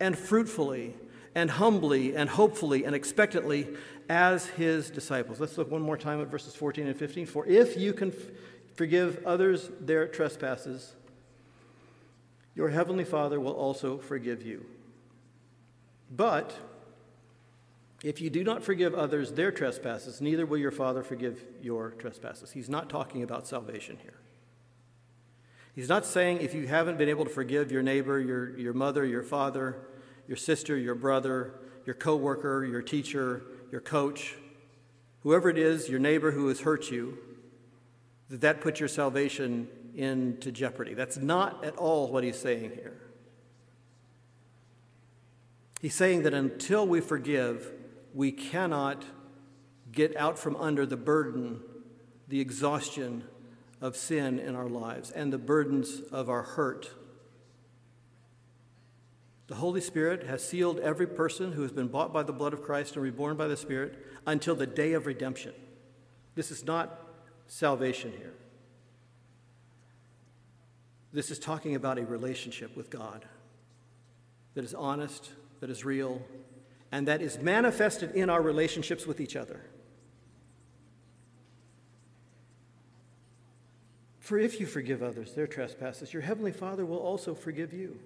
and 0.00 0.18
fruitfully 0.18 0.94
and 1.36 1.52
humbly 1.52 2.16
and 2.16 2.30
hopefully 2.30 2.84
and 2.84 2.96
expectantly 2.96 3.68
as 4.08 4.46
his 4.46 4.90
disciples. 4.90 5.38
Let's 5.38 5.56
look 5.56 5.70
one 5.70 5.82
more 5.82 5.96
time 5.96 6.20
at 6.20 6.26
verses 6.26 6.56
14 6.56 6.88
and 6.88 6.96
15. 6.96 7.26
For 7.26 7.46
if 7.46 7.76
you 7.76 7.92
can 7.92 8.12
Forgive 8.74 9.24
others 9.24 9.70
their 9.80 10.06
trespasses. 10.08 10.94
Your 12.54 12.70
heavenly 12.70 13.04
Father 13.04 13.40
will 13.40 13.52
also 13.52 13.98
forgive 13.98 14.42
you. 14.42 14.66
But 16.10 16.54
if 18.02 18.20
you 18.20 18.30
do 18.30 18.44
not 18.44 18.62
forgive 18.62 18.94
others 18.94 19.32
their 19.32 19.50
trespasses, 19.50 20.20
neither 20.20 20.44
will 20.44 20.58
your 20.58 20.70
Father 20.70 21.02
forgive 21.02 21.42
your 21.62 21.90
trespasses. 21.92 22.52
He's 22.52 22.68
not 22.68 22.90
talking 22.90 23.22
about 23.22 23.46
salvation 23.46 23.98
here. 24.02 24.18
He's 25.74 25.88
not 25.88 26.04
saying 26.04 26.40
if 26.40 26.54
you 26.54 26.68
haven't 26.68 26.98
been 26.98 27.08
able 27.08 27.24
to 27.24 27.30
forgive 27.30 27.72
your 27.72 27.82
neighbor, 27.82 28.20
your, 28.20 28.56
your 28.56 28.72
mother, 28.72 29.04
your 29.04 29.24
father, 29.24 29.76
your 30.28 30.36
sister, 30.36 30.76
your 30.76 30.94
brother, 30.94 31.54
your 31.84 31.94
coworker, 31.94 32.64
your 32.64 32.82
teacher, 32.82 33.42
your 33.72 33.80
coach, 33.80 34.36
whoever 35.22 35.48
it 35.48 35.58
is, 35.58 35.88
your 35.88 35.98
neighbor 35.98 36.30
who 36.30 36.46
has 36.48 36.60
hurt 36.60 36.90
you, 36.90 37.18
that 38.34 38.40
that 38.40 38.60
puts 38.60 38.80
your 38.80 38.88
salvation 38.88 39.68
into 39.94 40.50
jeopardy. 40.50 40.92
That's 40.92 41.16
not 41.16 41.64
at 41.64 41.76
all 41.76 42.10
what 42.10 42.24
he's 42.24 42.36
saying 42.36 42.72
here. 42.74 43.00
He's 45.80 45.94
saying 45.94 46.24
that 46.24 46.34
until 46.34 46.84
we 46.84 47.00
forgive, 47.00 47.70
we 48.12 48.32
cannot 48.32 49.04
get 49.92 50.16
out 50.16 50.36
from 50.36 50.56
under 50.56 50.84
the 50.84 50.96
burden, 50.96 51.60
the 52.26 52.40
exhaustion 52.40 53.22
of 53.80 53.96
sin 53.96 54.40
in 54.40 54.56
our 54.56 54.68
lives, 54.68 55.12
and 55.12 55.32
the 55.32 55.38
burdens 55.38 56.00
of 56.10 56.28
our 56.28 56.42
hurt. 56.42 56.90
The 59.46 59.54
Holy 59.54 59.80
Spirit 59.80 60.26
has 60.26 60.42
sealed 60.42 60.80
every 60.80 61.06
person 61.06 61.52
who 61.52 61.62
has 61.62 61.70
been 61.70 61.86
bought 61.86 62.12
by 62.12 62.24
the 62.24 62.32
blood 62.32 62.52
of 62.52 62.64
Christ 62.64 62.96
and 62.96 63.04
reborn 63.04 63.36
by 63.36 63.46
the 63.46 63.56
Spirit 63.56 64.04
until 64.26 64.56
the 64.56 64.66
day 64.66 64.94
of 64.94 65.06
redemption. 65.06 65.52
This 66.34 66.50
is 66.50 66.64
not 66.64 67.03
salvation 67.46 68.12
here. 68.16 68.34
This 71.12 71.30
is 71.30 71.38
talking 71.38 71.76
about 71.76 71.98
a 71.98 72.04
relationship 72.04 72.76
with 72.76 72.90
God 72.90 73.24
that 74.54 74.64
is 74.64 74.74
honest, 74.74 75.30
that 75.60 75.70
is 75.70 75.84
real, 75.84 76.22
and 76.90 77.08
that 77.08 77.22
is 77.22 77.38
manifested 77.38 78.12
in 78.12 78.30
our 78.30 78.42
relationships 78.42 79.06
with 79.06 79.20
each 79.20 79.36
other. 79.36 79.60
For 84.18 84.38
if 84.38 84.58
you 84.58 84.66
forgive 84.66 85.02
others 85.02 85.34
their 85.34 85.46
trespasses, 85.46 86.12
your 86.12 86.22
heavenly 86.22 86.52
Father 86.52 86.86
will 86.86 86.98
also 86.98 87.34
forgive 87.34 87.74
you. 87.74 87.98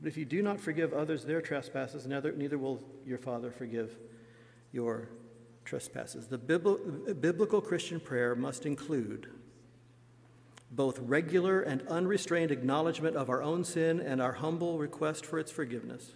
But 0.00 0.08
if 0.08 0.16
you 0.16 0.24
do 0.24 0.42
not 0.42 0.60
forgive 0.60 0.92
others 0.92 1.24
their 1.24 1.40
trespasses, 1.40 2.06
neither, 2.06 2.32
neither 2.32 2.56
will 2.56 2.82
your 3.04 3.18
Father 3.18 3.50
forgive 3.50 3.96
your 4.72 5.08
trespasses. 5.66 6.28
The 6.28 6.38
biblical 6.38 7.60
Christian 7.60 8.00
prayer 8.00 8.34
must 8.34 8.64
include 8.64 9.28
both 10.70 10.98
regular 11.00 11.60
and 11.60 11.86
unrestrained 11.88 12.50
acknowledgement 12.50 13.16
of 13.16 13.28
our 13.28 13.42
own 13.42 13.64
sin 13.64 14.00
and 14.00 14.22
our 14.22 14.32
humble 14.32 14.78
request 14.78 15.26
for 15.26 15.38
its 15.38 15.50
forgiveness, 15.50 16.12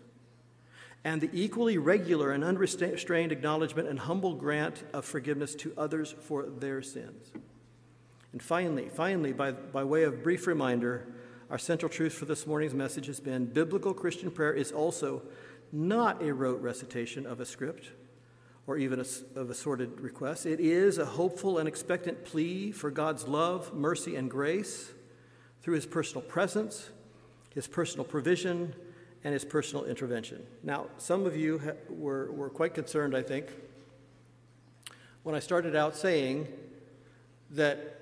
and 1.04 1.20
the 1.20 1.30
equally 1.32 1.78
regular 1.78 2.32
and 2.32 2.42
unrestrained 2.44 3.32
acknowledgement 3.32 3.88
and 3.88 4.00
humble 4.00 4.34
grant 4.34 4.84
of 4.92 5.04
forgiveness 5.04 5.54
to 5.54 5.72
others 5.76 6.14
for 6.20 6.44
their 6.44 6.82
sins. 6.82 7.30
And 8.32 8.42
finally, 8.42 8.88
finally, 8.88 9.32
by, 9.32 9.52
by 9.52 9.82
way 9.84 10.04
of 10.04 10.22
brief 10.22 10.46
reminder, 10.46 11.06
our 11.48 11.58
central 11.58 11.90
truth 11.90 12.12
for 12.12 12.26
this 12.26 12.46
morning's 12.46 12.74
message 12.74 13.06
has 13.06 13.18
been 13.18 13.46
biblical 13.46 13.92
Christian 13.92 14.30
prayer 14.30 14.52
is 14.52 14.72
also 14.72 15.22
not 15.72 16.22
a 16.22 16.32
rote 16.32 16.60
recitation 16.60 17.26
of 17.26 17.40
a 17.40 17.46
script 17.46 17.90
or 18.66 18.76
even 18.76 19.00
of 19.00 19.50
assorted 19.50 20.00
requests. 20.00 20.46
It 20.46 20.60
is 20.60 20.98
a 20.98 21.04
hopeful 21.04 21.58
and 21.58 21.66
expectant 21.66 22.24
plea 22.24 22.72
for 22.72 22.90
God's 22.90 23.26
love, 23.26 23.74
mercy, 23.74 24.16
and 24.16 24.30
grace 24.30 24.92
through 25.62 25.74
his 25.74 25.86
personal 25.86 26.22
presence, 26.22 26.90
his 27.54 27.66
personal 27.66 28.04
provision, 28.04 28.74
and 29.24 29.32
his 29.32 29.44
personal 29.44 29.84
intervention. 29.84 30.46
Now, 30.62 30.86
some 30.98 31.26
of 31.26 31.36
you 31.36 31.58
ha- 31.58 31.72
were, 31.88 32.30
were 32.32 32.48
quite 32.48 32.74
concerned, 32.74 33.16
I 33.16 33.22
think, 33.22 33.48
when 35.22 35.34
I 35.34 35.40
started 35.40 35.76
out 35.76 35.96
saying 35.96 36.48
that 37.50 38.00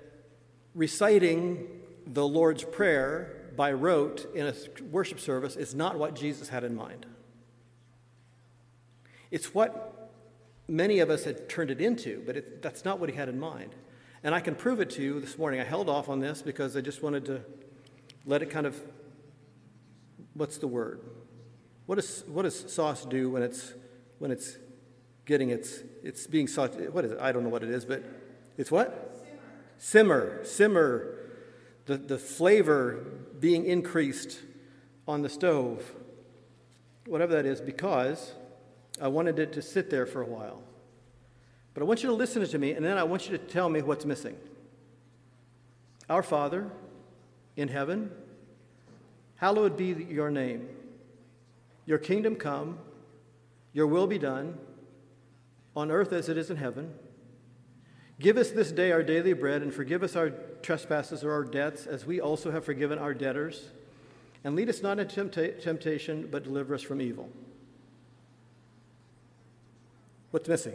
reciting 0.74 1.66
the 2.06 2.26
Lord's 2.26 2.62
Prayer 2.62 3.50
by 3.56 3.72
rote 3.72 4.32
in 4.34 4.46
a 4.46 4.54
worship 4.92 5.18
service 5.18 5.56
is 5.56 5.74
not 5.74 5.98
what 5.98 6.14
Jesus 6.14 6.48
had 6.48 6.62
in 6.62 6.76
mind. 6.76 7.06
It's 9.30 9.52
what 9.52 10.07
many 10.68 11.00
of 11.00 11.10
us 11.10 11.24
had 11.24 11.48
turned 11.48 11.70
it 11.70 11.80
into, 11.80 12.22
but 12.26 12.36
it, 12.36 12.62
that's 12.62 12.84
not 12.84 13.00
what 13.00 13.08
he 13.08 13.16
had 13.16 13.28
in 13.28 13.40
mind. 13.40 13.74
And 14.22 14.34
I 14.34 14.40
can 14.40 14.54
prove 14.54 14.80
it 14.80 14.90
to 14.90 15.02
you 15.02 15.20
this 15.20 15.38
morning. 15.38 15.60
I 15.60 15.64
held 15.64 15.88
off 15.88 16.08
on 16.08 16.20
this 16.20 16.42
because 16.42 16.76
I 16.76 16.80
just 16.80 17.02
wanted 17.02 17.24
to 17.26 17.40
let 18.26 18.42
it 18.42 18.50
kind 18.50 18.66
of 18.66 18.78
what's 20.34 20.58
the 20.58 20.66
word? 20.66 21.00
What, 21.86 21.98
is, 21.98 22.24
what 22.28 22.42
does 22.42 22.72
sauce 22.72 23.04
do 23.04 23.30
when 23.30 23.42
it's 23.42 23.72
when 24.18 24.30
it's 24.30 24.56
getting 25.24 25.50
its 25.50 25.80
it's 26.02 26.26
being 26.26 26.46
sauteed? 26.46 26.90
What 26.90 27.04
is 27.04 27.12
it? 27.12 27.18
I 27.20 27.32
don't 27.32 27.44
know 27.44 27.48
what 27.48 27.62
it 27.62 27.70
is, 27.70 27.84
but 27.84 28.02
it's 28.56 28.70
what? 28.70 29.24
Simmer. 29.78 30.44
Simmer. 30.44 30.44
Simmer. 30.44 31.14
The, 31.86 31.96
the 31.96 32.18
flavor 32.18 33.02
being 33.40 33.64
increased 33.64 34.40
on 35.06 35.22
the 35.22 35.30
stove, 35.30 35.90
whatever 37.06 37.32
that 37.32 37.46
is, 37.46 37.62
because 37.62 38.34
I 39.00 39.08
wanted 39.08 39.38
it 39.38 39.52
to 39.54 39.62
sit 39.62 39.90
there 39.90 40.06
for 40.06 40.22
a 40.22 40.26
while. 40.26 40.62
But 41.74 41.82
I 41.82 41.86
want 41.86 42.02
you 42.02 42.08
to 42.08 42.14
listen 42.14 42.46
to 42.46 42.58
me, 42.58 42.72
and 42.72 42.84
then 42.84 42.98
I 42.98 43.04
want 43.04 43.28
you 43.28 43.36
to 43.36 43.44
tell 43.44 43.68
me 43.68 43.82
what's 43.82 44.04
missing. 44.04 44.36
Our 46.08 46.22
Father 46.22 46.70
in 47.56 47.68
heaven, 47.68 48.10
hallowed 49.36 49.76
be 49.76 50.06
your 50.08 50.30
name. 50.30 50.68
Your 51.86 51.98
kingdom 51.98 52.36
come, 52.36 52.78
your 53.72 53.86
will 53.86 54.06
be 54.06 54.18
done, 54.18 54.58
on 55.76 55.90
earth 55.90 56.12
as 56.12 56.28
it 56.28 56.36
is 56.36 56.50
in 56.50 56.56
heaven. 56.56 56.92
Give 58.18 58.36
us 58.36 58.50
this 58.50 58.72
day 58.72 58.90
our 58.90 59.04
daily 59.04 59.32
bread, 59.32 59.62
and 59.62 59.72
forgive 59.72 60.02
us 60.02 60.16
our 60.16 60.30
trespasses 60.62 61.22
or 61.22 61.32
our 61.32 61.44
debts, 61.44 61.86
as 61.86 62.04
we 62.04 62.20
also 62.20 62.50
have 62.50 62.64
forgiven 62.64 62.98
our 62.98 63.14
debtors. 63.14 63.68
And 64.42 64.56
lead 64.56 64.68
us 64.68 64.82
not 64.82 64.98
into 64.98 65.52
temptation, 65.60 66.28
but 66.30 66.42
deliver 66.42 66.74
us 66.74 66.82
from 66.82 67.00
evil. 67.00 67.28
What's 70.30 70.48
missing? 70.48 70.74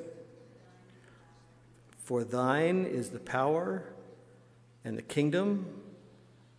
For 1.98 2.24
thine 2.24 2.86
is 2.86 3.10
the 3.10 3.20
power 3.20 3.84
and 4.84 4.98
the 4.98 5.02
kingdom 5.02 5.66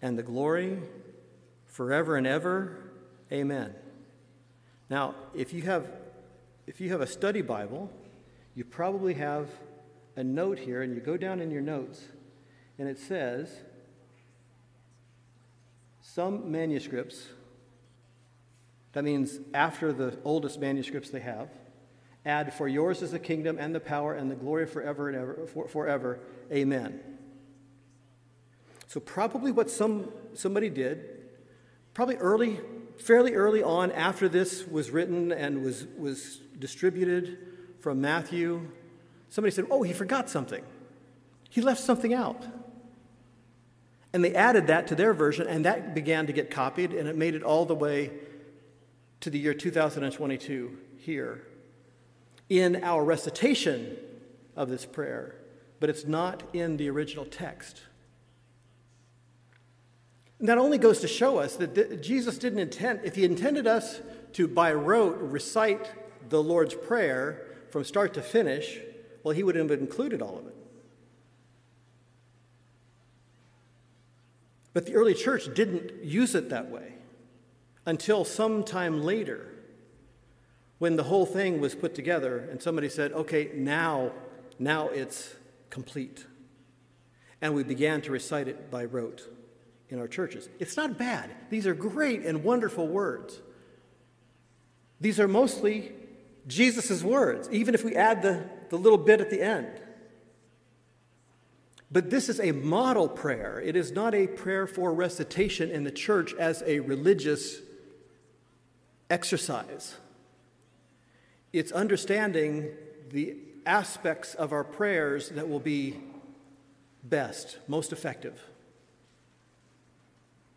and 0.01 0.19
the 0.19 0.23
glory 0.23 0.79
forever 1.67 2.17
and 2.17 2.27
ever. 2.27 2.79
Amen. 3.33 3.75
Now, 4.89 5.15
if 5.35 5.53
you 5.53 5.63
have 5.63 5.89
if 6.67 6.81
you 6.81 6.91
have 6.93 7.03
a 7.03 7.07
study 7.07 7.43
Bible, 7.43 7.91
you 8.55 8.65
probably 8.65 9.15
have 9.15 9.51
a 10.17 10.25
note 10.25 10.59
here 10.59 10.83
and 10.83 10.95
you 10.95 11.01
go 11.01 11.17
down 11.17 11.41
in 11.41 11.51
your 11.51 11.61
notes 11.61 12.09
and 12.79 12.89
it 12.89 12.99
says 12.99 13.51
some 16.01 16.51
manuscripts, 16.51 17.27
that 18.93 19.05
means 19.05 19.41
after 19.53 19.93
the 19.93 20.17
oldest 20.25 20.61
manuscripts 20.61 21.11
they 21.11 21.21
have, 21.21 21.49
add, 22.25 22.55
For 22.55 22.69
yours 22.69 23.03
is 23.03 23.11
the 23.13 23.19
kingdom 23.19 23.59
and 23.59 23.75
the 23.75 23.81
power 23.81 24.15
and 24.15 24.31
the 24.31 24.35
glory 24.35 24.67
forever 24.67 25.09
and 25.09 25.17
ever, 25.17 25.47
for, 25.47 25.69
forever. 25.69 26.21
Amen. 26.53 27.01
So, 28.87 29.01
probably 29.01 29.53
what 29.53 29.71
some, 29.71 30.11
somebody 30.35 30.71
did, 30.71 31.05
probably 31.95 32.17
early, 32.17 32.61
fairly 32.99 33.35
early 33.35 33.63
on 33.63 33.91
after 33.93 34.29
this 34.29 34.67
was 34.67 34.91
written 34.91 35.33
and 35.33 35.63
was, 35.63 35.87
was 35.99 36.41
distributed 36.59 37.39
from 37.81 38.01
Matthew, 38.01 38.71
somebody 39.31 39.55
said, 39.55 39.67
Oh, 39.71 39.83
he 39.83 39.93
forgot 39.93 40.31
something. 40.31 40.65
He 41.51 41.61
left 41.61 41.81
something 41.81 42.15
out. 42.15 42.45
And 44.13 44.25
they 44.25 44.35
added 44.35 44.69
that 44.69 44.87
to 44.89 44.95
their 44.95 45.13
version, 45.13 45.49
and 45.49 45.65
that 45.65 45.93
began 45.93 46.29
to 46.29 46.33
get 46.33 46.51
copied, 46.51 46.93
and 46.93 47.09
it 47.09 47.17
made 47.17 47.35
it 47.35 47.43
all 47.43 47.65
the 47.65 47.75
way 47.75 48.13
to 49.21 49.31
the 49.31 49.39
year 49.39 49.55
2022 49.55 50.79
here 50.99 51.45
in 52.49 52.83
our 52.83 53.05
recitation 53.05 53.97
of 54.57 54.69
this 54.69 54.85
prayer, 54.85 55.37
but 55.81 55.91
it's 55.91 56.05
not 56.05 56.43
in 56.53 56.77
the 56.77 56.89
original 56.91 57.25
text. 57.25 57.83
And 60.39 60.49
that 60.49 60.59
only 60.59 60.79
goes 60.79 61.01
to 61.01 61.09
show 61.09 61.39
us 61.39 61.57
that 61.57 62.03
Jesus 62.03 62.39
didn't 62.39 62.59
intend, 62.59 63.01
if 63.05 63.15
he 63.15 63.25
intended 63.25 63.67
us 63.67 64.01
to 64.35 64.47
by 64.47 64.73
rote 64.73 65.19
recite 65.21 65.91
the 66.29 66.43
Lord's 66.43 66.75
Prayer 66.75 67.47
from 67.71 67.85
start 67.85 68.15
to 68.15 68.23
finish, 68.23 68.79
well, 69.23 69.35
he 69.35 69.43
would 69.43 69.57
have 69.57 69.71
included 69.71 70.21
all 70.21 70.39
of 70.39 70.47
it. 70.47 70.55
But 74.75 74.87
the 74.87 74.95
early 74.95 75.15
church 75.15 75.55
didn't 75.55 76.05
use 76.05 76.35
it 76.35 76.51
that 76.51 76.69
way 76.69 76.95
until 77.87 78.25
sometime 78.25 79.03
later 79.03 79.54
when 80.85 80.97
the 80.97 81.05
whole 81.05 81.25
thing 81.25 81.63
was 81.63 81.75
put 81.75 81.95
together 81.95 82.47
and 82.51 82.61
somebody 82.61 82.91
said, 82.91 83.11
okay, 83.13 83.51
now, 83.55 84.13
now 84.59 84.89
it's 84.89 85.35
complete. 85.71 86.27
And 87.41 87.55
we 87.55 87.65
began 87.65 88.03
to 88.03 88.13
recite 88.13 88.49
it 88.49 88.71
by 88.71 88.85
rote 88.85 89.27
in 89.89 89.99
our 89.99 90.07
churches. 90.07 90.47
It's 90.59 90.77
not 90.77 90.99
bad. 90.99 91.31
These 91.49 91.67
are 91.67 91.73
great 91.73 92.27
and 92.27 92.45
wonderful 92.45 92.87
words. 92.87 93.41
These 95.01 95.19
are 95.19 95.27
mostly 95.27 95.93
Jesus' 96.47 97.03
words, 97.03 97.49
even 97.51 97.75
if 97.75 97.83
we 97.83 97.97
add 97.97 98.21
the, 98.21 98.45
the 98.69 98.77
little 98.77 98.99
bit 98.99 99.23
at 99.23 99.31
the 99.31 99.41
end. 99.41 99.81
But 101.91 102.11
this 102.11 102.29
is 102.29 102.39
a 102.41 102.53
model 102.53 103.09
prayer. 103.09 103.59
It 103.59 103.75
is 103.75 103.91
not 103.91 104.15
a 104.15 104.27
prayer 104.27 104.67
for 104.67 104.93
recitation 104.93 105.71
in 105.71 105.85
the 105.85 105.91
church 105.91 106.35
as 106.35 106.63
a 106.67 106.81
religious 106.81 107.63
exercise. 109.09 109.97
It's 111.55 111.71
understanding 111.71 112.71
the 113.11 113.37
aspects 113.65 114.35
of 114.35 114.53
our 114.53 114.65
prayers 114.65 115.29
that 115.29 115.49
will 115.49 115.61
be 115.61 116.01
best, 117.05 117.59
most 117.69 117.93
effective. 117.93 118.43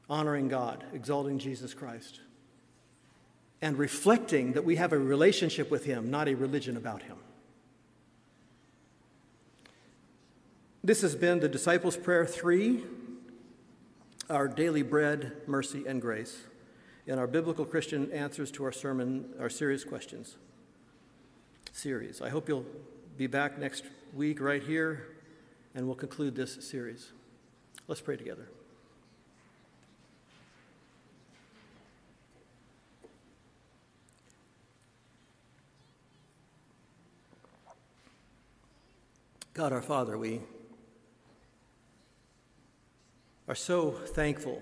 Honoring 0.10 0.48
God, 0.48 0.84
exalting 0.94 1.38
Jesus 1.38 1.76
Christ, 1.76 2.22
and 3.62 3.78
reflecting 3.78 4.54
that 4.54 4.66
we 4.66 4.78
have 4.78 4.92
a 4.92 4.98
relationship 4.98 5.70
with 5.70 5.86
Him, 5.86 6.10
not 6.10 6.28
a 6.28 6.34
religion 6.34 6.76
about 6.76 7.04
Him. 7.04 7.18
This 10.84 11.04
has 11.04 11.16
been 11.16 11.42
the 11.42 11.48
Disciples' 11.48 11.96
Prayer 11.96 12.26
3, 12.26 12.84
our 14.32 14.48
daily 14.48 14.82
bread, 14.82 15.34
mercy, 15.46 15.86
and 15.86 16.02
grace, 16.02 16.40
and 17.06 17.20
our 17.20 17.28
biblical 17.28 17.66
Christian 17.66 18.12
answers 18.12 18.50
to 18.54 18.64
our 18.64 18.72
sermon, 18.72 19.26
our 19.40 19.50
serious 19.52 19.84
questions 19.84 20.38
series. 21.78 22.22
I 22.22 22.30
hope 22.30 22.50
you'll 22.50 22.66
be 23.18 23.28
back 23.28 23.60
next 23.60 23.84
week 24.14 24.42
right 24.42 24.64
here, 24.64 25.08
and 25.76 25.86
we'll 25.86 25.96
conclude 25.96 26.36
this 26.36 26.68
series. 26.68 27.12
Let's 27.88 28.02
pray 28.02 28.18
together. 28.18 28.50
God 39.54 39.72
our 39.72 39.82
Father, 39.82 40.18
we 40.18 40.42
are 43.48 43.56
so 43.56 43.92
thankful 43.92 44.62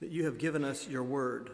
that 0.00 0.10
you 0.10 0.24
have 0.24 0.38
given 0.38 0.64
us 0.64 0.86
your 0.86 1.02
word. 1.02 1.50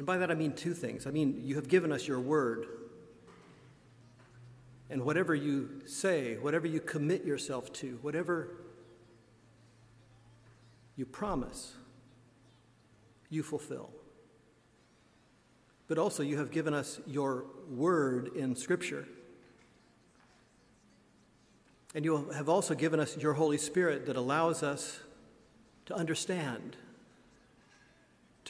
And 0.00 0.06
by 0.06 0.16
that 0.16 0.30
I 0.30 0.34
mean 0.34 0.54
two 0.54 0.72
things. 0.72 1.06
I 1.06 1.10
mean, 1.10 1.42
you 1.44 1.56
have 1.56 1.68
given 1.68 1.92
us 1.92 2.08
your 2.08 2.20
word. 2.20 2.64
And 4.88 5.04
whatever 5.04 5.34
you 5.34 5.82
say, 5.84 6.38
whatever 6.38 6.66
you 6.66 6.80
commit 6.80 7.26
yourself 7.26 7.70
to, 7.74 7.98
whatever 8.00 8.48
you 10.96 11.04
promise, 11.04 11.74
you 13.28 13.42
fulfill. 13.42 13.90
But 15.86 15.98
also, 15.98 16.22
you 16.22 16.38
have 16.38 16.50
given 16.50 16.72
us 16.72 16.98
your 17.06 17.44
word 17.68 18.28
in 18.34 18.56
Scripture. 18.56 19.06
And 21.94 22.06
you 22.06 22.30
have 22.30 22.48
also 22.48 22.74
given 22.74 23.00
us 23.00 23.18
your 23.18 23.34
Holy 23.34 23.58
Spirit 23.58 24.06
that 24.06 24.16
allows 24.16 24.62
us 24.62 25.00
to 25.84 25.94
understand, 25.94 26.78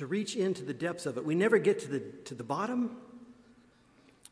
to 0.01 0.07
reach 0.07 0.35
into 0.35 0.63
the 0.63 0.73
depths 0.73 1.05
of 1.05 1.19
it. 1.19 1.27
We 1.27 1.35
never 1.35 1.59
get 1.59 1.79
to 1.81 1.89
the, 1.89 2.01
to 2.25 2.35
the 2.35 2.43
bottom, 2.43 2.97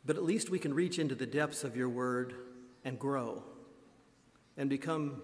but 0.06 0.16
at 0.16 0.24
least 0.24 0.48
we 0.48 0.58
can 0.58 0.72
reach 0.72 0.98
into 0.98 1.14
the 1.14 1.26
depths 1.26 1.62
of 1.62 1.76
your 1.76 1.90
word 1.90 2.32
and 2.86 2.98
grow 2.98 3.42
and 4.56 4.70
become 4.70 5.20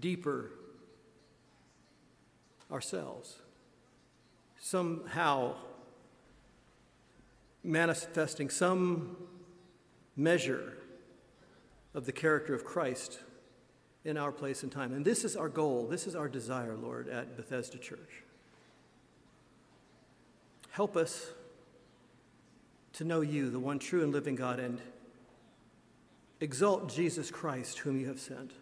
deeper 0.00 0.52
ourselves. 2.72 3.36
Somehow 4.58 5.56
manifesting 7.62 8.48
some 8.48 9.18
measure 10.16 10.78
of 11.92 12.06
the 12.06 12.12
character 12.12 12.54
of 12.54 12.64
Christ 12.64 13.20
in 14.06 14.16
our 14.16 14.32
place 14.32 14.62
and 14.62 14.72
time. 14.72 14.94
And 14.94 15.04
this 15.04 15.26
is 15.26 15.36
our 15.36 15.50
goal, 15.50 15.86
this 15.88 16.06
is 16.06 16.16
our 16.16 16.26
desire, 16.26 16.74
Lord, 16.74 17.10
at 17.10 17.36
Bethesda 17.36 17.76
Church. 17.76 18.22
Help 20.78 20.96
us 20.96 21.32
to 22.92 23.02
know 23.02 23.20
you, 23.20 23.50
the 23.50 23.58
one 23.58 23.80
true 23.80 24.04
and 24.04 24.12
living 24.12 24.36
God, 24.36 24.60
and 24.60 24.80
exalt 26.40 26.88
Jesus 26.88 27.32
Christ, 27.32 27.80
whom 27.80 27.98
you 27.98 28.06
have 28.06 28.20
sent. 28.20 28.52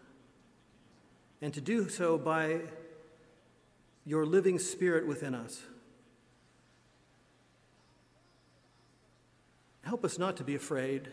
And 1.42 1.52
to 1.52 1.60
do 1.60 1.90
so 1.90 2.16
by 2.16 2.60
your 4.06 4.24
living 4.24 4.58
spirit 4.58 5.06
within 5.06 5.34
us. 5.34 5.60
Help 9.82 10.02
us 10.02 10.18
not 10.18 10.38
to 10.38 10.42
be 10.42 10.54
afraid, 10.54 11.08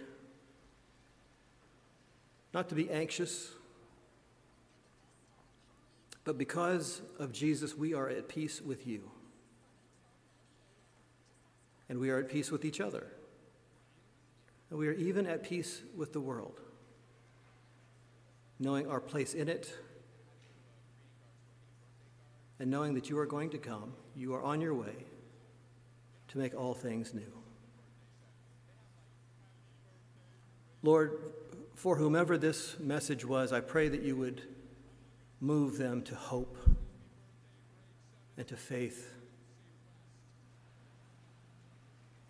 not 2.53 2.69
to 2.69 2.75
be 2.75 2.89
anxious, 2.89 3.49
but 6.23 6.37
because 6.37 7.01
of 7.19 7.33
Jesus, 7.33 7.75
we 7.75 7.93
are 7.93 8.07
at 8.07 8.29
peace 8.29 8.61
with 8.61 8.87
you. 8.87 9.11
And 11.93 12.01
we 12.01 12.09
are 12.09 12.17
at 12.17 12.27
peace 12.27 12.49
with 12.49 12.65
each 12.65 12.81
other. 12.81 13.05
And 14.71 14.79
we 14.79 14.87
are 14.87 14.93
even 14.93 15.27
at 15.27 15.43
peace 15.43 15.83
with 15.95 16.11
the 16.11 16.19
world, 16.19 16.59
knowing 18.57 18.87
our 18.87 18.99
place 18.99 19.35
in 19.35 19.47
it 19.47 19.71
and 22.57 22.71
knowing 22.71 22.95
that 22.95 23.11
you 23.11 23.19
are 23.19 23.27
going 23.27 23.51
to 23.51 23.59
come, 23.59 23.93
you 24.15 24.33
are 24.33 24.41
on 24.41 24.59
your 24.59 24.73
way 24.73 25.05
to 26.29 26.39
make 26.39 26.55
all 26.55 26.73
things 26.73 27.13
new. 27.13 27.31
Lord, 30.81 31.31
for 31.75 31.97
whomever 31.97 32.39
this 32.39 32.79
message 32.79 33.23
was, 33.23 33.53
I 33.53 33.59
pray 33.59 33.87
that 33.87 34.01
you 34.01 34.15
would 34.15 34.41
move 35.39 35.77
them 35.77 36.01
to 36.05 36.15
hope 36.15 36.57
and 38.35 38.47
to 38.47 38.57
faith 38.57 39.12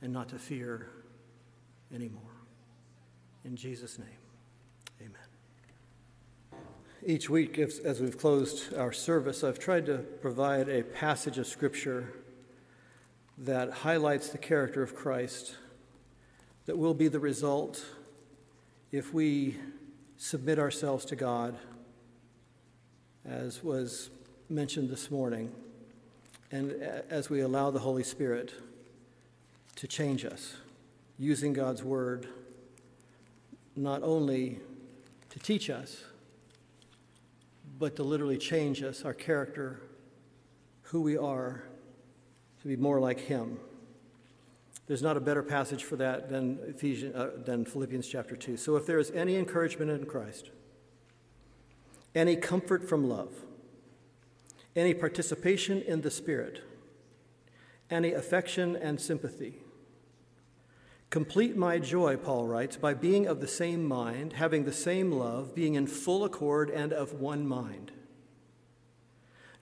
and 0.04 0.14
not 0.14 0.30
to 0.30 0.38
fear 0.38 0.89
anymore. 1.93 2.22
In 3.43 3.56
Jesus' 3.56 3.97
name, 3.97 4.08
amen. 5.01 6.62
Each 7.06 7.30
week, 7.30 7.58
as 7.58 7.99
we've 7.99 8.18
closed 8.18 8.74
our 8.76 8.91
service, 8.91 9.43
I've 9.43 9.60
tried 9.60 9.86
to 9.88 9.97
provide 9.97 10.70
a 10.70 10.84
passage 10.84 11.38
of 11.38 11.47
Scripture 11.47 12.14
that 13.38 13.72
highlights 13.72 14.30
the 14.30 14.38
character 14.38 14.84
of 14.84 14.93
Christ 14.93 15.56
that 16.66 16.78
will 16.78 16.93
be 16.93 17.08
the 17.08 17.20
result 17.20 17.84
if 18.91 19.14
we 19.14 19.58
submit 20.18 20.60
ourselves 20.60 21.06
to 21.06 21.16
God 21.16 21.58
as 23.26 23.64
was 23.64 24.10
mentioned 24.49 24.89
this 24.89 25.10
morning, 25.10 25.49
and 26.51 26.72
as 27.10 27.30
we 27.30 27.39
allow 27.39 27.72
the 27.72 27.80
Holy 27.80 28.04
Spirit 28.04 28.54
to 29.76 29.88
change 29.88 30.26
us, 30.26 30.55
using 31.17 31.53
God's 31.53 31.84
Word 31.84 32.28
not 33.76 34.03
only 34.03 34.59
to 35.30 35.39
teach 35.39 35.69
us, 35.69 36.03
but 37.80 37.95
to 37.95 38.03
literally 38.03 38.38
change 38.38 38.84
us, 38.84 39.03
our 39.03 39.13
character, 39.13 39.82
who 40.84 41.01
we 41.01 41.17
are, 41.17 41.63
to 42.61 42.67
be 42.67 42.76
more 42.76 42.99
like 42.99 43.19
Him. 43.19 43.59
There's 44.86 45.01
not 45.01 45.17
a 45.17 45.21
better 45.21 45.43
passage 45.43 45.84
for 45.84 45.95
that 45.95 46.30
than, 46.30 46.59
Ephesians, 46.67 47.15
uh, 47.15 47.32
than 47.45 47.65
Philippians 47.65 48.07
chapter 48.07 48.36
2. 48.36 48.57
So 48.57 48.76
if 48.76 48.86
there 48.86 48.99
is 48.99 49.11
any 49.11 49.38
encouragement 49.38 49.89
in 49.89 50.05
Christ, 50.05 50.51
any 52.13 52.36
comfort 52.36 52.88
from 52.88 53.09
love, 53.09 53.34
any 54.76 54.93
participation 54.93 55.82
in 55.82 56.01
the 56.01 56.11
Spirit, 56.11 56.61
any 57.94 58.12
affection 58.12 58.76
and 58.76 59.00
sympathy. 59.00 59.60
Complete 61.10 61.56
my 61.56 61.78
joy, 61.78 62.18
Paul 62.18 62.48
writes, 62.48 62.76
by 62.76 62.96
being 62.96 63.28
of 63.28 63.39
the 63.39 63.48
same 63.48 63.86
mind, 63.86 64.34
having 64.34 64.66
the 64.66 64.74
same 64.74 65.12
love, 65.12 65.54
being 65.54 65.76
in 65.76 65.86
full 65.86 66.24
accord 66.24 66.72
and 66.72 66.91
of 66.91 67.14
one 67.14 67.48
mind. 67.48 67.91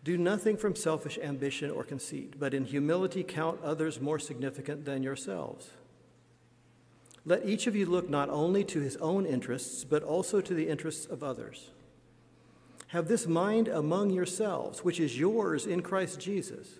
Do 0.03 0.17
nothing 0.17 0.57
from 0.57 0.75
selfish 0.75 1.19
ambition 1.21 1.69
or 1.69 1.83
conceit, 1.83 2.39
but 2.39 2.53
in 2.53 2.65
humility 2.65 3.23
count 3.23 3.59
others 3.61 4.01
more 4.01 4.17
significant 4.17 4.85
than 4.85 5.03
yourselves. 5.03 5.71
Let 7.25 7.45
each 7.45 7.67
of 7.67 7.75
you 7.75 7.85
look 7.85 8.09
not 8.09 8.29
only 8.29 8.63
to 8.63 8.79
his 8.79 8.97
own 8.97 9.25
interests, 9.25 9.83
but 9.83 10.01
also 10.01 10.41
to 10.41 10.53
the 10.53 10.69
interests 10.69 11.05
of 11.05 11.21
others. 11.21 11.69
Have 12.87 13.07
this 13.07 13.27
mind 13.27 13.67
among 13.67 14.09
yourselves, 14.09 14.83
which 14.83 14.99
is 14.99 15.19
yours 15.19 15.65
in 15.65 15.81
Christ 15.81 16.19
Jesus, 16.19 16.79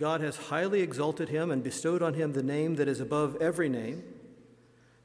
God 0.00 0.22
has 0.22 0.36
highly 0.48 0.80
exalted 0.80 1.28
him 1.28 1.50
and 1.50 1.62
bestowed 1.62 2.02
on 2.02 2.14
him 2.14 2.32
the 2.32 2.42
name 2.42 2.76
that 2.76 2.88
is 2.88 3.00
above 3.00 3.36
every 3.36 3.68
name, 3.68 4.02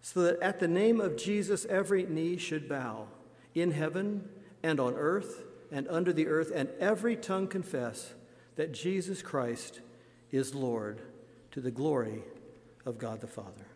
so 0.02 0.22
that 0.22 0.40
at 0.40 0.62
the 0.62 0.70
name 0.70 1.02
of 1.02 1.18
Jesus 1.18 1.66
every 1.66 2.04
knee 2.04 2.38
should 2.38 2.70
bow, 2.70 3.08
in 3.54 3.72
heaven 3.72 4.30
and 4.64 4.80
on 4.80 4.94
earth 4.94 5.44
and 5.70 5.86
under 5.90 6.14
the 6.14 6.28
earth, 6.28 6.50
and 6.56 6.70
every 6.80 7.18
tongue 7.18 7.46
confess 7.46 8.14
that 8.56 8.72
Jesus 8.72 9.22
Christ 9.22 9.82
is 10.32 10.56
Lord 10.56 11.02
to 11.52 11.60
the 11.60 11.72
glory 11.72 12.24
of 12.86 12.98
God 12.98 13.20
the 13.20 13.28
Father. 13.28 13.68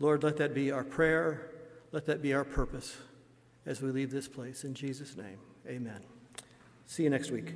Lord, 0.00 0.22
let 0.22 0.36
that 0.36 0.52
be 0.52 0.70
our 0.70 0.84
prayer. 0.84 1.50
Let 1.92 2.04
that 2.06 2.20
be 2.20 2.34
our 2.34 2.44
purpose 2.44 2.94
as 3.64 3.80
we 3.80 3.90
leave 3.90 4.10
this 4.10 4.28
place. 4.28 4.64
In 4.64 4.74
Jesus' 4.74 5.16
name, 5.16 5.38
amen. 5.66 6.00
See 6.84 7.04
you 7.04 7.10
next 7.10 7.30
week. 7.30 7.54